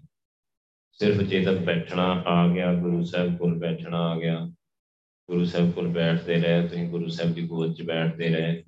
ਸਿਰਫ 0.93 1.17
ਜੇ 1.17 1.45
ਤਾਂ 1.45 1.53
ਬੈਠਣਾ 1.53 2.23
ਆ 2.27 2.49
ਗਿਆ, 2.49 2.75
ਗੁਰੂ 2.75 3.05
ਸਾਹਿਬ 3.05 3.37
ਕੋਲ 3.37 3.59
ਬੈਠਣਾ 3.59 3.99
ਆ 3.99 4.19
ਗਿਆ। 4.19 4.47
ਗੁਰੂ 5.31 5.45
ਸਾਹਿਬ 5.45 5.73
ਕੋਲ 5.73 5.89
ਬੈਠਦੇ 5.89 6.35
ਰਹੇ, 6.35 6.69
ਤੁਸੀਂ 6.69 6.89
ਗੁਰੂ 6.89 7.09
ਸਾਹਿਬ 7.09 7.35
ਦੀ 7.35 7.47
ਗੋਦ 7.47 7.75
'ਚ 7.75 7.83
ਬੈਠਦੇ 7.83 8.29
ਰਹੇ। 8.29 8.65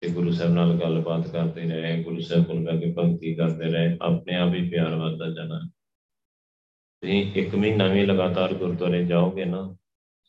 ਤੇ 0.00 0.08
ਗੁਰੂ 0.08 0.32
ਸਾਹਿਬ 0.32 0.52
ਨਾਲ 0.52 0.80
ਗੱਲਬਾਤ 0.80 1.28
ਕਰਦੇ 1.28 1.62
ਰਹੇ, 1.62 2.02
ਗੁਰੂ 2.02 2.20
ਸਾਹਿਬ 2.20 2.44
ਕੋਲ 2.44 2.64
ਬੈ 2.64 2.76
ਕੇ 2.80 2.94
ਭਗਤੀ 2.98 3.34
ਕਰਦੇ 3.34 3.64
ਰਹੇ, 3.64 3.98
ਆਪਣੇ 4.02 4.36
ਆਪ 4.36 4.54
ਹੀ 4.54 4.70
ਪਿਆਰ 4.70 4.94
ਵੱਧਦਾ 4.94 5.30
ਜਾਣਾ 5.30 5.60
ਤੁਸੀਂ 7.02 7.32
ਇੱਕ 7.32 7.54
ਮਹੀਨਾ 7.54 7.86
ਵੀ 7.86 8.06
ਲਗਾਤਾਰ 8.06 8.54
ਗੁਰਦੁਆਰੇ 8.54 9.04
ਜਾਓਗੇ 9.04 9.44
ਨਾ, 9.44 9.76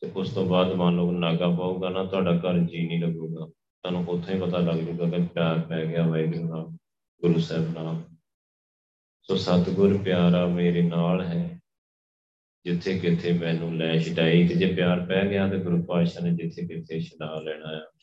ਤੇ 0.01 0.12
ਉਸ 0.15 0.34
ਤੋਂ 0.34 0.45
ਬਾਅਦ 0.45 0.73
ਮੰਨ 0.73 0.95
ਲਓ 0.95 1.12
ਨਾਗਾ 1.12 1.47
ਪਾਊਗਾ 1.47 1.89
ਨਾ, 1.89 2.03
ਤੁਹਾਡਾ 2.03 2.32
ਘਰ 2.32 2.58
ਜੀ 2.58 2.88
ਨਹੀਂ 2.88 3.01
ਲੱਗੂਗਾ। 3.01 3.45
ਤੁਹਾਨੂੰ 3.84 4.06
ਉੱਥੇ 4.08 4.34
ਹੀ 4.34 4.39
ਪਤਾ 4.39 4.58
ਲੱਗ 4.58 4.80
ਜੂਗਾ 4.80 5.17
ਕਿ 5.17 5.23
ਪਿਆਰ 5.34 5.60
ਪੈ 5.60 5.86
ਗਿਆ 5.86 6.08
ਵਾਹਿਗੁਰੂ 6.08 6.49
ਨਾਲ 6.49 6.65
ਗੁਰੂ 7.21 7.39
ਸਾਹਿਬ 7.39 7.73
ਨਾਲ। 7.73 8.03
ਸੋ 9.21 9.36
ਸਤਿਗੁਰ 9.36 9.97
ਪਿਆਰਾ 9.97 10.45
ਮੇਰੇ 10.45 10.82
ਨਾਲ 10.82 11.21
ਹੈ। 11.21 11.60
ਜਿੱਥੇ 12.65 12.99
ਕਿਤੇ 12.99 13.34
ਮੈਨੂੰ 13.34 13.77
ਲੈ 13.77 13.97
ਛਡਾਈ, 13.97 14.47
ਤੇ 14.47 14.56
ਜੇ 14.56 14.73
ਪਿਆਰ 14.73 15.06
ਪੈ 15.06 15.30
ਗਿਆ 15.30 15.47
ਤੇ 15.47 15.58
ਗੁਰੂ 15.58 15.84
ਪਾਤਸ਼ਾਹ 15.84 16.23
ਨੇ 16.23 16.32
ਜਿੱਥੇ 16.32 16.67
ਕਿਤੇ 16.67 16.99
ਛਡਾ 16.99 17.39
ਲੈਣਾ 17.39 17.65
ਆ। 17.65 17.96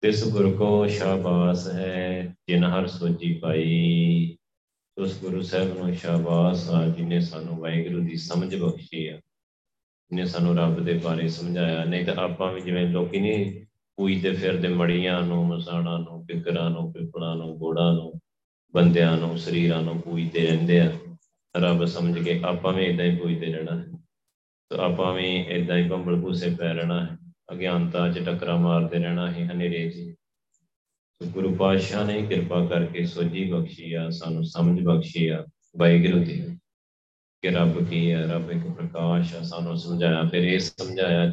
ਤਿਸ 0.00 0.32
ਗੁਰ 0.32 0.56
ਕੋ 0.56 0.86
ਸ਼ਾਬਾਸ 0.86 1.68
ਹੈ, 1.68 2.34
ਜਿਨ 2.48 2.64
ਹਰ 2.64 2.86
ਸੋਜੀ 2.86 3.34
ਪਾਈ। 3.34 4.36
ਉਸ 4.98 5.20
ਗੁਰੂ 5.20 5.42
ਸਾਹਿਬ 5.42 5.78
ਨੂੰ 5.78 5.94
ਸ਼ਾਬਾਸ 5.94 6.70
ਆ, 6.70 6.86
ਜਿਨੇ 6.86 7.20
ਸਾਨੂੰ 7.20 7.56
ਵਾਹਿਗੁਰੂ 7.56 8.04
ਦੀ 8.04 8.16
ਸਮਝ 8.16 8.56
ਬਖਸ਼ੀ 8.56 9.06
ਆ। 9.06 9.16
ਜਿਨੇ 10.10 10.24
ਸਾਨੂੰ 10.24 10.56
ਰੱਬ 10.56 10.80
ਦੇ 10.80 10.94
ਬਾਰੇ 10.94 11.28
ਸਮਝਾਇਆ। 11.28 11.84
ਨਹੀਂ 11.84 12.06
ਤਾਂ 12.06 12.14
ਆਪਾਂ 12.14 12.52
ਵੀ 12.52 12.60
ਜਿਵੇਂ 12.60 12.88
ਲੋਕੀ 12.88 13.20
ਨਹੀਂ 13.20 13.66
ਪੂਜਦੇ 13.96 14.32
ਫਿਰਦੇ, 14.32 14.68
ਮੜੀਆਂ 14.68 15.22
ਨੂੰ 15.22 15.46
ਮਸਾਣਾ 15.46 15.98
ਨੂੰ 15.98 16.24
ਫਿਕਰਾਂ 16.24 16.70
ਨੂੰ, 16.70 16.92
ਪਿਪਲਾਂ 16.92 17.36
ਨੂੰ, 17.36 17.58
ਗੋੜਾ 17.58 17.92
ਨੂੰ, 17.92 18.20
ਬੰਦਿਆਂ 18.74 19.16
ਨੂੰ, 19.16 19.38
ਸਰੀਰਾਂ 19.38 19.82
ਨੂੰ 19.82 20.00
ਪੂਜਦੇ 20.00 20.46
ਰਹਿੰਦੇ 20.46 20.80
ਆ। 20.80 20.92
ਰੱਬ 21.56 21.84
ਸਮਝ 21.84 22.18
ਕੇ 22.18 22.40
ਆਪਾਂ 22.44 22.72
ਵੀ 22.72 22.84
ਇਦਾਂ 22.84 23.04
ਹੀ 23.04 23.16
ਪੂਜਦੇ 23.16 23.46
ਰਹਿਣਾ। 23.46 23.84
ਤਾਂ 24.70 24.78
ਆਪਾਂ 24.78 25.14
ਵੀ 25.14 25.36
ਇਦਾਂ 25.36 25.78
ਹੀ 25.78 25.88
ਕੰਬਲ 25.88 26.20
ਪੂਸੇ 26.20 26.50
ਪੈ 26.50 26.74
ਰਹਿਣਾ। 26.74 27.06
ਹੈ 27.06 27.27
ਅਗਿਆਨਤਾ 27.52 28.12
'ਚ 28.12 28.18
ਟਕਰਾ 28.18 28.56
ਮਾਰਦੇ 28.56 28.98
ਰਹਿਣਾ 28.98 29.30
ਹੈ 29.30 29.46
ਹਨੇਰੇ 29.52 29.90
'ਚ 29.90 30.14
ਗੁਰੂ 31.32 31.54
ਪਾਤਸ਼ਾਹ 31.54 32.04
ਨੇ 32.06 32.22
ਕਿਰਪਾ 32.22 32.66
ਕਰਕੇ 32.66 33.04
ਸੋਝੀ 33.04 33.52
ਬਖਸ਼ੀ 33.52 33.92
ਆ, 33.92 34.10
ਸਾਨੂੰ 34.10 34.44
ਸਮਝ 34.44 34.82
ਬਖਸ਼ੀ 34.82 35.28
ਆ, 35.28 35.46
ਵਾਹਿਗੁਰੂ 35.76 36.24
ਦੀ, 36.24 36.58
ਕਿ 37.42 37.50
ਰੱਬ 37.50 37.88
ਕੀ 37.90 38.12
ਹੈ 38.12 38.22
ਰੱਬ 38.26 38.50
ਇੱਕ 38.50 38.66
ਪ੍ਰਕਾਸ਼ 38.66 39.34
ਆ, 39.34 39.42
ਸਾਨੂੰ 39.42 39.76
ਸਮਝਾਇਆ, 39.76 40.22
ਫਿਰ 40.24 40.44
ਇਹ 40.44 40.58
ਸਮਝਾਇਆ, 40.58 41.32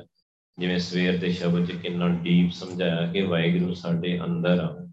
ਜਿਵੇਂ 0.60 0.80
ਸਵੇਰ 0.80 1.17
ਦੇ 1.17 1.32
ਸ਼ਬਦ 1.32 1.65
'ਚ 1.65 1.71
ਕਿੰਨਾ 1.71 2.08
ਡੀਪ 2.08 2.51
ਸਮਝਾਇਆ 2.51 3.12
ਕਿ 3.12 3.21
ਵਾਹਿਗੁਰੂ 3.21 3.73
ਸਾਡੇ 3.73 4.19
ਅੰਦਰ 4.25 4.60
ਆ 4.60 4.88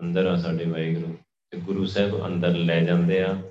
ਅੰਦਰ 0.00 0.26
ਆ 0.26 0.36
ਸਾਡੇ 0.36 0.64
ਵਾਹਿਗੁਰੂ, 0.64 1.16
ਤੇ 1.50 1.60
ਗੁਰੂ 1.60 1.86
ਸਾਹਿਬ 1.86 2.26
ਅੰਦਰ 2.26 2.50
ਲੈ 2.50 2.80
ਜਾਂਦੇ 2.80 3.22
ਆ, 3.22 3.42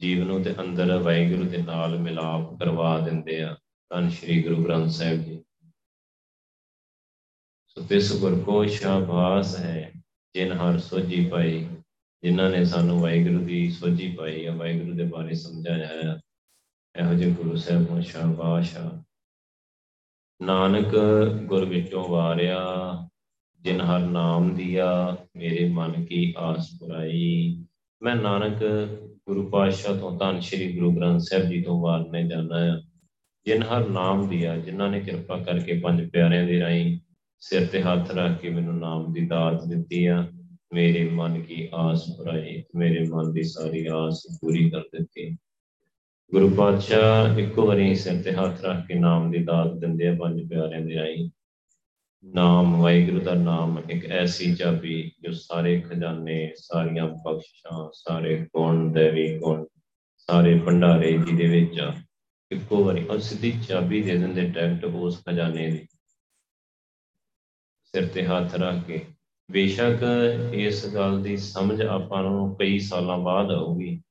ਜੀਵ 0.00 0.24
ਨੂੰ 0.24 0.42
ਤੇ 0.42 0.54
ਅੰਦਰ 0.60 0.98
ਵਾਹਿਗੁਰੂ 0.98 1.44
ਦੇ 1.44 1.58
ਨਾਲ 1.58 1.98
ਮਿਲਾਪ 1.98 2.58
ਕਰਵਾ 2.58 2.98
ਦਿੰਦੇ 3.00 3.42
ਆ, 3.42 3.56
ਧੰਨ 3.90 4.08
ਸ਼੍ਰੀ 4.08 4.42
ਗੁਰੂ 4.42 4.64
ਗ੍ਰੰਥ 4.64 4.90
ਸਾਹਿਬ 4.90 5.22
ਜੀ। 5.22 5.43
ਸੋ 7.76 7.82
ਤਿਸ 7.82 8.12
ਗੁਰ 8.20 8.38
ਕੋ 8.40 8.64
ਸ਼ਾਬਾਸ 8.66 9.56
ਹੈ, 9.60 9.90
ਜਿਨ 10.34 10.52
ਹਰ 10.52 10.78
ਸੋਝੀ 10.78 11.24
ਪਾਈ, 11.30 11.66
ਜਿਨ੍ਹਾਂ 12.22 12.48
ਨੇ 12.50 12.64
ਸਾਨੂੰ 12.64 13.00
ਵਾਹਿਗੁਰੂ 13.00 13.38
ਦੀ 13.38 13.68
ਸੋਝੀ 13.70 14.10
ਪਾਈ 14.16 14.44
ਹੈ 14.46 14.50
ਵਾਹਿਗੁਰੂ 14.50 14.92
ਦੇ 14.92 15.04
ਬਾਰੇ 15.04 15.34
ਸਮਝਾਇਆ 15.34 15.86
ਹੈ 15.86 16.14
ਇਹੋ 16.94 17.14
ਜਿਹੇ 17.14 17.30
ਗੁਰੂ 17.30 17.56
ਸਾਹਿਬ 17.56 17.90
ਨੂੰ 17.90 18.02
ਸ਼ਾਬਾਸ਼ 18.02 18.76
ਆ। 18.76 18.90
ਨਾਨਕ 20.40 20.94
ਗੁਰ 21.46 21.64
ਵਿੱਚੋਂ 21.64 22.08
ਵਾਰਿਆ, 22.08 22.60
ਜਿਨ 23.62 23.80
ਹਰ 23.80 24.00
ਨਾਮ 24.00 24.54
ਦਿਆ, 24.54 25.16
ਮੇਰੇ 25.36 25.68
ਮਨ 25.68 26.04
ਕੀ 26.04 26.34
ਆਸ 26.38 26.70
ਪੁਰਾਈ। 26.80 27.64
ਮੈਂ 28.02 28.14
ਨਾਨਕ 28.16 28.62
ਗੁਰੂ 29.28 29.48
ਪਾਤਸ਼ਾਹ 29.50 29.98
ਤੋਂ 30.00 30.18
ਧੰਨ 30.18 30.40
ਸ਼੍ਰੀ 30.40 30.72
ਗੁਰੂ 30.72 30.92
ਗ੍ਰੰਥ 30.96 31.20
ਸਾਹਿਬ 31.20 31.48
ਜੀ 31.48 31.62
ਤੋਂ 31.62 31.80
ਵਾਰਨੇ 31.82 32.22
ਜਾਣਾ 32.28 32.58
ਹੈ 32.58 32.80
ਜਿਨ 33.46 33.62
ਹਰ 33.62 33.88
ਨਾਮ 33.88 34.28
ਦਿਆ, 34.28 34.56
ਜਿਨ੍ਹਾਂ 34.56 34.90
ਨੇ 34.90 35.00
ਕਿਰਪਾ 35.00 35.42
ਕਰਕੇ 35.42 35.80
ਪੰਜ 35.80 36.08
ਪਿਆਰਿਆਂ 36.10 36.46
ਦੇ 36.46 36.60
ਰਾਹੀਂ 36.60 36.98
ਸਿਰ 37.40 37.66
ਤੇ 37.66 37.82
ਹੱਥ 37.82 38.10
ਰੱਖ 38.10 38.40
ਕੇ 38.40 38.50
ਮੈਨੂੰ 38.50 38.78
ਨਾਮ 38.78 39.12
ਦੀ 39.12 39.26
ਦਾਤ 39.26 39.64
ਦਿੱਤੀ 39.64 40.06
ਆ। 40.06 40.28
ਮੇਰੇ 40.74 41.10
ਮਨ 41.10 41.40
ਕੀ 41.42 41.68
ਆਸ 41.74 42.04
ਪੁਰਾਈ 42.16 42.62
ਮੇਰੇ 42.76 43.06
ਮਨ 43.08 43.32
ਦੀ 43.32 43.42
ਸਾਰੀ 43.42 43.86
ਆਸ 43.86 44.26
ਪੂਰੀ 44.40 44.70
ਕਰ 44.70 44.80
ਦਿੱਤੀ। 44.80 45.36
ਗੁਰੂ 46.32 46.48
ਪਾਤਸ਼ਾਹ 46.50 47.38
ਇੱਕੋ 47.38 47.66
ਵਾਰੀ 47.66 47.94
ਸਿਰ 47.94 48.22
ਤੇ 48.22 48.32
ਹੱਥ 48.32 48.64
ਰੱਖ 48.64 48.86
ਕੇ 48.86 48.94
ਨਾਮ 48.94 49.30
ਦੀ 49.30 49.38
ਦਾਤ 49.38 49.74
ਦਿੰਦੇ 49.74 50.08
ਆ, 50.08 50.14
ਪੰਜ 50.14 50.48
ਪਿਆਰਿਆਂ 50.48 50.80
ਦੇ 50.80 50.94
ਰਾਹੀਂ 50.94 51.30
ਨਾਮ, 52.24 52.82
ਵਾਹਿਗੁਰੂ 52.82 53.20
ਦਾ 53.20 53.34
ਨਾਮ 53.34 53.82
ਇੱਕ 53.90 54.04
ਐਸੀ 54.04 54.54
ਚਾਬੀ 54.54 55.12
ਜੋ 55.22 55.32
ਸਾਰੇ 55.32 55.80
ਖਜ਼ਾਨੇ, 55.80 56.52
ਸਾਰੀਆਂ 56.56 57.08
ਬਖਸ਼ਾਂ, 57.08 57.90
ਸਾਰੇ 57.92 58.46
ਗੁਣ, 58.54 58.92
ਦੇਵੀ 58.92 59.38
ਗੁਣ, 59.38 59.64
ਸਾਰੇ 60.16 60.58
ਭੰਡਾਰੇ 60.58 61.12
ਜਿਹਦੇ 61.12 61.46
ਵਿੱਚ 61.46 61.90
ਇੱਕੋ 62.50 62.84
ਵਾਰੀ 62.84 63.04
ਉਹ 63.04 63.18
ਸਿੱਧੀ 63.18 63.52
ਚਾਬੀ 63.68 64.02
ਦੇ 64.02 64.16
ਦਿੰਦੇ 64.16 64.42
ਡਾਇਰੈਕਟ 64.42 64.84
ਉਸ 64.84 65.22
ਖਜ਼ਾਨੇ 65.28 65.70
ਦੀ। 65.70 65.86
ਸਿਰ 67.94 68.08
ਤੇ 68.08 68.26
ਹੱਥ 68.26 68.54
ਰੱਖ 68.54 68.84
ਕੇ। 68.86 69.04
ਬੇਸ਼ੱਕ 69.50 69.98
ਇਸ 70.52 70.94
ਗੱਲ 70.94 71.22
ਦੀ 71.22 71.36
ਸਮਝ 71.36 71.82
ਆਪਾਂ 71.82 72.22
ਨੂੰ 72.22 72.56
ਕਈ 72.56 72.78
ਸਾਲਾਂ 72.78 73.18
ਬਾਅਦ 73.18 73.50
ਆਊਗੀ। 73.50 74.02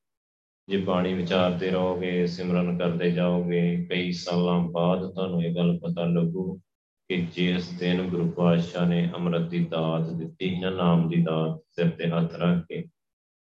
ਜੇ 0.69 0.77
ਬਾਣੀ 0.77 1.13
ਵਿਚਾਰਦੇ 1.13 1.71
ਰਹੋਗੇ, 1.71 2.27
ਸਿਮਰਨ 2.27 2.77
ਕਰਦੇ 2.77 3.11
ਜਾਓਗੇ, 3.11 3.87
ਕਈ 3.89 4.11
ਸਾਲਾਂ 4.11 4.59
ਬਾਅਦ 4.59 5.13
ਤੁਹਾਨੂੰ 5.13 5.43
ਇਹ 5.43 5.55
ਗੱਲ 5.55 5.79
ਪਤਾ 5.79 6.05
ਲੱਗੂ 6.05 6.61
ਕਿ 7.09 7.27
ਜਿਸ 7.35 7.69
ਦਿਨ 7.69 8.09
ਗੁਰੂ 8.09 8.29
ਪਾਤਸ਼ਾਹ 8.29 8.85
ਨੇ 8.85 9.11
ਅੰਮ੍ਰਿਤ 9.15 9.41
ਦੀ 9.41 9.65
ਦਾਤ 9.65 10.09
ਦਿੱਤੀ 10.09 10.59
ਨਾ 10.59 10.69
ਨਾਮ 10.69 11.09
ਦੀ 11.09 11.21
ਦਾਤ 11.21 11.63
ਸਿਰ 11.69 11.89
ਤੇ 11.89 12.09
ਹੱਥ 12.09 12.35
ਰੱਖ 12.35 12.65
ਕੇ 12.69 12.81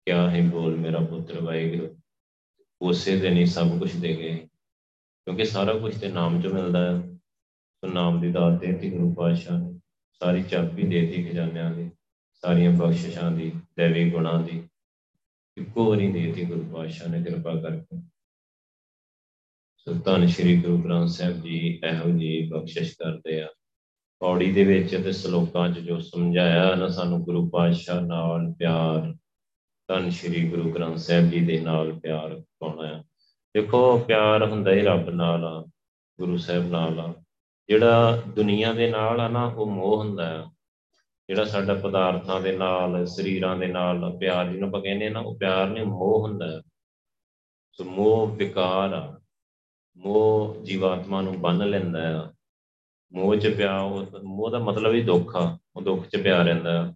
ਕਿਆ 0.07 0.31
ਹੈ 0.31 0.42
ਬੋਲ 0.42 0.77
ਮੇਰਾ 0.77 1.01
ਪੁੱਤਰ 1.01 1.40
ਵਾਹਿਗੁਰੂ, 1.40 1.96
ਉਸੇ 2.83 3.20
ਦਿਨ 3.20 3.37
ਹੀ 3.37 3.46
ਸਭ 3.46 3.79
ਕੁਝ 3.79 3.96
ਦੇ 3.96 4.16
ਗਏ। 4.16 4.37
ਕਿਉਂਕਿ 5.25 5.44
ਸਾਰਾ 5.44 5.72
ਕੁਝ 5.72 6.01
ਤੇ 6.01 6.09
ਨਾਮ 6.09 6.40
ਚੋਂ 6.40 6.55
ਮਿਲਦਾ 6.55 6.92
ਹੈ। 6.92 7.18
ਸੋ 7.81 7.87
ਨਾਮ 7.87 8.20
ਦੀ 8.20 8.33
ਦਾਤ 8.33 8.53
ਦੇਤੀ 8.53 8.90
ਗੁਰੂ 8.90 9.14
ਪਾਤਸ਼ਾਹ 9.14 9.59
ਨੇ। 9.59 9.75
ਸਾਰੀ 10.20 10.42
ਚਾਬੀ 10.42 10.83
ਦੇਤੀ 10.83 11.24
ਖਜ਼ਾਨਿਆਂ 11.24 11.70
ਦੀ, 11.70 11.90
ਸਾਰੀਆਂ 12.35 12.70
ਬਖਸ਼ਿਸ਼ਾਂ 12.70 13.31
ਦੀ, 13.31 13.52
ਦੇਵੀ 13.76 14.11
ਗੁਣਾਂ 14.11 14.40
ਦੀ। 14.42 14.62
ਇੱਕੋ 15.57 15.88
ਵਾਰੀ 15.88 16.12
ਦੇਤੀ 16.12 16.44
ਗੁਰੂ 16.44 16.64
ਪਾਤਸ਼ਾਹ 16.74 17.09
ਨੇ 17.09 17.22
ਕਿਰਪਾ 17.22 17.55
ਕਰਕੇ। 17.61 18.00
ਸੁਲਤਾਨ 19.76 20.26
ਸ਼੍ਰੀ 20.26 20.57
ਗੁਰੂ 20.61 20.79
ਗ੍ਰੰਥ 20.79 21.09
ਸਾਹਿਬ 21.09 21.42
ਜੀ 21.42 21.81
ਇਹੋ 21.85 22.11
ਜੀ 22.18 22.48
ਬਖਸ਼ਿਸ਼ 22.48 22.94
ਕਰਦੇ 22.94 23.40
ਆ। 23.42 23.48
ਪੌੜੀ 24.20 24.52
ਦੇ 24.52 24.64
ਵਿੱਚ 24.64 24.96
ਤੇ 24.96 25.12
ਸ਼ਲੋਕਾਂ 25.12 25.68
'ਚ 25.72 25.79
ਜੋ 25.79 26.00
ਸਮਝਾਇਆ 26.00 26.74
ਨਾ 26.74 26.88
ਸਾਨੂੰ 26.88 27.22
ਗੁਰੂ 27.24 27.48
ਪਾਤਸ਼ਾਹ 27.48 28.00
ਨਾਲ 28.00 28.52
ਪਿਆਰ, 28.59 29.14
ਧੰਨ 29.88 30.11
ਸ਼੍ਰੀ 30.11 30.48
ਗੁਰੂ 30.48 30.72
ਗ੍ਰੰਥ 30.72 30.98
ਸਾਹਿਬ 30.98 31.31
ਜੀ 31.31 31.40
ਦੇ 31.40 31.61
ਨਾਲ 31.61 31.92
ਪਿਆਰ 32.00 32.42
ਪਾਉਣਾ 32.59 32.87
ਹੈ 32.87 33.02
ਦੇਖੋ, 33.55 33.98
ਪਿਆਰ 33.98 34.50
ਹੁੰਦਾ 34.50 34.72
ਹੀ 34.72 34.81
ਰੱਬ 34.81 35.11
ਨਾਲ 35.11 35.44
ਆ, 35.44 35.66
ਗੁਰੂ 36.18 36.37
ਸਾਹਿਬ 36.37 36.70
ਨਾਲ 36.70 37.00
ਆ। 37.00 37.14
ਜਿਹੜਾ 37.68 38.22
ਦੁਨੀਆ 38.29 38.72
ਦੇ 38.72 38.90
ਨਾਲ 38.90 39.20
ਆ 39.20 39.29
ਨਾ, 39.29 39.46
ਉਹ 39.46 39.66
ਮੋਹ 39.66 39.98
ਹੁੰਦਾ 39.98 40.26
ਹੈ 40.26 40.44
ਜਿਹੜਾ 41.29 41.44
ਸਾਡਾ 41.44 41.74
ਪਦਾਰਥਾਂ 41.74 42.40
ਦੇ 42.40 42.57
ਨਾਲ, 42.57 43.07
ਸਰੀਰਾਂ 43.07 43.57
ਦੇ 43.57 43.66
ਨਾਲ, 43.66 44.16
ਪਿਆਰ 44.20 44.48
ਜਿਹਨੂੰ 44.48 44.68
ਆਪਾਂ 44.68 44.83
ਕਹਿੰਦੇ 44.83 45.07
ਆ 45.07 45.11
ਨਾ, 45.11 45.20
ਉਹ 45.20 45.38
ਪਿਆਰ 45.38 45.66
ਨਹੀਂ, 45.66 45.85
ਮੋਹ 45.85 46.29
ਹੁੰਦਾ 46.29 46.50
ਹੈ 46.50 46.62
ਸੋ 47.72 47.85
ਮੋਹ 47.85 48.37
ਵਿਕਾਰ 48.37 48.92
ਆ। 48.92 49.20
ਮੋਹ 49.96 50.62
ਜੀਵਾਤਮਾ 50.62 51.20
ਨੂੰ 51.20 51.40
ਬੰਨ 51.40 51.70
ਲੈਂਦਾ 51.70 52.26
ਆ। 52.26 52.33
ਮੋਹ 53.12 53.37
ਚ 53.37 53.55
ਪਿਆਰ 53.57 54.07
ਮੋਹ 54.22 54.50
ਦਾ 54.50 54.59
ਮਤਲਬ 54.59 54.94
ਹੀ 54.94 55.02
ਦੁੱਖ 55.02 55.37
ਆ। 55.37 55.59
ਉਹ 55.76 55.83
ਦੁੱਖ 55.83 56.07
ਚ 56.07 56.16
ਪਿਆ 56.16 56.42
ਰਹਿੰਦਾ 56.42 56.88
ਆ। 56.88 56.94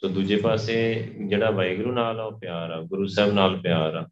ਸੋ 0.00 0.08
ਦੂਜੇ 0.08 0.36
ਪਾਸੇ 0.36 0.94
ਜਿਹੜਾ 1.26 1.50
ਵਾਹਿਗੁਰੂ 1.50 1.92
ਨਾਲ 1.92 2.20
ਆ, 2.20 2.24
ਉਹ 2.24 2.40
ਪਿਆਰ 2.40 2.70
ਆ। 2.70 2.80
ਗੁਰੂ 2.80 3.06
ਸਾਹਿਬ 3.06 3.32
ਨਾਲ 3.32 3.60
ਪਿਆਰ 3.60 3.94
ਆ। 3.94 4.08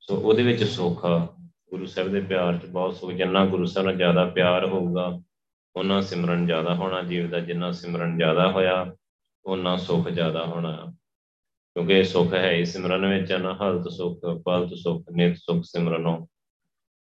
ਸੋ 0.00 0.16
ਉਹਦੇ 0.16 0.42
ਵਿੱਚ 0.42 0.64
ਸੁੱਖ 0.64 1.04
ਆ। 1.04 1.37
ਗੁਰੂ 1.70 1.86
ਸਾਹਿਬ 1.86 2.08
ਦੇ 2.08 2.20
ਪਿਆਰ 2.20 2.58
ਚ 2.58 2.66
ਬਹੁਤ 2.66 2.94
ਸੁੱਖ, 2.94 3.12
ਜਿੰਨਾ 3.12 3.46
ਗੁਰੂ 3.46 3.64
ਸਾਹਿਬ 3.64 3.88
ਨਾਲ 3.88 3.96
ਜ਼ਿਆਦਾ 3.96 4.24
ਪਿਆਰ 4.24 4.66
ਹੋਊਗਾ 4.66 5.20
ਉਹਨਾਂ 5.76 6.02
ਸਿਮਰਨ 6.02 6.46
ਜ਼ਿਆਦਾ 6.46 6.74
ਹੋਣਾ 6.74 7.02
ਜੀਵ 7.02 7.28
ਦਾ, 7.28 7.40
ਜਿੰਨਾ 7.40 7.72
ਸਿਮਰਨ 7.72 8.16
ਜ਼ਿਆਦਾ 8.16 8.50
ਹੋਇਆ 8.50 8.94
ਉਹਨਾਂ 9.44 9.78
ਸੁੱਖ 9.78 10.08
ਜ਼ਿਆਦਾ 10.08 10.44
ਹੋਣਾ। 10.44 10.94
ਕਿਉਂਕਿ 11.74 12.02
ਸੁੱਖ 12.02 12.34
ਹੈ 12.34 12.52
ਇਸ 12.52 12.72
ਸਿਮਰਨ 12.72 13.06
ਵਿੱਚ 13.06 13.32
ਨਾ, 13.32 13.54
ਹਲਤ 13.54 13.88
ਸੁੱਖ, 13.88 14.20
ਪਲਤ 14.44 14.74
ਸੁੱਖ, 14.74 15.04
ਨਿਤ 15.12 15.36
ਸੁੱਖ 15.36 15.64
ਸਿਮਰਨੋ। 15.64 16.28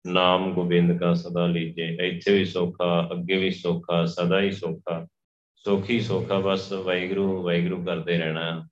ਨਾਮ 0.08 0.54
ਗੋਬਿੰਦ 0.54 1.00
ਕਾ 1.00 1.14
ਸਦਾ 1.14 1.48
ਲੀਜੇ, 1.48 1.98
ਇੱਥੇ 2.02 2.34
ਵੀ 2.34 2.46
ਸੋਖਾ, 2.46 3.10
ਅੱਗੇ 3.12 3.38
ਵੀ 3.38 3.52
ਸੋਖਾ, 3.52 4.06
ਸਦਾ 4.06 4.42
ਹੀ 4.42 4.52
ਸੋਖਾ। 4.52 5.08
ਸੋਖੀ 5.56 6.00
ਸੋਖਾ 6.00 6.40
ਬਸ 6.40 6.74
ਵਾਹਿਗੁਰੂ 6.74 7.44
ਵਾਹਿਗੁਰੂ 7.44 7.86
ਕਰਦੇ 7.86 8.18
ਰਹਿਣਾ। 8.18 8.68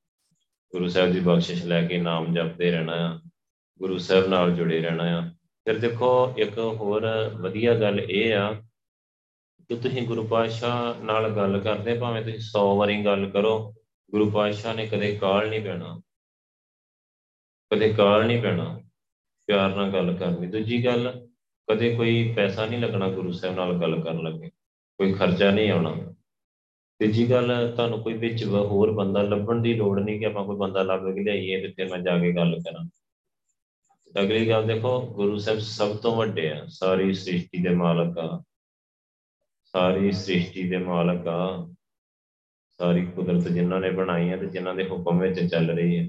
ਗੁਰੂ 0.71 0.87
ਸਾਹਿਬ 0.87 1.11
ਦੀ 1.11 1.19
ਬਖਸ਼ਿਸ਼ 1.19 1.65
ਲੈ 1.65 1.87
ਕੇ 1.87 1.97
ਨਾਮ 1.97 2.33
ਜਪਦੇ 2.33 2.71
ਰਹਿਣਾ। 2.71 3.21
ਗੁਰੂ 3.79 3.97
ਸਾਹਿਬ 3.97 4.27
ਨਾਲ 4.27 4.51
ਜੁੜੇ 4.51 4.79
ਰਹਿਣਾ। 4.81 5.03
ਆ 5.03 5.31
ਫਿਰ 5.67 5.79
ਦੇਖੋ 5.79 6.33
ਇੱਕ 6.37 6.57
ਹੋਰ 6.57 7.07
ਵਧੀਆ 7.41 7.73
ਗੱਲ 7.75 7.99
ਇਹ 7.99 8.35
ਆ 8.35 8.53
ਕਿ 9.69 9.75
ਤੁਸੀਂ 9.75 10.01
ਗੁਰੂ 10.07 10.27
ਪਾਤਸ਼ਾਹ 10.27 11.03
ਨਾਲ 11.03 11.29
ਗੱਲ 11.29 11.59
ਕਰਦੇ, 11.59 11.93
ਭਾਵੇਂ 11.93 12.21
ਤੁਸੀਂ 12.21 12.39
100 12.39 12.77
ਵਾਰੀ 12.77 13.05
ਗੱਲ 13.05 13.29
ਕਰੋ, 13.29 13.73
ਗੁਰੂ 14.11 14.29
ਪਾਤਸ਼ਾਹ 14.31 14.73
ਨੇ 14.73 14.85
ਕਦੇ 14.87 15.15
ਕਾਲ 15.15 15.49
ਨਹੀਂ 15.49 15.61
ਪੈਣਾ। 15.61 16.01
ਕਦੇ 17.71 17.93
ਕਾਲ 17.93 18.25
ਨਹੀਂ 18.27 18.41
ਪੈਣਾ, 18.41 18.81
ਪਿਆਰ 19.47 19.75
ਨਾਲ 19.75 19.91
ਗੱਲ 19.91 20.17
ਕਰਨੀ 20.17 20.47
ਦੂਜੀ 20.47 20.85
ਗੱਲ, 20.85 21.27
ਕਦੇ 21.67 21.95
ਕੋਈ 21.95 22.33
ਪੈਸਾ 22.35 22.65
ਨਹੀਂ 22.65 22.79
ਲੱਗਣਾ 22.79 23.09
ਗੁਰੂ 23.09 23.31
ਸਾਹਿਬ 23.31 23.55
ਨਾਲ 23.55 23.81
ਗੱਲ 23.81 24.01
ਕਰਨ 24.01 24.23
ਲੱਗੇ, 24.23 24.49
ਕੋਈ 24.99 25.13
ਖਰਚਾ 25.13 25.51
ਨਹੀਂ 25.51 25.71
ਆਉਣਾ। 25.71 26.13
ਤੀਜੀ 26.99 27.29
ਗੱਲ, 27.31 27.73
ਤੁਹਾਨੂੰ 27.75 28.03
ਕੋਈ 28.03 28.13
ਵਿੱਚ 28.13 28.43
ਹੋਰ 28.45 28.91
ਬੰਦਾ 28.91 29.21
ਲੱਭਣ 29.21 29.61
ਦੀ 29.61 29.73
ਲੋੜ 29.73 29.99
ਨਹੀਂ 29.99 30.19
ਕਿ 30.19 30.25
ਆਪਾਂ 30.25 30.45
ਕੋਈ 30.45 30.55
ਬੰਦਾ 30.55 30.83
ਲੱਭ 30.83 31.05
ਕੇ 31.13 31.23
ਲਿਆਈਏ 31.23 31.61
ਤੇ 31.61 31.67
ਫਿਰ 31.67 31.89
ਮੈਂ 31.89 31.99
ਜਾ 31.99 32.19
ਕੇ 32.19 32.31
ਗੱਲ 32.33 32.59
ਕਰਾਂ 32.59 32.85
ਅਗਲੀ 34.21 34.49
ਗੱਲ 34.49 34.67
ਦੇਖੋ, 34.67 35.01
ਗੁਰੂ 35.01 35.37
ਸਾਹਿਬ 35.37 35.59
ਸਭ 35.59 35.97
ਤੋਂ 35.97 36.15
ਵੱਡੇ 36.15 36.51
ਆ, 36.51 36.65
ਸਾਰੀ 36.67 37.13
ਸ੍ਰਿਸ਼ਟੀ 37.13 37.63
ਦੇ 37.63 37.69
ਮਾਲਕ 37.69 38.17
ਆ। 38.17 38.43
ਸਾਰੀ 39.63 40.11
ਸ੍ਰਿਸ਼ਟੀ 40.11 40.69
ਦੇ 40.69 40.77
ਮਾਲਕ 40.77 41.27
ਆ। 41.27 41.73
ਸਾਰੀ 42.77 43.05
ਕੁਦਰਤ 43.05 43.47
ਜਿਨ੍ਹਾਂ 43.47 43.79
ਨੇ 43.79 43.91
ਬਣਾਈ 43.91 44.29
ਹੈ 44.29 44.37
ਤੇ 44.37 44.45
ਜਿਨ੍ਹਾਂ 44.45 44.75
ਦੇ 44.75 44.87
ਹੁਕਮ 44.89 45.19
ਵਿੱਚ 45.19 45.39
ਚੱਲ 45.39 45.69
ਰਹੀ 45.69 45.97
ਹੈ 45.97 46.07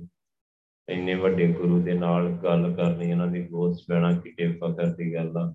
ਇੰਨੇ 0.88 1.14
ਵੱਡੇ 1.14 1.52
ਗੁਰੂ 1.52 1.82
ਦੇ 1.82 1.94
ਨਾਲ 1.94 2.30
ਗੱਲ 2.30 2.74
ਕਰਨੀ, 2.74 3.10
ਇਹਨਾਂ 3.10 3.26
ਦੀ 3.26 3.42
ਗੋਦ 3.42 3.78
ਬਹਿਣਾ 3.88 4.12
ਕਿਤੇ 4.12 4.52
ਫਖਰ 4.52 4.86
ਦੀ 4.86 5.14
ਗੱਲ 5.14 5.36
ਆ। 5.36 5.54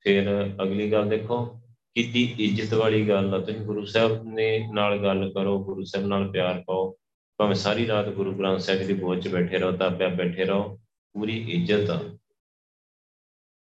ਫਿਰ 0.00 0.46
ਅਗਲੀ 0.62 0.92
ਗੱਲ 0.92 1.08
ਦੇਖੋ 1.08 1.46
ਕਿੰਨੀ 1.94 2.34
ਇੱਜ਼ਤ 2.38 2.74
ਵਾਲੀ 2.74 3.08
ਗੱਲ 3.08 3.34
ਆ। 3.34 3.38
ਤੁਸੀਂ 3.38 3.60
ਗੁਰੂ 3.60 3.84
ਸਾਹਿਬ 3.84 4.24
ਨੇ 4.24 4.68
ਨਾਲ 4.72 5.02
ਗੱਲ 5.02 5.32
ਕਰੋ, 5.32 5.64
ਗੁਰੂ 5.64 5.84
ਸਾਹਿਬ 5.84 6.06
ਨਾਲ 6.06 6.30
ਪਿਆਰ 6.30 6.64
ਪਾਓ। 6.66 6.96
ਭਾਵੇਂ 7.38 7.54
ਸਾਰੀ 7.54 7.86
ਰਾਤ 7.86 8.08
ਗੁਰੂ 8.08 8.32
ਗ੍ਰੰਥ 8.32 8.60
ਸਾਹਿਬ 8.60 8.86
ਦੀ 8.86 8.94
ਗੋਦ 8.94 9.20
'ਚ 9.20 9.28
ਬੈਠੇ 9.28 9.58
ਰਹੋ 9.58 9.72
ਤਾਂ 9.72 9.90
ਪਿਆ 9.90 10.08
ਬੈਠੇ 10.08 10.44
ਰਹੋ। 10.44 10.79
ਪੂਰੀ 11.14 11.36
ਇੱਜ਼ਤ 11.50 11.90
ਆ। 11.90 12.16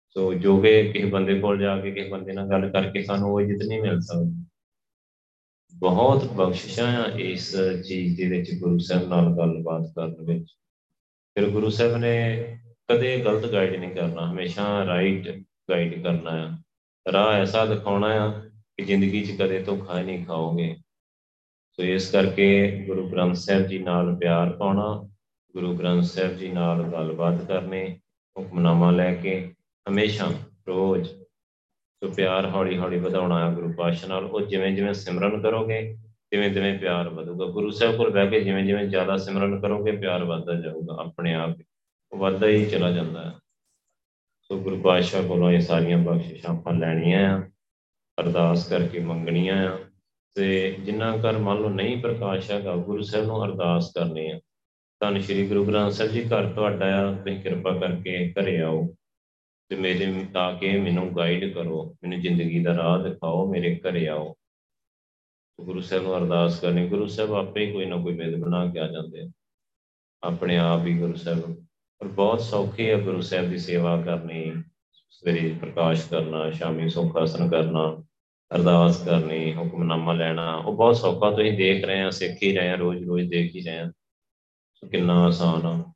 ਸੋ 0.09 0.33
ਜੋ 0.35 0.57
ਕਿ 0.61 0.93
ਕਿਸੇ 0.93 1.05
ਬੰਦੇ 1.05 1.39
ਕੋਲ 1.41 1.59
ਜਾ 1.59 1.81
ਕੇ 1.81 1.91
ਕਿਸੇ 1.91 2.09
ਬੰਦੇ 2.09 2.33
ਨਾਲ 2.33 2.49
ਗੱਲ 2.49 2.71
ਕਰਕੇ 2.71 3.03
ਸਾਨੂੰ 3.03 3.33
ਉਹ 3.33 3.41
ਇੱਜ਼ਤ 3.41 3.65
ਨਹੀਂ 3.69 3.81
ਮਿਲ 3.83 4.01
ਸਕਦੀ। 4.01 4.45
ਬਹੁਤ 5.75 6.25
ਬਖਸ਼ਿਸ਼ਾਂ 6.33 7.05
ਆ 7.05 7.07
ਇਸ 7.19 7.57
ਚੀਜ਼ 7.89 8.17
ਦੇ 8.17 8.29
ਵਿੱਚ 8.29 8.51
ਗੁਰੂ 8.61 8.79
ਸਾਹਿਬ 8.79 9.09
ਨਾਲ 9.09 9.37
ਗੱਲਬਾਤ 9.37 9.93
ਕਰਨ 9.97 10.15
ਵਿੱਚ। 10.25 10.51
ਫਿਰ 11.35 11.49
ਗੁਰੂ 11.51 11.71
ਸਾਹਿਬ 11.71 11.97
ਨੇ 11.97 12.15
ਕਦੇ 12.91 13.19
ਗਲਤ 13.21 13.53
ਗਾਈਡ 13.53 13.77
ਨਹੀਂ 13.77 13.91
ਕਰਨਾ, 13.91 14.31
ਹਮੇਸ਼ਾ 14.33 14.87
ਰਾਈਟ 14.87 15.29
ਗਾਈਡ 15.71 16.03
ਕਰਨਾ 16.03 16.31
ਆ। 16.31 17.13
ਰਾਹ 17.13 17.33
ਐਸਾ 17.33 17.65
ਦਿਖਾਉਣਾ 17.67 18.07
ਆ 18.07 18.31
ਕਿ 18.77 18.85
ਜ਼ਿੰਦਗੀ 18.85 19.25
'ਚ 19.25 19.39
ਕਦੇ 19.39 19.63
ਧੋਖਾ 19.63 20.03
ਨਹੀਂ 20.03 20.25
ਖਾਓਗੇ। 20.27 20.77
ਸੋ 21.73 21.83
ਇਸ 21.83 22.11
ਕਰਕੇ 22.11 22.49
ਗੁਰੂ 22.87 23.09
ਗ੍ਰੰਥ 23.11 23.35
ਸਾਹਿਬ 23.35 23.67
ਜੀ 23.67 23.79
ਨਾਲ 23.79 24.15
ਪਿਆਰ 24.17 24.53
ਪਾਉਣਾ 24.53 25.09
ਗੁਰੂ 25.55 25.75
ਗ੍ਰੰਥ 25.77 26.05
ਸਾਹਿਬ 26.05 26.37
ਜੀ 26.37 26.49
ਨਾਲ 26.49 26.83
ਗੱਲਬਾਤ 26.83 27.45
ਕਰਨੇ, 27.45 28.01
ਹੁਕਮਨਾਮਾ 28.39 28.91
ਲੈ 28.91 29.15
ਕੇ 29.15 29.55
ਹਮੇਸ਼ਾ 29.89 30.33
ਰੋਜ਼ 30.69 31.09
ਸੋ 32.03 32.09
ਪਿਆਰ 32.17 32.51
ਹੌਲੀ 32.51 32.79
ਹੌਲੀ 32.79 32.99
ਵਧਾਉਣਾ 32.99 33.49
ਹੈ 33.49 33.55
ਗੁਰੂ 33.55 33.73
ਪਾਤਸ਼ਾਹ 33.73 34.09
ਨਾਲ, 34.09 34.25
ਉਹ 34.25 34.41
ਜਿਵੇਂ 34.41 34.73
ਜਿਵੇਂ 34.73 34.95
ਸਿਮਰਨ 34.95 35.43
ਕਰੋਗੇ 35.43 35.99
ਤਿਵੇਂ 36.31 36.51
ਤਿਵੇਂ 36.51 36.79
ਪਿਆਰ 36.79 37.09
ਵਧੂਗਾ। 37.09 37.47
ਗੁਰੂ 37.47 37.71
ਸਾਹਿਬ 37.71 37.97
ਕੋਲ 37.97 38.11
ਬਹਿ 38.11 38.29
ਕੇ 38.29 38.41
ਜਿਵੇਂ 38.41 38.65
ਜਿਵੇਂ 38.65 38.85
ਜ਼ਿਆਦਾ 38.85 39.17
ਸਿਮਰਨ 39.17 39.61
ਕਰੋਗੇ, 39.61 39.93
ਪਿਆਰ 39.93 40.25
ਵਧਦਾ 40.25 40.55
ਜਾਊਗਾ 40.55 40.97
ਆਪਣੇ 41.01 41.35
ਆਪ 41.35 41.51
ਉਹ 42.13 42.19
ਵਧਦਾ 42.19 42.47
ਹੀ 42.47 42.67
ਚਲਾ 42.67 42.91
ਜਾਂਦਾ 42.91 43.25
ਹੈ। 43.25 43.35
ਸੋ 44.43 44.59
ਗੁਰੂ 44.61 44.81
ਪਾਤਸ਼ਾਹ 44.81 45.23
ਕੋਲੋਂ 45.23 45.51
ਇਹ 45.51 45.61
ਸਾਰੀਆਂ 45.61 45.99
ਬਖਸ਼ਿਸ਼ਾਂ 45.99 46.57
ਆਪਾਂ 46.57 46.73
ਲੈਣੀਆਂ 46.73 47.39
ਆ, 47.39 47.51
ਅਰਦਾਸ 48.21 48.69
ਕਰਕੇ 48.69 48.99
ਮੰਗਣੀਆਂ 48.99 49.73
ਆ। 49.73 49.79
ਤੇ 50.35 50.77
ਜਿੰਨਾ 50.81 51.17
ਕਰ 51.17 51.39
ਮੰਨ 51.39 51.59
ਲਓ 51.59 51.69
ਨਹੀਂ 51.69 52.03
ਪ੍ਰਕਾਸ਼ 52.03 52.51
ਹੈਗਾ, 52.51 52.77
ਗੁਰੂ 52.77 53.03
ਸਾਹਿਬ 53.03 53.27
ਨੂੰ 53.27 53.45
ਅਰਦਾਸ 53.45 53.93
ਕਰਨੀ 53.95 54.31
ਆ। 54.31 54.41
ਧੰਨ 55.03 55.21
ਸ਼੍ਰੀ 55.21 55.47
ਗੁਰੂ 55.49 55.65
ਗ੍ਰੰਥ 55.65 55.93
ਸਾਹਿਬ 55.93 56.13
ਜੀ, 56.13 56.23
ਘਰ 56.25 56.53
ਤੁਹਾਡਾ 56.53 56.87
ਆ, 56.97 57.13
ਤੁਸੀਂ 57.13 57.41
ਕਿਰਪਾ 57.41 57.79
ਕਰਕੇ 57.79 58.33
ਘਰੇ 58.33 58.61
ਆਓ 58.61 58.95
ਤੇ 59.69 59.77
ਮੇਰੇ 59.77 60.27
ਤਾਂ 60.35 60.59
ਕਿ 60.59 60.79
ਮੈਨੂੰ 60.79 61.17
ਗਾਈਡ 61.17 61.55
ਕਰੋ, 61.55 61.97
ਮੈਨੂੰ 62.03 62.21
ਜ਼ਿੰਦਗੀ 62.21 62.63
ਦਾ 62.65 62.77
ਰਾਹ 62.77 62.99
ਦਿਖਾਓ, 62.99 63.51
ਮੇਰੇ 63.53 63.75
ਘਰੇ 63.77 64.09
ਆਓ। 64.09 64.35
ਗੁਰੂ 65.61 65.81
ਸਾਹਿਬ 65.81 66.05
ਨੂੰ 66.05 66.17
ਅਰਦਾਸ 66.17 66.61
ਕਰਨੀ, 66.61 66.89
ਗੁਰੂ 66.89 67.07
ਸਾਹਿਬ 67.07 67.33
ਆਪੇ 67.33 67.67
ਹੀ 67.67 67.73
ਕੋਈ 67.73 67.85
ਨਾ 67.85 67.97
ਕੋਈ 67.97 68.15
ਵੇਦ 68.15 68.37
ਬਣਾ 68.37 68.67
ਕੇ 68.67 68.79
ਆ 68.79 68.87
ਜਾਂਦੇ 68.87 69.29
ਆਪਣੇ 70.23 70.59
ਆਪ 70.59 70.87
ਹੀ 70.87 70.99
ਗੁਰੂ 70.99 71.15
ਸਾਹਿਬ 71.15 71.65
ਪਰ 71.99 72.07
ਬਹੁਤ 72.07 72.41
ਸੌਖੀ 72.41 72.91
ਹੈ 72.91 72.97
ਗੁਰੂ 72.97 73.21
ਸਾਹਿਬ 73.21 73.51
ਦੀ 73.51 73.59
ਸੇਵਾ 73.59 74.03
ਕਰਨੀ, 74.03 74.53
ਸਵੇਰੇ 75.11 75.55
ਪ੍ਰਕਾਸ਼ 75.61 76.09
ਕਰਨਾ, 76.09 76.51
ਸ਼ਾਮੀ 76.51 76.89
ਸੁਖਾਸਨ 76.89 77.51
ਕਰਨਾ, 77.51 78.03
ਅਰਦਾਸ 78.55 79.05
ਕਰਨੀ, 79.05 79.55
ਹੁਕਮਨਾਮਾ 79.55 80.13
ਲੈਣਾ, 80.13 80.55
ਉਹ 80.55 80.77
ਬਹੁਤ 80.77 80.97
ਸੌਖਾ, 80.97 81.31
ਤੁਸੀਂ 81.31 81.53
ਦੇਖ 81.53 81.85
ਰਹੇ 81.85 82.03
ਆ, 82.03 82.11
ਸਿੱਖ 82.11 82.43
ਹੀ 82.43 82.57
ਰਹੇ 82.57 82.71
ਆ 82.71 82.75
ਰੋਜ਼ 82.75 83.05
ਰੋਜ਼ 83.05 83.29
ਦੇਖ 83.31 83.55
ਹੀ 83.55 83.61
ਰਹੇ 83.61 83.79
ਆ। 83.79 83.93
ਕਿੰਨਾ 84.91 85.25
ਆਸਾਨ 85.25 85.67
ਆ। 85.67 85.93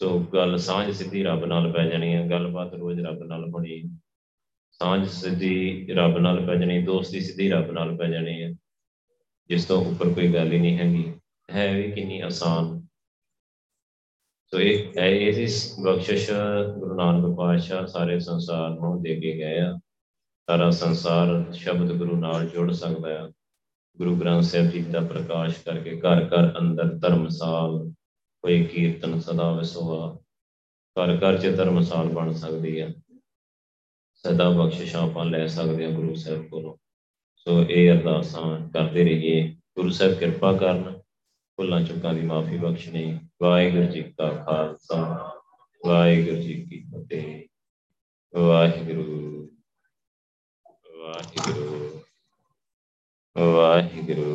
ਸੋ 0.00 0.18
ਗੱਲ 0.34 0.56
ਸਾਂਝ 0.58 0.90
ਸਿੱਧੀ 0.90 1.22
ਰੱਬ 1.22 1.44
ਨਾਲ 1.44 1.72
ਪੈ 1.72 1.86
ਜਾਣੀ 1.86 2.14
ਹੈ 2.14 2.26
ਗੱਲਬਾਤ 2.30 2.74
ਰੋਜ਼ 2.74 3.00
ਰੱਬ 3.00 3.22
ਨਾਲ 3.22 3.48
ਹੋਣੀ 3.50 3.82
ਸਾਂਝ 4.72 5.08
ਸਿੱਧੀ 5.08 5.86
ਰੱਬ 5.92 6.18
ਨਾਲ 6.18 6.46
ਪੈ 6.46 6.54
ਜਾਣੀ, 6.54 6.82
ਦੋਸਤੀ 6.82 7.20
ਸਿੱਧੀ 7.20 7.50
ਰੱਬ 7.50 7.70
ਨਾਲ 7.70 7.96
ਪੈ 7.96 8.08
ਜਾਣੀ 8.08 8.42
ਹੈ 8.42 8.50
ਜਿਸ 9.48 9.64
ਤੋਂ 9.64 9.84
ਉੱਪਰ 9.84 10.08
ਕੋਈ 10.08 10.34
ਗੱਲ 10.34 10.52
ਹੀ 10.52 10.58
ਨਹੀਂ 10.58 10.78
ਹੈਗੀ। 10.78 11.12
ਹੈ 11.50 11.72
ਵੀ 11.76 11.92
ਕਿੰਨੀ 11.92 12.20
ਆਸਾਨ। 12.20 12.86
ਸੋ 14.46 14.60
ਇਹ 14.60 15.00
ਇਹ 15.00 15.42
ਇਸ 15.42 15.76
ਬਖਸ਼ਿਸ਼ 15.84 16.30
ਗੁਰੂ 16.78 16.94
ਨਾਨਕ 16.94 17.36
ਪਾਤਸ਼ਾਹ 17.36 17.86
ਸਾਰੇ 17.86 18.18
ਸੰਸਾਰ 18.18 18.70
ਨੂੰ 18.70 19.02
ਦੇ 19.02 19.14
ਕੇ 19.20 19.32
ਗਏ 19.32 19.60
ਆ। 19.60 19.78
ਸਾਰਾ 20.46 20.70
ਸੰਸਾਰ 20.70 21.52
ਸ਼ਬਦ 21.52 21.92
ਗੁਰੂ 21.92 22.16
ਨਾਲ 22.16 22.46
ਜੁੜ 22.48 22.72
ਸਕਦਾ 22.72 23.08
ਹੈ 23.08 23.32
ਗੁਰੂ 23.98 24.16
ਗ੍ਰੰਥ 24.16 24.42
ਸਾਹਿਬ 24.42 24.70
ਜੀ 24.70 24.80
ਦਾ 24.82 25.00
ਪ੍ਰਕਾਸ਼ 25.00 25.64
ਕਰਕੇ 25.64 26.00
ਘਰ 26.00 26.24
ਘਰ 26.24 26.58
ਅੰਦਰ 26.58 26.98
ਧਰਮਸਾਲ 26.98 27.92
ਹੋਏ 28.44 28.64
ਕੀਰਤਨ 28.64 29.20
ਸਦਾ 29.20 29.52
ਵਿਸਵਾ 29.52 30.18
ਘਰ 30.96 31.16
ਘਰ 31.16 31.38
ਚ 31.38 31.56
ਧਰਮਸਾਲ 31.56 32.08
ਬਣ 32.08 32.32
ਸਕਦੀ 32.32 32.80
ਆ। 32.80 32.88
ਸਦਾ 34.14 34.50
ਬਖਸ਼ਿਸ਼ਾਂ 34.50 35.02
ਆਪਾਂ 35.02 35.24
ਲੈ 35.24 35.46
ਸਕਦੇ 35.46 35.84
ਆ 35.84 35.90
ਗੁਰੂ 35.90 36.14
ਸਾਹਿਬ 36.14 36.48
ਕੋਲੋਂ। 36.48 36.76
ਸੋ 37.36 37.62
ਇਹ 37.62 37.90
ਅਰਦਾਸਾਂ 37.92 38.68
ਕਰਦੇ 38.68 39.04
ਰਹੀਏ। 39.04 39.56
ਗੁਰੂ 39.76 39.90
ਸਾਹਿਬ 39.90 40.14
ਕਿਰਪਾ 40.14 40.52
ਕਰਨ, 40.56 41.00
ਭੁੱਲਾਂ 41.56 41.82
ਚੁੱਕਾਂ 41.82 42.14
ਦੀ 42.14 42.20
ਮਾਫੀ 42.20 42.58
ਬਖਸ਼ਣੀ। 42.58 43.18
ਵਾਹਿਗੁਰੂ 43.42 43.86
ਜੀ 43.86 44.02
ਕਾ 44.02 44.44
ਖਾਲਸਾ, 44.44 45.32
ਵਾਹਿਗੁਰੂ 45.86 46.36
ਜੀ 46.36 46.54
ਕੀ 46.62 46.82
ਫਤਿਹ। 46.82 47.48
ਵਾਹਿਗੁਰੂ 48.36 49.48
ਵਾਹਿਗੁਰੂ 51.00 52.00
ਵਾਹਿਗੁਰੂ। 53.38 54.30